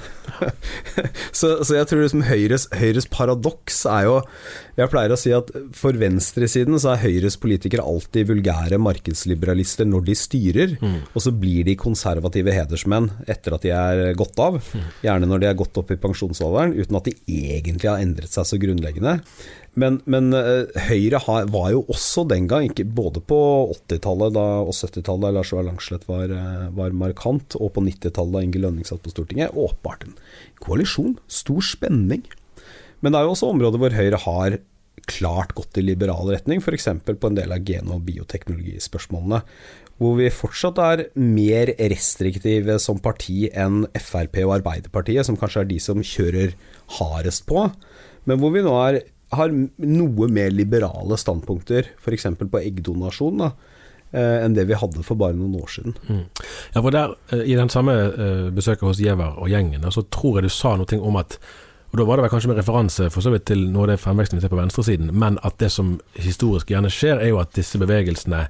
så, 1.39 1.61
så, 1.63 1.77
jeg 1.77 1.87
tror 1.87 2.03
liksom 2.03 2.25
Høyres, 2.27 2.67
Høyres, 2.75 3.07
paradoks 3.07 3.85
er 3.87 4.09
jo 4.09 4.17
Jeg 4.77 4.91
pleier 4.91 5.15
å 5.15 5.19
si 5.21 5.31
at 5.33 5.53
for 5.77 5.97
venstresiden 5.97 6.75
så 6.83 6.93
er 6.93 7.05
Høyres 7.05 7.39
politikere 7.41 7.87
alltid 7.87 8.33
vulgære 8.33 8.81
markedsliberalister 8.83 9.87
når 9.89 10.09
de 10.09 10.17
styrer, 10.19 10.75
mm. 10.83 10.99
og 11.15 11.23
så 11.23 11.33
blir 11.33 11.69
de 11.69 11.77
konservative 11.79 12.53
hedersmenn 12.57 13.13
etter 13.31 13.55
at 13.55 13.69
de 13.69 13.73
er 13.77 14.19
gått 14.19 14.43
av. 14.43 14.59
Mm. 14.59 14.89
Gjerne 15.07 15.31
når 15.31 15.45
de 15.45 15.51
er 15.53 15.61
gått 15.63 15.79
opp 15.79 15.95
i 15.95 16.01
pensjonsalderen, 16.01 16.75
uten 16.75 16.99
at 16.99 17.07
de 17.07 17.15
egentlig 17.55 17.93
har 17.93 18.03
endret 18.03 18.35
seg 18.35 18.51
så 18.51 18.59
grunnleggende. 18.61 19.21
Men, 19.77 19.99
men 20.09 20.33
uh, 20.33 20.65
Høyre 20.89 21.21
har, 21.27 21.49
var 21.53 21.69
jo 21.75 21.83
også 21.93 22.25
den 22.31 22.47
gang, 22.49 22.71
ikke, 22.71 22.87
både 22.97 23.21
på 23.21 23.39
80-tallet 23.75 24.39
og 24.41 24.73
70-tallet 24.73 25.27
da 25.27 25.33
Lars 25.37 25.53
Ola 25.53 25.67
Langslett 25.69 26.07
var, 26.09 26.33
uh, 26.33 26.69
var, 26.77 26.97
markant, 26.97 27.59
og 27.61 27.75
på 27.75 27.85
90-tallet 27.85 28.39
da 28.39 28.45
Inge 28.47 28.63
Lønning 28.63 28.89
satt 28.89 29.05
på 29.05 29.13
Stortinget, 29.13 29.53
åpenbart 29.53 30.07
en 30.09 30.17
koalisjon. 30.65 31.19
Stor 31.29 31.61
spenning. 31.65 32.25
Men 33.05 33.13
det 33.13 33.21
er 33.21 33.29
jo 33.29 33.35
også 33.37 33.53
områder 33.53 33.83
hvor 33.83 33.97
Høyre 33.97 34.23
har 34.25 34.57
klart 35.07 35.53
gått 35.55 35.77
i 35.77 35.85
liberal 35.85 36.31
retning, 36.33 36.63
f.eks. 36.65 36.89
på 37.05 37.29
en 37.29 37.37
del 37.37 37.53
av 37.53 37.67
gen- 37.69 37.93
og 37.93 38.07
bioteknologispørsmålene. 38.09 39.43
Hvor 40.01 40.17
vi 40.19 40.29
fortsatt 40.33 40.81
er 40.83 41.05
mer 41.21 41.71
restriktive 41.93 42.79
som 42.83 42.99
parti 43.01 43.47
enn 43.53 43.85
Frp 43.97 44.41
og 44.45 44.59
Arbeiderpartiet, 44.59 45.25
som 45.29 45.39
kanskje 45.41 45.63
er 45.63 45.71
de 45.71 45.79
som 45.81 46.03
kjører 46.05 46.57
hardest 46.99 47.47
på. 47.49 47.69
Men 48.29 48.41
hvor 48.43 48.53
vi 48.57 48.65
nå 48.65 48.75
er 48.83 49.01
har 49.35 49.51
noe 49.51 50.29
mer 50.31 50.53
liberale 50.55 51.19
standpunkter, 51.19 51.91
f.eks. 51.99 52.29
på 52.39 52.63
eggdonasjon, 52.63 53.43
da, 53.43 53.51
eh, 54.13 54.45
enn 54.45 54.55
det 54.55 54.69
vi 54.69 54.79
hadde 54.79 55.03
for 55.07 55.19
bare 55.19 55.37
noen 55.37 55.57
år 55.59 55.73
siden. 55.73 55.97
Mm. 56.07 56.25
Ja, 56.75 56.81
for 56.83 56.91
der, 56.95 57.17
eh, 57.35 57.43
I 57.51 57.57
den 57.59 57.73
samme 57.73 57.97
uh, 58.15 58.49
besøket 58.55 58.87
hos 58.87 59.03
Giæver 59.03 59.39
og 59.41 59.51
gjengen, 59.51 59.87
så 59.91 60.07
tror 60.11 60.39
jeg 60.39 60.47
du 60.47 60.55
sa 60.55 60.77
noe 60.79 61.01
om 61.01 61.19
at 61.23 61.39
og 61.97 62.03
Da 62.03 62.05
var 62.05 62.17
det 62.17 62.27
vel 62.27 62.31
kanskje 62.31 62.49
med 62.51 62.59
referanse 62.61 63.07
for 63.09 63.25
så 63.25 63.31
vidt 63.33 63.47
til 63.49 63.63
noe 63.73 63.87
av 63.87 63.95
det 63.95 64.01
fremveksten 64.03 64.37
vi 64.37 64.43
ser 64.45 64.53
på 64.53 64.59
venstresiden, 64.59 65.09
men 65.17 65.39
at 65.49 65.57
det 65.63 65.71
som 65.73 65.95
historisk 66.13 66.69
gjerne 66.69 66.91
skjer, 66.93 67.23
er 67.23 67.31
jo 67.33 67.39
at 67.41 67.55
disse 67.57 67.81
bevegelsene 67.81 68.43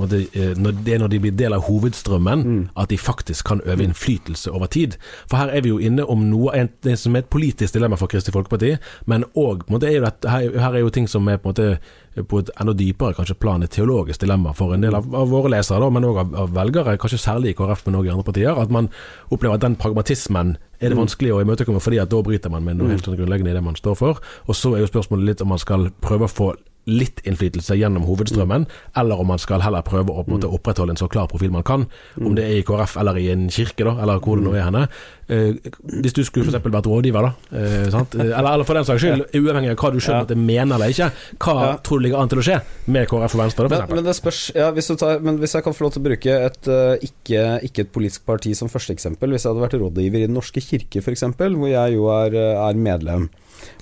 når 0.00 0.08
det, 0.10 0.22
er 0.34 0.98
når 0.98 1.10
de 1.12 1.18
blir 1.22 1.34
del 1.36 1.54
av 1.54 1.66
hovedstrømmen, 1.68 2.40
mm. 2.42 2.62
at 2.80 2.88
de 2.90 2.96
faktisk 2.98 3.46
kan 3.46 3.60
øve 3.62 3.84
innflytelse 3.84 4.50
over 4.50 4.66
tid. 4.66 4.96
For 5.30 5.36
her 5.36 5.52
er 5.52 5.62
vi 5.62 5.70
jo 5.70 5.78
inne 5.78 6.06
om 6.10 6.24
noe 6.30 6.64
det 6.82 6.96
som 6.98 7.14
er 7.14 7.22
et 7.22 7.30
politisk 7.30 7.76
dilemma 7.76 7.98
for 8.00 8.10
Kristelig 8.10 8.34
Folkeparti, 8.34 8.72
men 9.06 9.28
òg 9.36 9.68
her, 9.84 10.08
her, 10.24 10.72
er 10.72 10.80
jo 10.80 10.90
ting 10.90 11.06
som 11.10 11.28
er 11.28 11.38
på 11.38 11.52
måte 11.52 11.76
på 12.14 12.40
et 12.40 12.50
enda 12.62 12.72
dypere 12.78 13.14
kanskje 13.16 13.36
plan 13.42 13.62
et 13.62 13.72
teologisk 13.74 14.22
dilemma 14.22 14.52
for 14.54 14.74
en 14.74 14.84
del 14.84 14.94
av, 14.94 15.06
av 15.14 15.30
våre 15.30 15.50
lesere, 15.50 15.80
da, 15.82 15.90
men 15.90 16.06
òg 16.06 16.20
av, 16.22 16.36
av, 16.44 16.52
velgere, 16.54 16.96
kanskje 16.98 17.20
særlig 17.20 17.52
i 17.52 17.56
KrF, 17.58 17.84
men 17.86 17.98
òg 17.98 18.08
i 18.08 18.12
andre 18.14 18.26
partier. 18.26 18.54
At 18.58 18.74
man 18.74 18.90
opplever 19.34 19.58
at 19.58 19.64
den 19.66 19.78
pragmatismen 19.78 20.56
er 20.84 20.92
det 20.92 20.98
mm. 20.98 21.02
vanskelig 21.02 21.32
å 21.34 21.40
imøtekomme, 21.44 21.82
fordi 21.82 22.00
at 22.02 22.12
da 22.12 22.20
bryter 22.24 22.52
man 22.52 22.66
med 22.66 22.78
noe 22.78 22.90
mm. 22.90 22.94
helt 22.94 23.08
sånn 23.08 23.18
grunnleggende 23.18 23.54
i 23.54 23.56
det 23.56 23.64
man 23.64 23.78
står 23.78 23.98
for. 23.98 24.22
Og 24.46 24.58
så 24.58 24.74
er 24.74 24.84
jo 24.84 24.92
spørsmålet 24.92 25.32
litt 25.32 25.44
om 25.44 25.52
man 25.54 25.62
skal 25.62 25.88
prøve 26.04 26.28
å 26.28 26.32
få 26.32 26.52
litt 26.90 27.22
innflytelse 27.24 27.76
gjennom 27.78 28.04
hovedstrømmen, 28.08 28.66
eller 29.00 29.20
om 29.20 29.30
man 29.32 29.40
skal 29.40 29.62
heller 29.64 29.84
prøve 29.86 30.12
å 30.12 30.24
måte, 30.28 30.48
mm. 30.48 30.56
opprettholde 30.58 30.94
en 30.94 31.00
så 31.00 31.08
klar 31.10 31.28
profil 31.30 31.52
man 31.54 31.64
kan. 31.66 31.86
Om 32.20 32.34
det 32.36 32.44
er 32.44 32.58
i 32.60 32.64
KrF 32.66 32.98
eller 33.00 33.18
i 33.20 33.30
en 33.32 33.46
kirke, 33.52 33.86
da, 33.86 33.96
eller 34.04 34.20
hvor 34.24 34.40
det 34.40 34.46
nå 34.46 34.54
er 34.56 34.66
henne. 34.66 34.84
Eh, 35.32 35.56
hvis 36.02 36.16
du 36.16 36.20
skulle 36.26 36.50
f.eks. 36.50 36.60
vært 36.60 36.88
rådgiver, 36.90 37.24
da, 37.24 37.56
eh, 37.56 37.86
eller, 38.20 38.50
eller, 38.52 38.64
for 38.68 38.76
den 38.76 38.88
saks 38.88 39.04
skyld, 39.04 39.24
uavhengig 39.40 39.72
av 39.72 39.78
hva 39.80 39.92
du 39.94 40.00
skjønner 40.00 40.26
at 40.26 40.32
det 40.34 40.40
mener 40.40 40.76
eller 40.76 40.92
ikke, 40.92 41.10
hva 41.40 41.54
ja. 41.60 41.70
tror 41.86 42.00
du 42.00 42.06
ligger 42.06 42.20
an 42.20 42.32
til 42.32 42.42
å 42.42 42.44
skje 42.44 42.58
med 42.92 43.08
KrF 43.08 43.38
og 43.38 43.44
Venstre? 43.44 43.70
Da, 43.72 43.78
men, 43.86 44.00
men, 44.00 44.08
det 44.08 44.16
spørs, 44.18 44.42
ja, 44.56 44.68
hvis, 44.76 44.90
tar, 45.00 45.22
men 45.24 45.40
hvis 45.40 45.56
jeg 45.56 45.64
kan 45.64 45.76
få 45.76 45.86
lov 45.86 45.94
til 45.94 46.04
å 46.04 46.08
bruke 46.10 46.34
et 46.48 46.68
uh, 46.68 47.06
ikke, 47.08 47.46
ikke, 47.70 47.86
et 47.86 47.94
politisk 47.94 48.26
parti 48.28 48.52
som 48.58 48.72
første 48.72 48.92
eksempel, 48.96 49.32
hvis 49.32 49.46
jeg 49.46 49.54
hadde 49.54 49.64
vært 49.64 49.78
rådgiver 49.80 50.20
i 50.20 50.28
Den 50.28 50.36
norske 50.36 50.60
kirke 50.64 51.00
f.eks., 51.00 51.24
hvor 51.40 51.70
jeg 51.70 51.96
jo 51.96 52.10
er, 52.12 52.36
er 52.66 52.76
medlem, 52.76 53.30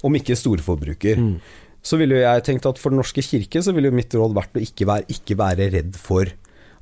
om 0.07 0.15
ikke 0.19 0.39
storforbruker. 0.39 1.19
Mm 1.19 1.59
så 1.83 1.99
ville 1.99 2.17
jo 2.17 2.23
jeg 2.23 2.45
tenkt 2.47 2.69
at 2.69 2.79
for 2.79 2.95
Den 2.95 3.03
norske 3.03 3.25
kirke 3.27 3.63
så 3.65 3.75
ville 3.75 3.91
jo 3.91 3.99
mitt 3.99 4.15
råd 4.15 4.37
vært 4.37 4.57
å 4.57 4.63
ikke 4.63 4.87
være, 4.89 5.09
ikke 5.11 5.39
være 5.39 5.69
redd 5.75 5.99
for 5.99 6.31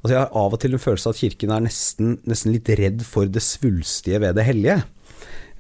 Altså 0.01 0.15
Jeg 0.15 0.23
har 0.23 0.39
av 0.41 0.55
og 0.57 0.61
til 0.63 0.73
en 0.73 0.81
følelse 0.81 1.11
av 1.11 1.13
at 1.13 1.21
Kirken 1.21 1.51
er 1.53 1.65
nesten, 1.67 2.15
nesten 2.29 2.55
litt 2.55 2.71
redd 2.81 3.03
for 3.05 3.29
det 3.29 3.43
svulstige 3.45 4.23
ved 4.23 4.39
det 4.39 4.47
hellige. 4.47 4.79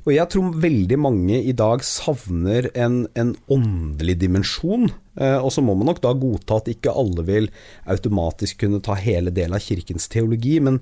Og 0.07 0.15
jeg 0.15 0.33
tror 0.33 0.55
veldig 0.63 0.97
mange 0.97 1.43
i 1.45 1.53
dag 1.53 1.83
savner 1.85 2.71
en, 2.73 3.03
en 3.21 3.35
åndelig 3.53 4.17
dimensjon. 4.23 4.89
Eh, 5.21 5.37
og 5.37 5.53
så 5.53 5.61
må 5.65 5.75
man 5.77 5.91
nok 5.91 6.01
da 6.01 6.15
godta 6.17 6.57
at 6.63 6.71
ikke 6.73 6.95
alle 7.03 7.27
vil 7.29 7.51
automatisk 7.85 8.63
kunne 8.65 8.81
ta 8.85 8.97
hele 8.97 9.33
delen 9.35 9.59
av 9.59 9.65
kirkens 9.65 10.09
teologi. 10.09 10.57
Men 10.65 10.81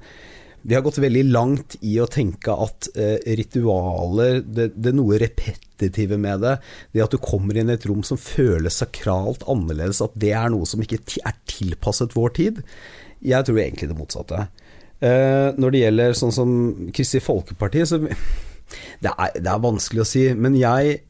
vi 0.63 0.75
har 0.75 0.83
gått 0.83 0.99
veldig 1.01 1.25
langt 1.31 1.77
i 1.87 1.95
å 2.03 2.09
tenke 2.11 2.53
at 2.53 2.89
eh, 2.99 3.17
ritualer, 3.39 4.41
det, 4.43 4.71
det, 4.75 4.91
er 4.91 4.97
noe 4.99 5.19
repetitive 5.21 6.19
med 6.21 6.43
det, 6.45 6.57
det 6.95 7.05
at 7.05 7.15
du 7.15 7.21
kommer 7.23 7.57
inn 7.59 7.71
i 7.71 7.77
et 7.77 7.87
rom 7.89 8.03
som 8.07 8.21
føles 8.21 8.81
sakralt 8.83 9.47
annerledes, 9.49 10.03
at 10.05 10.17
det 10.19 10.35
er 10.37 10.51
noe 10.53 10.69
som 10.69 10.83
ikke 10.83 11.01
er 11.23 11.39
tilpasset 11.51 12.17
vår 12.19 12.35
tid. 12.41 12.63
Jeg 13.25 13.47
tror 13.47 13.61
egentlig 13.63 13.91
det 13.91 13.99
motsatte. 13.99 14.49
Eh, 14.99 15.55
når 15.55 15.75
det 15.75 15.85
gjelder 15.85 16.19
sånn 16.19 16.35
som 16.35 16.51
Kristelig 16.95 17.23
Folkeparti, 17.27 17.87
så 17.87 18.03
det 19.05 19.15
er, 19.15 19.39
det 19.39 19.47
er, 19.47 19.63
vanskelig 19.63 20.03
å 20.03 20.11
si. 20.11 20.27
Men 20.35 20.59
jeg, 20.59 21.01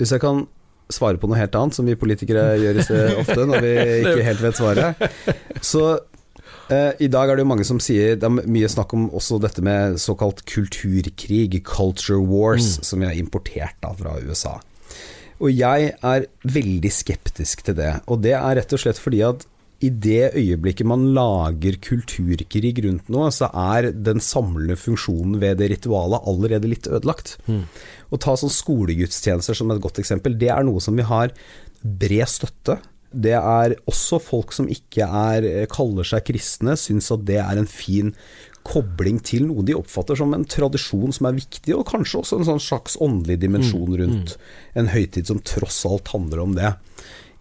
hvis 0.00 0.16
jeg 0.16 0.24
kan 0.24 0.46
svare 0.92 1.20
på 1.20 1.28
noe 1.28 1.40
helt 1.40 1.54
annet, 1.58 1.76
som 1.76 1.88
vi 1.88 1.98
politikere 2.00 2.56
gjør 2.60 2.80
ofte 3.22 3.46
når 3.48 3.64
vi 3.64 3.76
ikke 4.00 4.26
helt 4.30 4.44
vet 4.44 4.60
svaret, 4.60 5.06
så 5.64 5.86
i 6.72 7.08
dag 7.12 7.28
er 7.28 7.36
det 7.36 7.44
jo 7.44 7.48
mange 7.50 7.66
som 7.68 7.80
sier 7.82 8.14
Det 8.16 8.24
er 8.24 8.46
mye 8.48 8.68
snakk 8.72 8.94
om 8.96 9.10
også 9.12 9.36
dette 9.42 9.60
med 9.64 9.98
såkalt 10.00 10.44
kulturkrig, 10.48 11.60
culture 11.66 12.20
wars, 12.20 12.78
mm. 12.78 12.86
som 12.88 13.02
vi 13.02 13.10
har 13.10 13.18
importert 13.20 13.76
da 13.84 13.92
fra 13.98 14.16
USA. 14.24 14.54
Og 15.42 15.50
jeg 15.50 15.90
er 15.98 16.28
veldig 16.46 16.92
skeptisk 16.94 17.66
til 17.66 17.76
det. 17.80 17.90
Og 18.08 18.22
det 18.24 18.36
er 18.38 18.56
rett 18.60 18.72
og 18.72 18.80
slett 18.80 19.00
fordi 19.02 19.20
at 19.26 19.44
i 19.84 19.90
det 19.90 20.30
øyeblikket 20.38 20.86
man 20.88 21.10
lager 21.16 21.76
kulturkrig 21.82 22.72
rundt 22.86 23.10
noe, 23.12 23.28
så 23.34 23.50
er 23.76 23.90
den 23.92 24.22
samlende 24.22 24.78
funksjonen 24.80 25.36
ved 25.42 25.58
det 25.60 25.72
ritualet 25.74 26.24
allerede 26.30 26.70
litt 26.70 26.88
ødelagt. 26.88 27.36
Mm. 27.50 27.66
Å 28.08 28.20
ta 28.22 28.36
sånn 28.38 28.52
skolegudstjenester 28.54 29.58
som 29.58 29.74
et 29.74 29.82
godt 29.84 30.00
eksempel, 30.00 30.38
det 30.40 30.52
er 30.54 30.64
noe 30.64 30.80
som 30.80 30.96
vi 30.96 31.04
har 31.04 31.34
bred 31.82 32.30
støtte. 32.30 32.78
Det 33.14 33.36
er 33.38 33.76
også 33.90 34.18
folk 34.22 34.54
som 34.56 34.70
ikke 34.70 35.06
er, 35.06 35.46
kaller 35.72 36.06
seg 36.08 36.26
kristne, 36.26 36.76
syns 36.80 37.12
at 37.14 37.24
det 37.28 37.38
er 37.42 37.60
en 37.60 37.70
fin 37.70 38.14
kobling 38.64 39.18
til 39.20 39.44
noe 39.50 39.62
de 39.66 39.76
oppfatter 39.76 40.16
som 40.16 40.32
en 40.32 40.46
tradisjon 40.48 41.12
som 41.12 41.28
er 41.28 41.36
viktig, 41.36 41.74
og 41.76 41.86
kanskje 41.90 42.22
også 42.22 42.38
en 42.40 42.48
sånn 42.48 42.62
slags 42.64 42.96
åndelig 43.04 43.36
dimensjon 43.42 43.90
hmm. 43.90 43.98
rundt 44.00 44.38
en 44.80 44.88
høytid 44.94 45.28
som 45.28 45.42
tross 45.44 45.82
alt 45.88 46.14
handler 46.14 46.46
om 46.46 46.56
det 46.56 46.72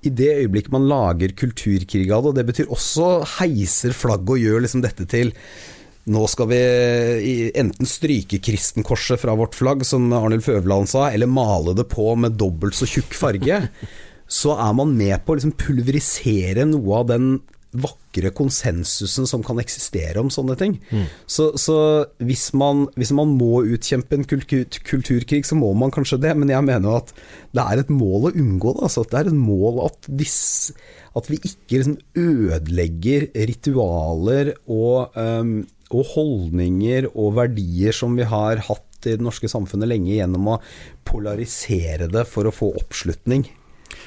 i 0.03 0.11
det 0.11 0.33
øyeblikket 0.41 0.73
man 0.73 0.89
lager 0.89 1.31
kulturkrig 1.39 2.09
av 2.11 2.25
det, 2.25 2.33
og 2.33 2.35
det 2.35 2.47
betyr 2.49 2.73
også 2.75 3.07
heiser 3.37 3.95
flagget 3.95 4.33
og 4.35 4.41
gjør 4.41 4.65
liksom 4.65 4.83
dette 4.83 5.07
til 5.07 5.31
nå 6.11 6.25
skal 6.27 6.49
vi 6.49 6.57
enten 7.55 7.87
stryke 7.87 8.41
kristenkorset 8.43 9.21
fra 9.21 9.35
vårt 9.39 9.55
flagg, 9.55 9.85
som 9.87 10.09
Arnulf 10.11 10.49
Øverland 10.51 10.91
sa, 10.91 11.05
eller 11.13 11.31
male 11.31 11.71
det 11.77 11.85
på 11.93 12.09
med 12.19 12.35
dobbelt 12.35 12.75
så 12.75 12.87
tjukk 12.89 13.15
farge, 13.15 13.61
så 14.33 14.55
er 14.57 14.77
man 14.77 14.95
med 14.97 15.21
på 15.23 15.33
å 15.33 15.37
liksom 15.37 15.57
pulverisere 15.61 16.65
noe 16.69 17.01
av 17.01 17.09
den 17.11 17.33
vakre 17.73 18.29
konsensusen 18.35 19.25
som 19.29 19.43
kan 19.45 19.57
eksistere 19.61 20.21
om 20.21 20.29
sånne 20.33 20.55
ting. 20.59 20.75
Mm. 20.93 21.05
Så, 21.25 21.49
så 21.59 21.77
hvis, 22.21 22.47
man, 22.57 22.85
hvis, 22.99 23.13
man, 23.15 23.33
må 23.39 23.63
utkjempe 23.65 24.17
en 24.17 24.27
kultur, 24.29 24.65
kulturkrig, 24.85 25.41
så 25.47 25.57
må 25.57 25.71
man 25.77 25.93
kanskje 25.93 26.21
det, 26.21 26.35
men 26.37 26.51
jeg 26.53 26.65
mener 26.67 26.99
at 26.99 27.13
det 27.55 27.65
er 27.65 27.81
et 27.81 27.93
mål 27.93 28.29
å 28.29 28.33
unngå 28.33 28.75
det. 28.77 28.85
Altså, 28.89 29.05
det 29.09 29.19
er 29.19 29.31
et 29.31 29.39
mål 29.39 29.81
at, 29.87 30.09
disse, 30.21 30.77
at 31.17 31.29
vi 31.31 31.41
ikke 31.41 31.81
liksom 31.81 31.97
ødelegger 32.19 33.27
ritualer 33.49 34.53
og, 34.67 35.17
um, 35.17 35.57
og 35.93 36.13
holdninger 36.13 37.09
og 37.13 37.37
verdier 37.41 37.95
som 37.95 38.17
vi 38.17 38.29
har 38.29 38.61
hatt 38.69 39.09
i 39.09 39.17
det 39.17 39.25
norske 39.25 39.49
samfunnet 39.51 39.89
lenge, 39.89 40.13
gjennom 40.13 40.53
å 40.53 40.61
polarisere 41.09 42.07
det 42.11 42.23
for 42.29 42.47
å 42.47 42.55
få 42.55 42.69
oppslutning. 42.79 43.49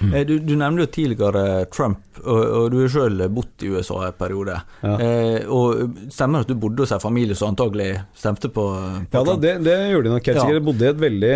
Mm. 0.00 0.14
Du, 0.28 0.34
du 0.44 0.52
nevnte 0.58 0.84
jo 0.84 0.90
tidligere 0.92 1.64
Trump, 1.72 2.02
og, 2.22 2.40
og 2.40 2.66
du 2.72 2.78
har 2.82 2.92
sjøl 2.92 3.22
bodd 3.32 3.64
i 3.64 3.70
USA 3.72 4.00
en 4.06 4.16
periode. 4.18 4.58
Ja. 4.82 4.94
Eh, 5.00 5.48
og 5.52 5.96
Stemmer 6.12 6.44
at 6.44 6.50
du 6.50 6.56
bodde 6.60 6.84
hos 6.84 6.94
en 6.94 7.02
familie 7.02 7.36
som 7.38 7.52
antagelig 7.52 7.88
stemte 8.16 8.50
på, 8.52 8.64
på 9.10 9.18
Ja 9.18 9.24
da, 9.26 9.36
det, 9.40 9.54
det, 9.66 9.76
gjorde 9.92 10.08
de 10.08 10.14
nok 10.14 10.30
helt 10.30 10.40
sikkert. 10.40 10.58
Jeg 10.58 10.66
bodde 10.68 10.86
i 10.86 10.90
et 10.90 11.02
veldig 11.06 11.34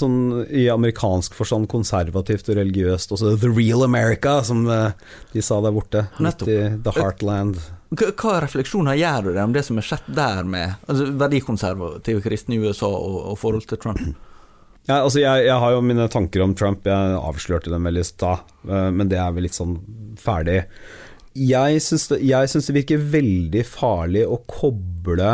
sånn 0.00 0.18
i 0.46 0.66
amerikansk 0.72 1.36
forstand 1.38 1.70
konservativt 1.72 2.50
og 2.52 2.60
religiøst 2.60 3.16
også 3.16 3.36
The 3.42 3.50
Real 3.52 3.86
America, 3.86 4.38
som 4.46 4.66
eh, 4.70 4.92
de 5.34 5.44
sa 5.44 5.60
der 5.64 5.74
borte. 5.74 6.06
litt 6.22 6.46
i 6.46 6.60
The 6.82 6.94
Heartland. 6.96 7.60
Hva, 7.96 8.38
refleksjoner 8.42 8.98
gjør 8.98 9.28
du 9.28 9.32
deg 9.32 9.44
om 9.44 9.52
det 9.54 9.62
som 9.66 9.78
er 9.78 9.86
skjedd 9.86 10.08
der 10.16 10.46
med 10.48 10.74
altså, 10.90 11.06
verdikonservative 11.20 12.22
kristne 12.24 12.56
i 12.56 12.62
USA 12.64 12.90
og, 12.90 13.20
og 13.32 13.38
forhold 13.40 13.68
til 13.70 13.80
Trump? 13.82 14.02
Ja, 14.86 15.00
altså 15.00 15.18
jeg, 15.18 15.48
jeg, 15.48 15.58
har 15.58 15.74
jo 15.74 15.82
mine 15.82 16.06
tanker 16.12 16.44
om 16.44 16.54
Trump, 16.54 16.86
jeg 16.86 17.18
avslørte 17.18 17.72
dem 17.72 17.88
vel 17.88 17.98
i 17.98 18.06
stad, 18.06 18.46
eh, 18.68 18.88
men 18.94 19.10
det 19.10 19.18
er 19.18 19.34
vel 19.34 19.48
litt 19.48 19.56
sånn 19.56 19.80
ferdig. 20.20 20.62
Jeg 21.36 21.82
syns 21.84 22.06
det, 22.12 22.20
det, 22.22 22.74
virker 22.78 23.08
veldig 23.12 23.64
farlig 23.68 24.22
å 24.24 24.38
koble 24.48 25.32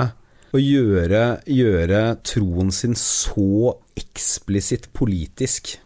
og 0.53 0.61
gjøre, 0.61 1.23
gjøre 1.49 2.01
troen 2.27 2.73
sin 2.75 2.97
så 2.99 3.77
eksplisitt 3.97 4.91
politisk. 4.97 5.77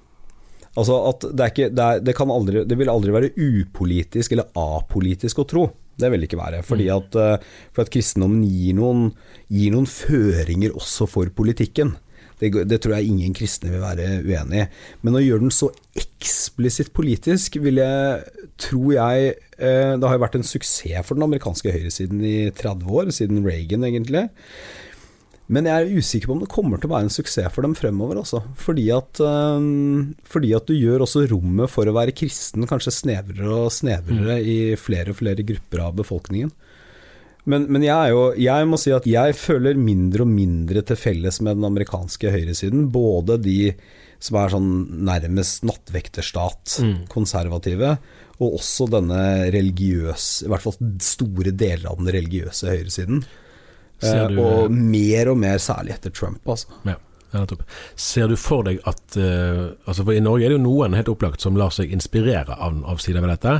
Altså 0.77 0.97
at 1.11 1.27
det, 1.27 1.51
ikke, 1.53 1.69
det, 1.75 1.85
er, 1.85 2.07
det, 2.07 2.17
aldri, 2.23 2.65
det 2.69 2.79
vil 2.79 2.93
aldri 2.93 3.15
være 3.15 3.33
upolitisk 3.35 4.35
eller 4.35 4.51
apolitisk 4.61 5.43
å 5.43 5.49
tro. 5.49 5.69
Det 5.97 6.11
vil 6.13 6.23
det 6.23 6.31
ikke 6.31 6.41
være. 6.41 6.63
Fordi 6.67 6.89
mm. 6.91 6.97
at, 6.97 7.21
eh, 7.21 7.53
for 7.75 7.87
at 7.87 7.93
kristendommen 7.93 8.43
gir 8.47 8.77
noen, 8.79 9.07
gir 9.49 9.75
noen 9.75 9.89
føringer 9.89 10.75
også 10.77 11.09
for 11.11 11.33
politikken. 11.35 11.97
Det, 12.41 12.51
det, 12.69 12.81
tror 12.85 12.99
jeg 12.99 13.09
ingen 13.09 13.35
kristne 13.37 13.73
vil 13.73 13.81
være 13.81 14.09
uenig 14.27 14.65
i. 14.65 14.69
Men 15.07 15.17
å 15.17 15.23
gjøre 15.25 15.47
den 15.47 15.55
så 15.55 15.71
eksplisitt 15.97 16.93
politisk, 16.97 17.57
vil 17.65 17.81
jeg, 17.81 18.49
tror 18.61 18.91
jeg 18.93 19.31
eh, 19.57 19.95
Det 19.97 20.05
har 20.05 20.19
jo 20.19 20.25
vært 20.25 20.37
en 20.37 20.45
suksess 20.47 21.07
for 21.07 21.17
den 21.17 21.25
amerikanske 21.25 21.73
høyresiden 21.73 22.21
i 22.21 22.51
30 22.57 22.91
år, 22.93 23.15
siden 23.17 23.47
Reagan 23.47 23.89
egentlig. 23.89 24.27
Men 25.47 25.69
jeg 25.69 25.79
er 25.79 26.01
usikker 26.01 26.29
på 26.29 26.35
om 26.35 26.43
det 26.43 26.51
kommer 26.51 26.81
til 26.83 26.91
å 26.91 26.97
være 26.97 27.07
en 27.07 27.15
suksess 27.15 27.53
for 27.55 27.63
dem 27.63 27.77
fremover. 27.79 28.19
Også. 28.25 28.43
Fordi, 28.59 28.89
at, 28.95 29.21
um, 29.23 30.17
fordi 30.27 30.51
at 30.59 30.67
du 30.67 30.75
gjør 30.75 31.05
også 31.07 31.25
rommet 31.31 31.71
for 31.71 31.87
å 31.87 31.95
være 31.95 32.15
kristen 32.19 32.67
kanskje 32.69 32.95
snevrere 32.95 33.61
og 33.63 33.75
snevrere 33.75 34.41
mm. 34.41 34.49
i 34.51 34.59
flere 34.81 35.15
og 35.15 35.21
flere 35.21 35.47
grupper 35.47 35.85
av 35.87 35.95
befolkningen. 36.03 36.51
Men, 37.47 37.69
men 37.71 37.85
jeg, 37.87 38.11
jo, 38.11 38.23
jeg, 38.43 38.67
må 38.67 38.79
si 38.81 38.91
at 38.95 39.07
jeg 39.07 39.37
føler 39.39 39.79
mindre 39.79 40.25
og 40.25 40.33
mindre 40.33 40.83
til 40.87 40.99
felles 40.99 41.39
med 41.45 41.61
den 41.61 41.69
amerikanske 41.69 42.33
høyresiden. 42.35 42.89
Både 42.95 43.39
de 43.43 43.73
som 44.23 44.39
er 44.41 44.53
sånn 44.53 44.71
nærmest 45.07 45.67
nattvekterstat, 45.69 46.79
mm. 46.83 46.95
konservative, 47.13 47.97
og 48.37 48.59
også 48.59 48.89
denne 48.93 49.21
religiøse, 49.55 50.47
i 50.47 50.53
hvert 50.53 50.65
fall 50.65 50.77
store 51.05 51.53
deler 51.57 51.91
av 51.91 52.01
den 52.01 52.11
religiøse 52.17 52.73
høyresiden. 52.73 53.23
Eh, 54.05 54.39
og 54.41 54.73
mer 54.73 55.33
og 55.33 55.39
mer 55.41 55.61
særlig 55.63 55.95
etter 55.97 56.13
Trump, 56.17 56.43
altså. 56.49 56.81
Ja. 56.89 56.99
Ja, 57.35 57.43
Ser 57.99 58.31
du 58.31 58.37
for 58.39 58.67
deg 58.67 58.79
at 58.87 59.17
uh, 59.19 59.75
altså 59.85 60.05
for 60.05 60.15
I 60.15 60.23
Norge 60.23 60.47
er 60.47 60.53
det 60.53 60.59
jo 60.59 60.63
noen 60.63 60.95
helt 60.97 61.11
opplagt 61.11 61.43
som 61.43 61.59
lar 61.59 61.75
seg 61.75 61.91
inspirere 61.93 62.55
av, 62.55 62.79
av 62.87 63.03
sider 63.03 63.25
ved 63.25 63.35
dette. 63.35 63.57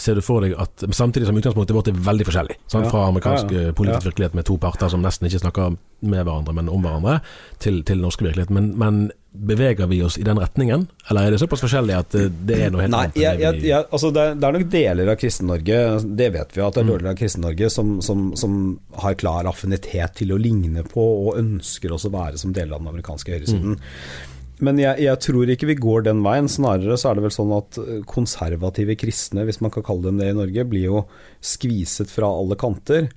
Ser 0.00 0.16
du 0.16 0.24
for 0.24 0.44
deg 0.44 0.56
at 0.60 0.86
Samtidig 0.96 1.28
som 1.28 1.36
utgangspunktet 1.36 1.76
vårt 1.76 1.90
er 1.92 2.00
veldig 2.08 2.26
forskjellig 2.28 2.56
sant? 2.70 2.88
fra 2.90 3.06
amerikansk 3.10 3.52
ja, 3.52 3.68
ja, 3.68 3.76
politisk 3.76 4.08
virkelighet 4.10 4.36
med 4.38 4.48
to 4.48 4.56
parter 4.60 4.90
som 4.90 5.04
nesten 5.04 5.28
ikke 5.28 5.42
snakker 5.42 5.76
med 6.00 6.24
hverandre, 6.24 6.54
men 6.56 6.70
om 6.72 6.80
hverandre, 6.84 7.18
til, 7.60 7.82
til 7.84 8.00
norsk 8.00 8.22
virkelighet. 8.24 8.52
Men, 8.54 8.72
men 8.80 9.02
Beveger 9.32 9.86
vi 9.86 10.02
oss 10.02 10.18
i 10.18 10.24
den 10.26 10.38
retningen, 10.42 10.88
eller 11.06 11.28
er 11.28 11.34
det 11.34 11.38
såpass 11.38 11.60
forskjellig 11.62 11.94
at 11.94 12.14
eh, 12.18 12.24
det 12.26 12.56
er 12.64 12.72
noe 12.74 12.82
helt 12.82 12.90
Nei, 12.90 13.02
annet? 13.06 13.18
Jeg, 13.20 13.38
jeg, 13.38 13.60
jeg, 13.68 13.86
altså 13.86 14.10
det, 14.10 14.24
er, 14.24 14.32
det, 14.34 14.48
er, 14.48 14.56
nok 14.56 14.72
deler 14.72 15.10
av 15.12 15.18
Kristen-Norge, 15.20 15.76
det 16.18 16.28
vet 16.34 16.56
vi 16.56 16.64
at 16.64 16.74
det 16.74 16.82
er 16.82 16.88
mm. 16.88 16.90
deler 16.90 17.10
av 17.12 17.20
Kristen-Norge 17.20 17.68
som, 17.70 17.92
som, 18.02 18.24
som, 18.40 18.56
har 19.04 19.14
klar 19.20 19.46
affinitet 19.46 20.16
til 20.18 20.34
å 20.34 20.38
ligne 20.40 20.82
på 20.82 21.04
og 21.28 21.38
ønsker 21.38 21.94
også 21.94 22.10
å 22.10 22.16
være 22.16 22.42
som 22.42 22.56
deler 22.56 22.74
av 22.74 22.82
den 22.82 22.90
amerikanske 22.90 23.36
høyresiden. 23.36 23.78
Mm. 23.78 24.26
Men 24.66 24.82
jeg, 24.82 24.98
jeg, 25.06 25.22
tror 25.24 25.54
ikke 25.54 25.70
vi 25.70 25.78
går 25.78 26.02
den 26.10 26.24
veien. 26.26 26.50
Snarere 26.50 26.98
så 26.98 27.12
er 27.12 27.16
det 27.16 27.28
vel 27.28 27.32
sånn 27.32 27.54
at 27.54 27.78
konservative 28.10 28.98
kristne, 28.98 29.46
hvis 29.48 29.62
man 29.62 29.72
kan 29.72 29.86
kalle 29.86 30.10
dem 30.10 30.18
det 30.20 30.34
i 30.34 30.36
Norge, 30.36 30.66
blir 30.68 30.88
jo 30.88 31.04
skviset 31.38 32.10
fra 32.12 32.28
alle 32.28 32.58
kanter. 32.60 33.08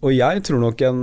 Og 0.00 0.14
jeg 0.14 0.46
tror 0.46 0.62
nok 0.62 0.86
en 0.86 1.02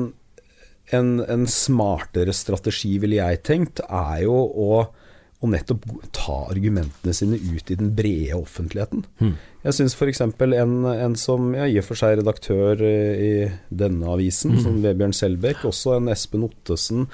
en, 0.95 1.19
en, 1.27 1.47
smartere 1.47 2.33
strategi, 2.35 2.95
ville 3.01 3.19
jeg 3.19 3.43
tenkt, 3.47 3.81
er 3.87 4.23
jo 4.23 4.35
å, 4.35 4.71
å, 4.87 5.49
nettopp 5.51 5.85
ta 6.15 6.37
argumentene 6.47 7.13
sine 7.15 7.39
ut 7.39 7.71
i 7.71 7.77
den 7.79 7.91
brede 7.97 8.37
offentligheten. 8.39 9.03
Hmm. 9.19 9.35
Jeg 9.65 9.75
syns 9.75 9.97
f.eks. 9.97 10.23
En, 10.23 10.77
en 10.91 11.17
som 11.19 11.49
ja, 11.57 11.67
i 11.67 11.79
og 11.81 11.87
for 11.89 11.99
seg 11.99 12.19
redaktør 12.21 12.83
i 12.83 13.31
denne 13.67 14.13
avisen, 14.13 14.55
hmm. 14.55 14.63
som 14.63 14.79
Vebjørn 14.85 15.15
Selbekk, 15.17 15.65
også 15.71 15.97
en 15.97 16.13
Espen 16.13 16.47
Ottesen, 16.47 17.09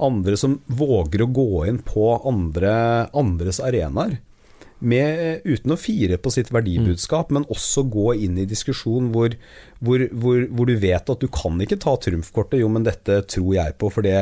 andre 0.00 0.38
som 0.40 0.60
våger 0.66 1.26
å 1.26 1.32
gå 1.40 1.50
inn 1.68 1.82
på 1.84 2.14
andre, 2.28 2.72
andres 3.16 3.60
arenaer. 3.64 4.18
Med, 4.78 5.40
uten 5.44 5.74
å 5.74 5.78
fire 5.80 6.18
på 6.22 6.30
sitt 6.30 6.52
verdibudskap, 6.54 7.32
men 7.34 7.46
også 7.50 7.84
gå 7.90 8.12
inn 8.26 8.38
i 8.38 8.46
diskusjon 8.48 9.10
hvor, 9.14 9.34
hvor, 9.82 10.04
hvor, 10.12 10.44
hvor 10.52 10.70
du 10.70 10.76
vet 10.78 11.10
at 11.10 11.24
du 11.24 11.26
kan 11.32 11.58
ikke 11.64 11.80
ta 11.82 11.96
trumfkortet. 11.98 12.60
Jo, 12.62 12.70
men 12.72 12.86
dette 12.86 13.20
tror 13.26 13.50
jeg 13.56 13.76
på 13.80 13.90
for 13.94 14.06
det, 14.06 14.16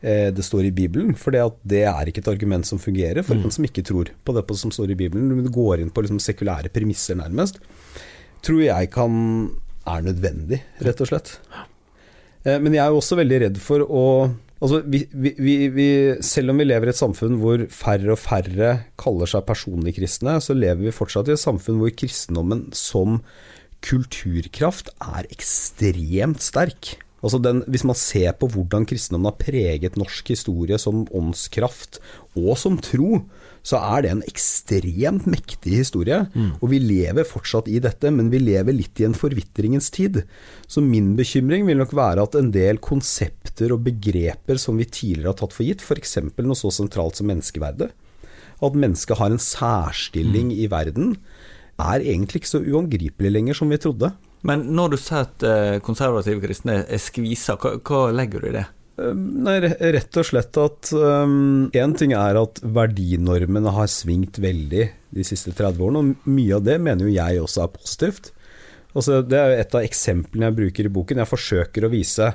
eh, 0.00 0.28
det 0.34 0.46
står 0.46 0.68
i 0.68 0.74
Bibelen. 0.76 1.16
For 1.18 1.34
det 1.34 1.82
er 1.82 2.10
ikke 2.10 2.22
et 2.22 2.32
argument 2.32 2.68
som 2.68 2.82
fungerer 2.82 3.26
for 3.26 3.38
mm. 3.38 3.46
en 3.48 3.56
som 3.58 3.66
ikke 3.66 3.86
tror 3.86 4.14
på 4.22 4.36
det 4.36 4.46
på 4.46 4.58
som 4.58 4.74
står 4.74 4.94
i 4.94 5.00
Bibelen. 5.02 5.46
Du 5.46 5.52
går 5.52 5.82
inn 5.82 5.92
på 5.94 6.06
liksom 6.06 6.22
sekulære 6.22 6.72
premisser, 6.74 7.18
nærmest. 7.18 7.58
Tror 8.46 8.62
jeg 8.62 8.92
kan 8.94 9.16
er 9.86 10.02
nødvendig, 10.02 10.60
rett 10.82 11.00
og 11.02 11.10
slett. 11.10 11.36
Eh, 12.46 12.58
men 12.62 12.74
jeg 12.74 12.82
er 12.84 12.94
jo 12.94 13.00
også 13.00 13.18
veldig 13.18 13.40
redd 13.46 13.62
for 13.62 13.82
å 13.86 14.04
Altså, 14.56 14.80
vi, 14.88 15.02
vi, 15.12 15.56
vi, 15.68 15.88
selv 16.24 16.52
om 16.52 16.60
vi 16.62 16.64
lever 16.64 16.88
i 16.88 16.94
et 16.94 16.98
samfunn 16.98 17.36
hvor 17.42 17.66
færre 17.72 18.14
og 18.14 18.20
færre 18.20 18.70
kaller 19.00 19.28
seg 19.28 19.44
personlig 19.48 19.96
kristne, 19.98 20.38
så 20.40 20.56
lever 20.56 20.86
vi 20.86 20.94
fortsatt 20.96 21.28
i 21.28 21.34
et 21.36 21.42
samfunn 21.42 21.82
hvor 21.82 21.92
kristendommen 21.92 22.70
som 22.76 23.20
kulturkraft 23.84 24.94
er 25.04 25.28
ekstremt 25.28 26.40
sterk. 26.44 26.96
Altså 27.24 27.40
den, 27.42 27.62
hvis 27.68 27.84
man 27.84 27.96
ser 27.98 28.32
på 28.38 28.48
hvordan 28.52 28.86
kristendommen 28.88 29.28
har 29.30 29.40
preget 29.40 29.96
norsk 29.98 30.28
historie 30.30 30.78
som 30.80 31.04
åndskraft 31.16 31.98
og 32.38 32.54
som 32.60 32.76
tro, 32.80 33.24
så 33.66 33.80
er 33.82 34.04
det 34.04 34.12
en 34.12 34.24
ekstremt 34.28 35.26
mektig 35.28 35.80
historie. 35.80 36.20
Mm. 36.36 36.52
Og 36.60 36.70
vi 36.70 36.78
lever 36.82 37.26
fortsatt 37.26 37.70
i 37.72 37.80
dette, 37.82 38.12
men 38.14 38.30
vi 38.30 38.40
lever 38.44 38.76
litt 38.76 39.00
i 39.02 39.08
en 39.08 39.16
forvitringens 39.16 39.90
tid. 39.94 40.22
Så 40.70 40.84
min 40.84 41.14
bekymring 41.18 41.66
vil 41.66 41.80
nok 41.80 41.96
være 41.98 42.28
at 42.28 42.38
en 42.38 42.52
del 42.54 42.78
konsepter 43.56 43.72
og 43.72 43.84
begreper 43.84 44.58
som 44.58 44.76
vi 44.76 44.84
tidligere 44.84 45.32
har 45.32 45.38
tatt 45.40 45.54
for 45.54 45.64
gitt, 45.64 45.80
f.eks. 45.80 46.18
noe 46.36 46.54
så 46.54 46.70
sentralt 46.70 47.16
som 47.16 47.26
menneskeverdet, 47.26 47.90
at 48.60 48.74
mennesket 48.74 49.18
har 49.18 49.30
en 49.30 49.38
særstilling 49.38 50.52
mm. 50.52 50.60
i 50.60 50.68
verden, 50.68 51.16
er 51.78 52.00
egentlig 52.00 52.42
ikke 52.42 52.54
så 52.56 52.62
uangripelig 52.62 53.30
lenger 53.30 53.54
som 53.54 53.68
vi 53.68 53.78
trodde. 53.78 54.12
Men 54.46 54.64
når 54.76 54.94
du 54.94 54.96
sier 54.96 55.26
at 55.26 55.42
eh, 55.44 55.80
konservative 55.84 56.40
kristne 56.40 56.84
er 56.86 57.00
skvisa, 57.00 57.56
hva, 57.56 57.76
hva 57.80 58.12
legger 58.14 58.40
du 58.40 58.48
i 58.48 58.54
det? 58.56 58.64
Ehm, 59.02 59.24
nei, 59.44 59.58
rett 59.60 60.16
og 60.16 60.24
slett 60.24 60.56
at 60.56 60.92
Én 60.94 61.68
um, 61.68 61.96
ting 61.98 62.14
er 62.16 62.38
at 62.40 62.62
verdinormene 62.62 63.74
har 63.76 63.90
svingt 63.92 64.40
veldig 64.40 64.86
de 65.16 65.26
siste 65.26 65.52
30 65.52 65.84
årene, 65.84 66.00
og 66.00 66.32
mye 66.32 66.56
av 66.56 66.64
det 66.64 66.78
mener 66.80 67.04
jo 67.04 67.12
jeg 67.12 67.42
også 67.42 67.66
er 67.66 67.76
positivt. 67.76 68.32
Altså, 68.96 69.20
det 69.20 69.36
er 69.36 69.50
jo 69.50 69.60
et 69.60 69.76
av 69.76 69.84
eksemplene 69.84 70.48
jeg 70.48 70.60
bruker 70.62 70.88
i 70.88 70.94
boken. 70.96 71.20
Jeg 71.20 71.28
forsøker 71.28 71.84
å 71.84 71.92
vise 71.92 72.32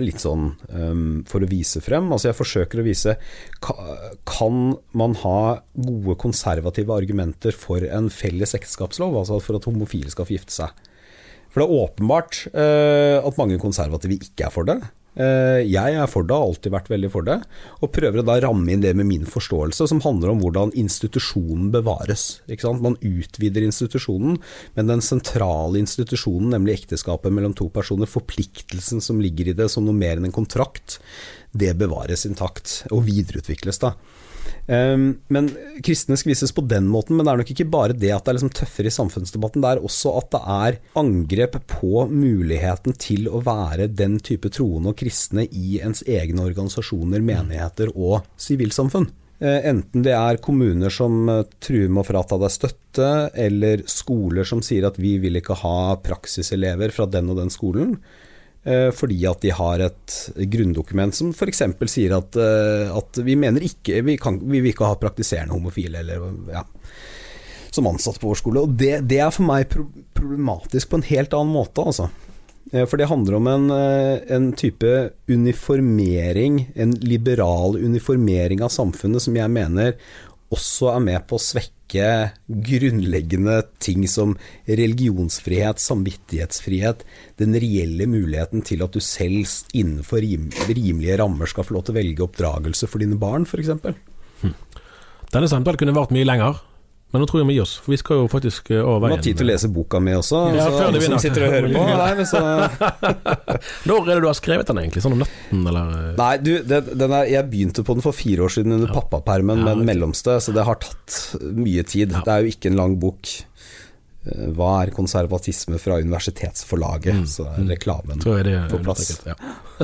litt 0.00 0.22
sånn 0.22 0.52
um, 0.68 1.20
for 1.28 1.44
å 1.44 1.50
vise 1.50 1.82
frem. 1.84 2.08
Altså 2.14 2.30
jeg 2.30 2.38
forsøker 2.38 2.80
å 2.80 2.86
vise 2.86 3.16
Kan 3.60 4.62
man 4.96 5.16
ha 5.22 5.40
gode 5.74 6.16
konservative 6.22 6.94
argumenter 6.94 7.56
for 7.56 7.84
en 7.84 8.08
felles 8.12 8.56
ekteskapslov? 8.56 9.18
Altså 9.20 9.40
for 9.42 9.58
at 9.58 9.68
homofile 9.68 10.12
skal 10.12 10.28
få 10.28 10.36
gifte 10.38 10.56
seg. 10.56 10.88
For 11.52 11.60
det 11.60 11.68
er 11.68 11.84
åpenbart 11.84 12.42
uh, 12.54 13.18
at 13.20 13.38
mange 13.40 13.60
konservative 13.60 14.16
ikke 14.16 14.48
er 14.48 14.54
for 14.54 14.68
det. 14.68 14.78
Eh, 15.12 15.60
jeg 15.68 15.96
er 15.98 16.08
for 16.08 16.24
det, 16.24 16.32
har 16.32 16.46
alltid 16.48 16.72
vært 16.72 16.88
veldig 16.88 17.10
for 17.12 17.26
det, 17.26 17.36
og 17.84 17.92
prøver 17.92 18.22
å 18.22 18.24
da 18.24 18.38
ramme 18.40 18.72
inn 18.72 18.84
det 18.84 18.94
med 18.96 19.08
min 19.10 19.26
forståelse, 19.28 19.88
som 19.90 20.00
handler 20.04 20.32
om 20.32 20.40
hvordan 20.40 20.72
institusjonen 20.78 21.68
bevares. 21.74 22.40
Man 22.80 22.96
utvider 23.04 23.66
institusjonen, 23.66 24.38
men 24.78 24.88
den 24.88 25.04
sentrale 25.04 25.82
institusjonen, 25.82 26.54
nemlig 26.56 26.80
ekteskapet 26.80 27.34
mellom 27.34 27.52
to 27.58 27.68
personer, 27.72 28.08
forpliktelsen 28.08 29.04
som 29.04 29.20
ligger 29.20 29.52
i 29.52 29.56
det 29.58 29.68
som 29.72 29.84
noe 29.84 29.96
mer 29.96 30.16
enn 30.16 30.30
en 30.30 30.34
kontrakt, 30.34 30.98
det 31.52 31.74
bevares 31.76 32.24
intakt 32.28 32.80
og 32.90 33.04
videreutvikles. 33.10 33.82
da. 33.82 33.96
Um, 34.66 35.16
men 35.26 35.48
kristne 35.82 36.14
skvises 36.18 36.52
på 36.54 36.62
den 36.70 36.86
måten, 36.90 37.16
men 37.16 37.26
det 37.26 37.32
er 37.32 37.40
nok 37.40 37.50
ikke 37.54 37.66
bare 37.72 37.96
det 37.98 38.12
at 38.14 38.22
det 38.22 38.30
er 38.30 38.36
liksom 38.38 38.52
tøffere 38.54 38.90
i 38.92 38.94
samfunnsdebatten. 38.94 39.64
Det 39.64 39.72
er 39.72 39.82
også 39.82 40.12
at 40.20 40.28
det 40.34 40.42
er 40.54 40.78
angrep 41.02 41.58
på 41.70 42.04
muligheten 42.10 42.94
til 43.02 43.26
å 43.26 43.42
være 43.42 43.90
den 43.90 44.20
type 44.22 44.52
troende 44.54 44.92
og 44.92 45.00
kristne 45.02 45.48
i 45.50 45.80
ens 45.82 46.04
egne 46.06 46.46
organisasjoner, 46.46 47.24
menigheter 47.26 47.90
og 47.96 48.22
sivilsamfunn. 48.40 49.10
Uh, 49.42 49.58
enten 49.72 50.06
det 50.06 50.14
er 50.14 50.38
kommuner 50.44 50.94
som 50.94 51.24
uh, 51.26 51.42
truer 51.58 51.90
med 51.90 52.04
å 52.04 52.08
frata 52.12 52.38
deg 52.38 52.54
støtte, 52.54 53.08
eller 53.34 53.82
skoler 53.90 54.46
som 54.46 54.62
sier 54.62 54.86
at 54.86 55.00
vi 55.02 55.16
vil 55.22 55.42
ikke 55.42 55.58
ha 55.64 55.96
praksiselever 55.98 56.94
fra 56.94 57.10
den 57.10 57.34
og 57.34 57.42
den 57.42 57.50
skolen. 57.50 57.96
Eh, 58.64 58.90
fordi 58.94 59.24
at 59.26 59.42
de 59.42 59.50
har 59.50 59.82
et 59.82 60.16
grunndokument 60.52 61.16
som 61.16 61.32
f.eks. 61.34 61.64
sier 61.90 62.12
at, 62.14 62.36
eh, 62.38 62.92
at, 62.94 63.18
vi 63.26 63.34
mener 63.34 63.64
ikke 63.66 64.04
vi, 64.06 64.14
kan, 64.22 64.38
vi 64.38 64.60
vil 64.60 64.70
ikke 64.70 64.86
ha 64.86 64.98
praktiserende 65.00 65.56
homofile 65.56 65.98
eller 65.98 66.28
ja, 66.54 66.62
som 67.74 67.88
ansatt 67.90 68.20
på 68.22 68.30
vår 68.30 68.38
skole. 68.38 68.62
Og 68.62 68.76
det, 68.78 69.00
det, 69.10 69.18
er 69.18 69.34
for 69.34 69.48
meg 69.48 69.66
problematisk 70.14 70.92
på 70.92 71.00
en 71.00 71.08
helt 71.10 71.34
annen 71.34 71.56
måte, 71.56 71.82
altså. 71.82 72.06
Eh, 72.70 72.86
for 72.86 73.02
det 73.02 73.10
handler 73.10 73.40
om 73.40 73.50
en, 73.50 73.66
en, 73.74 74.52
type 74.54 74.94
uniformering, 75.26 76.68
en 76.78 76.94
liberal 77.02 77.74
uniformering 77.82 78.62
av 78.62 78.70
samfunnet, 78.70 79.26
som 79.26 79.42
jeg 79.42 79.50
mener 79.58 79.96
også 80.52 80.92
er 80.94 81.04
med 81.04 81.26
på 81.28 81.38
å 81.38 81.42
svekke 81.42 82.06
grunnleggende 82.48 83.58
ting 83.82 84.06
som 84.08 84.34
religionsfrihet, 84.68 85.80
samvittighetsfrihet, 85.82 87.04
den 87.40 87.56
reelle 87.56 88.08
muligheten 88.08 88.64
til 88.66 88.84
at 88.84 88.96
du 88.96 89.00
selv 89.04 89.48
innenfor 89.76 90.24
rimelige 90.24 91.18
rammer 91.20 91.50
skal 91.50 91.68
få 91.68 91.76
lov 91.76 91.86
til 91.86 91.96
å 91.96 92.00
velge 92.00 92.26
oppdragelse 92.26 92.88
for 92.88 93.04
dine 93.04 93.20
barn, 93.20 93.44
f.eks. 93.48 93.72
Hm. 94.42 94.54
Denne 95.32 95.48
samtalen 95.48 95.80
kunne 95.80 95.96
vart 95.96 96.12
mye 96.14 96.28
lenger. 96.28 96.60
Men 97.12 97.20
nå 97.20 97.28
tror 97.28 97.42
jeg 97.42 97.48
vi 97.50 97.54
gir 97.58 97.66
oss, 97.66 97.74
for 97.84 97.92
vi 97.92 97.98
skal 98.00 98.22
jo 98.22 98.28
faktisk 98.32 98.70
av 98.72 98.86
over 98.88 99.02
veien. 99.04 99.12
Du 99.12 99.18
har 99.18 99.24
tid 99.26 99.40
til 99.42 99.44
å 99.44 99.50
lese 99.50 99.68
boka 99.72 100.00
mi 100.00 100.14
også, 100.16 100.38
ja, 100.56 100.64
så 100.64 100.86
alle 100.86 101.02
som 101.04 101.18
sitter 101.20 101.44
og 101.44 101.52
hører 101.52 101.74
på. 101.74 101.82
Nei, 102.00 102.24
så... 102.28 102.40
Når 103.90 103.98
er 104.00 104.08
det 104.14 104.22
du 104.24 104.28
har 104.30 104.38
skrevet 104.38 104.72
den 104.72 104.80
egentlig? 104.80 105.04
Sånn 105.04 105.18
om 105.18 105.20
natten, 105.20 105.66
eller? 105.68 105.92
Nei, 106.16 106.32
du, 106.40 106.52
den, 106.64 106.88
den 107.04 107.16
er, 107.18 107.28
jeg 107.34 107.48
begynte 107.52 107.84
på 107.84 107.98
den 107.98 108.04
for 108.04 108.16
fire 108.16 108.46
år 108.46 108.54
siden 108.56 108.78
under 108.78 108.88
ja. 108.88 108.96
pappapermen 108.96 109.60
ja, 109.60 109.66
med 109.68 109.82
den 109.82 109.90
mellomste, 109.92 110.38
så 110.40 110.56
det 110.56 110.64
har 110.64 110.80
tatt 110.80 111.18
mye 111.52 111.84
tid. 111.84 112.16
Ja. 112.16 112.22
Det 112.24 112.36
er 112.36 112.46
jo 112.46 112.54
ikke 112.56 112.72
en 112.72 112.80
lang 112.80 112.96
bok. 113.02 113.34
Eh, 114.22 114.46
hva 114.56 114.70
er 114.82 114.92
konservatisme 114.96 115.80
fra 115.82 115.98
universitetsforlaget? 116.00 117.24
Mm. 117.24 117.26
Så 117.28 117.48
er 117.50 117.66
reklamen 117.74 118.22
Tror 118.22 118.40
jeg 118.40 118.48
det 118.48 118.62
på 118.72 118.80
plass. 118.84 119.18
Ja. 119.28 119.36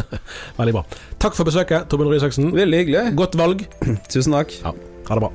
Veldig 0.61 0.79
bra. 0.79 0.87
Takk 1.21 1.37
for 1.37 1.49
besøket, 1.49 1.91
Torbjørn 1.91 2.15
Røe 2.15 2.23
Isaksen. 2.23 2.49
Veldig 2.57 2.85
hyggelig. 2.85 3.05
Godt 3.19 3.37
valg. 3.41 3.69
Tusen 4.13 4.39
takk. 4.39 4.57
Ja. 4.65 4.73
Ha 5.11 5.21
det 5.21 5.27
bra. 5.27 5.35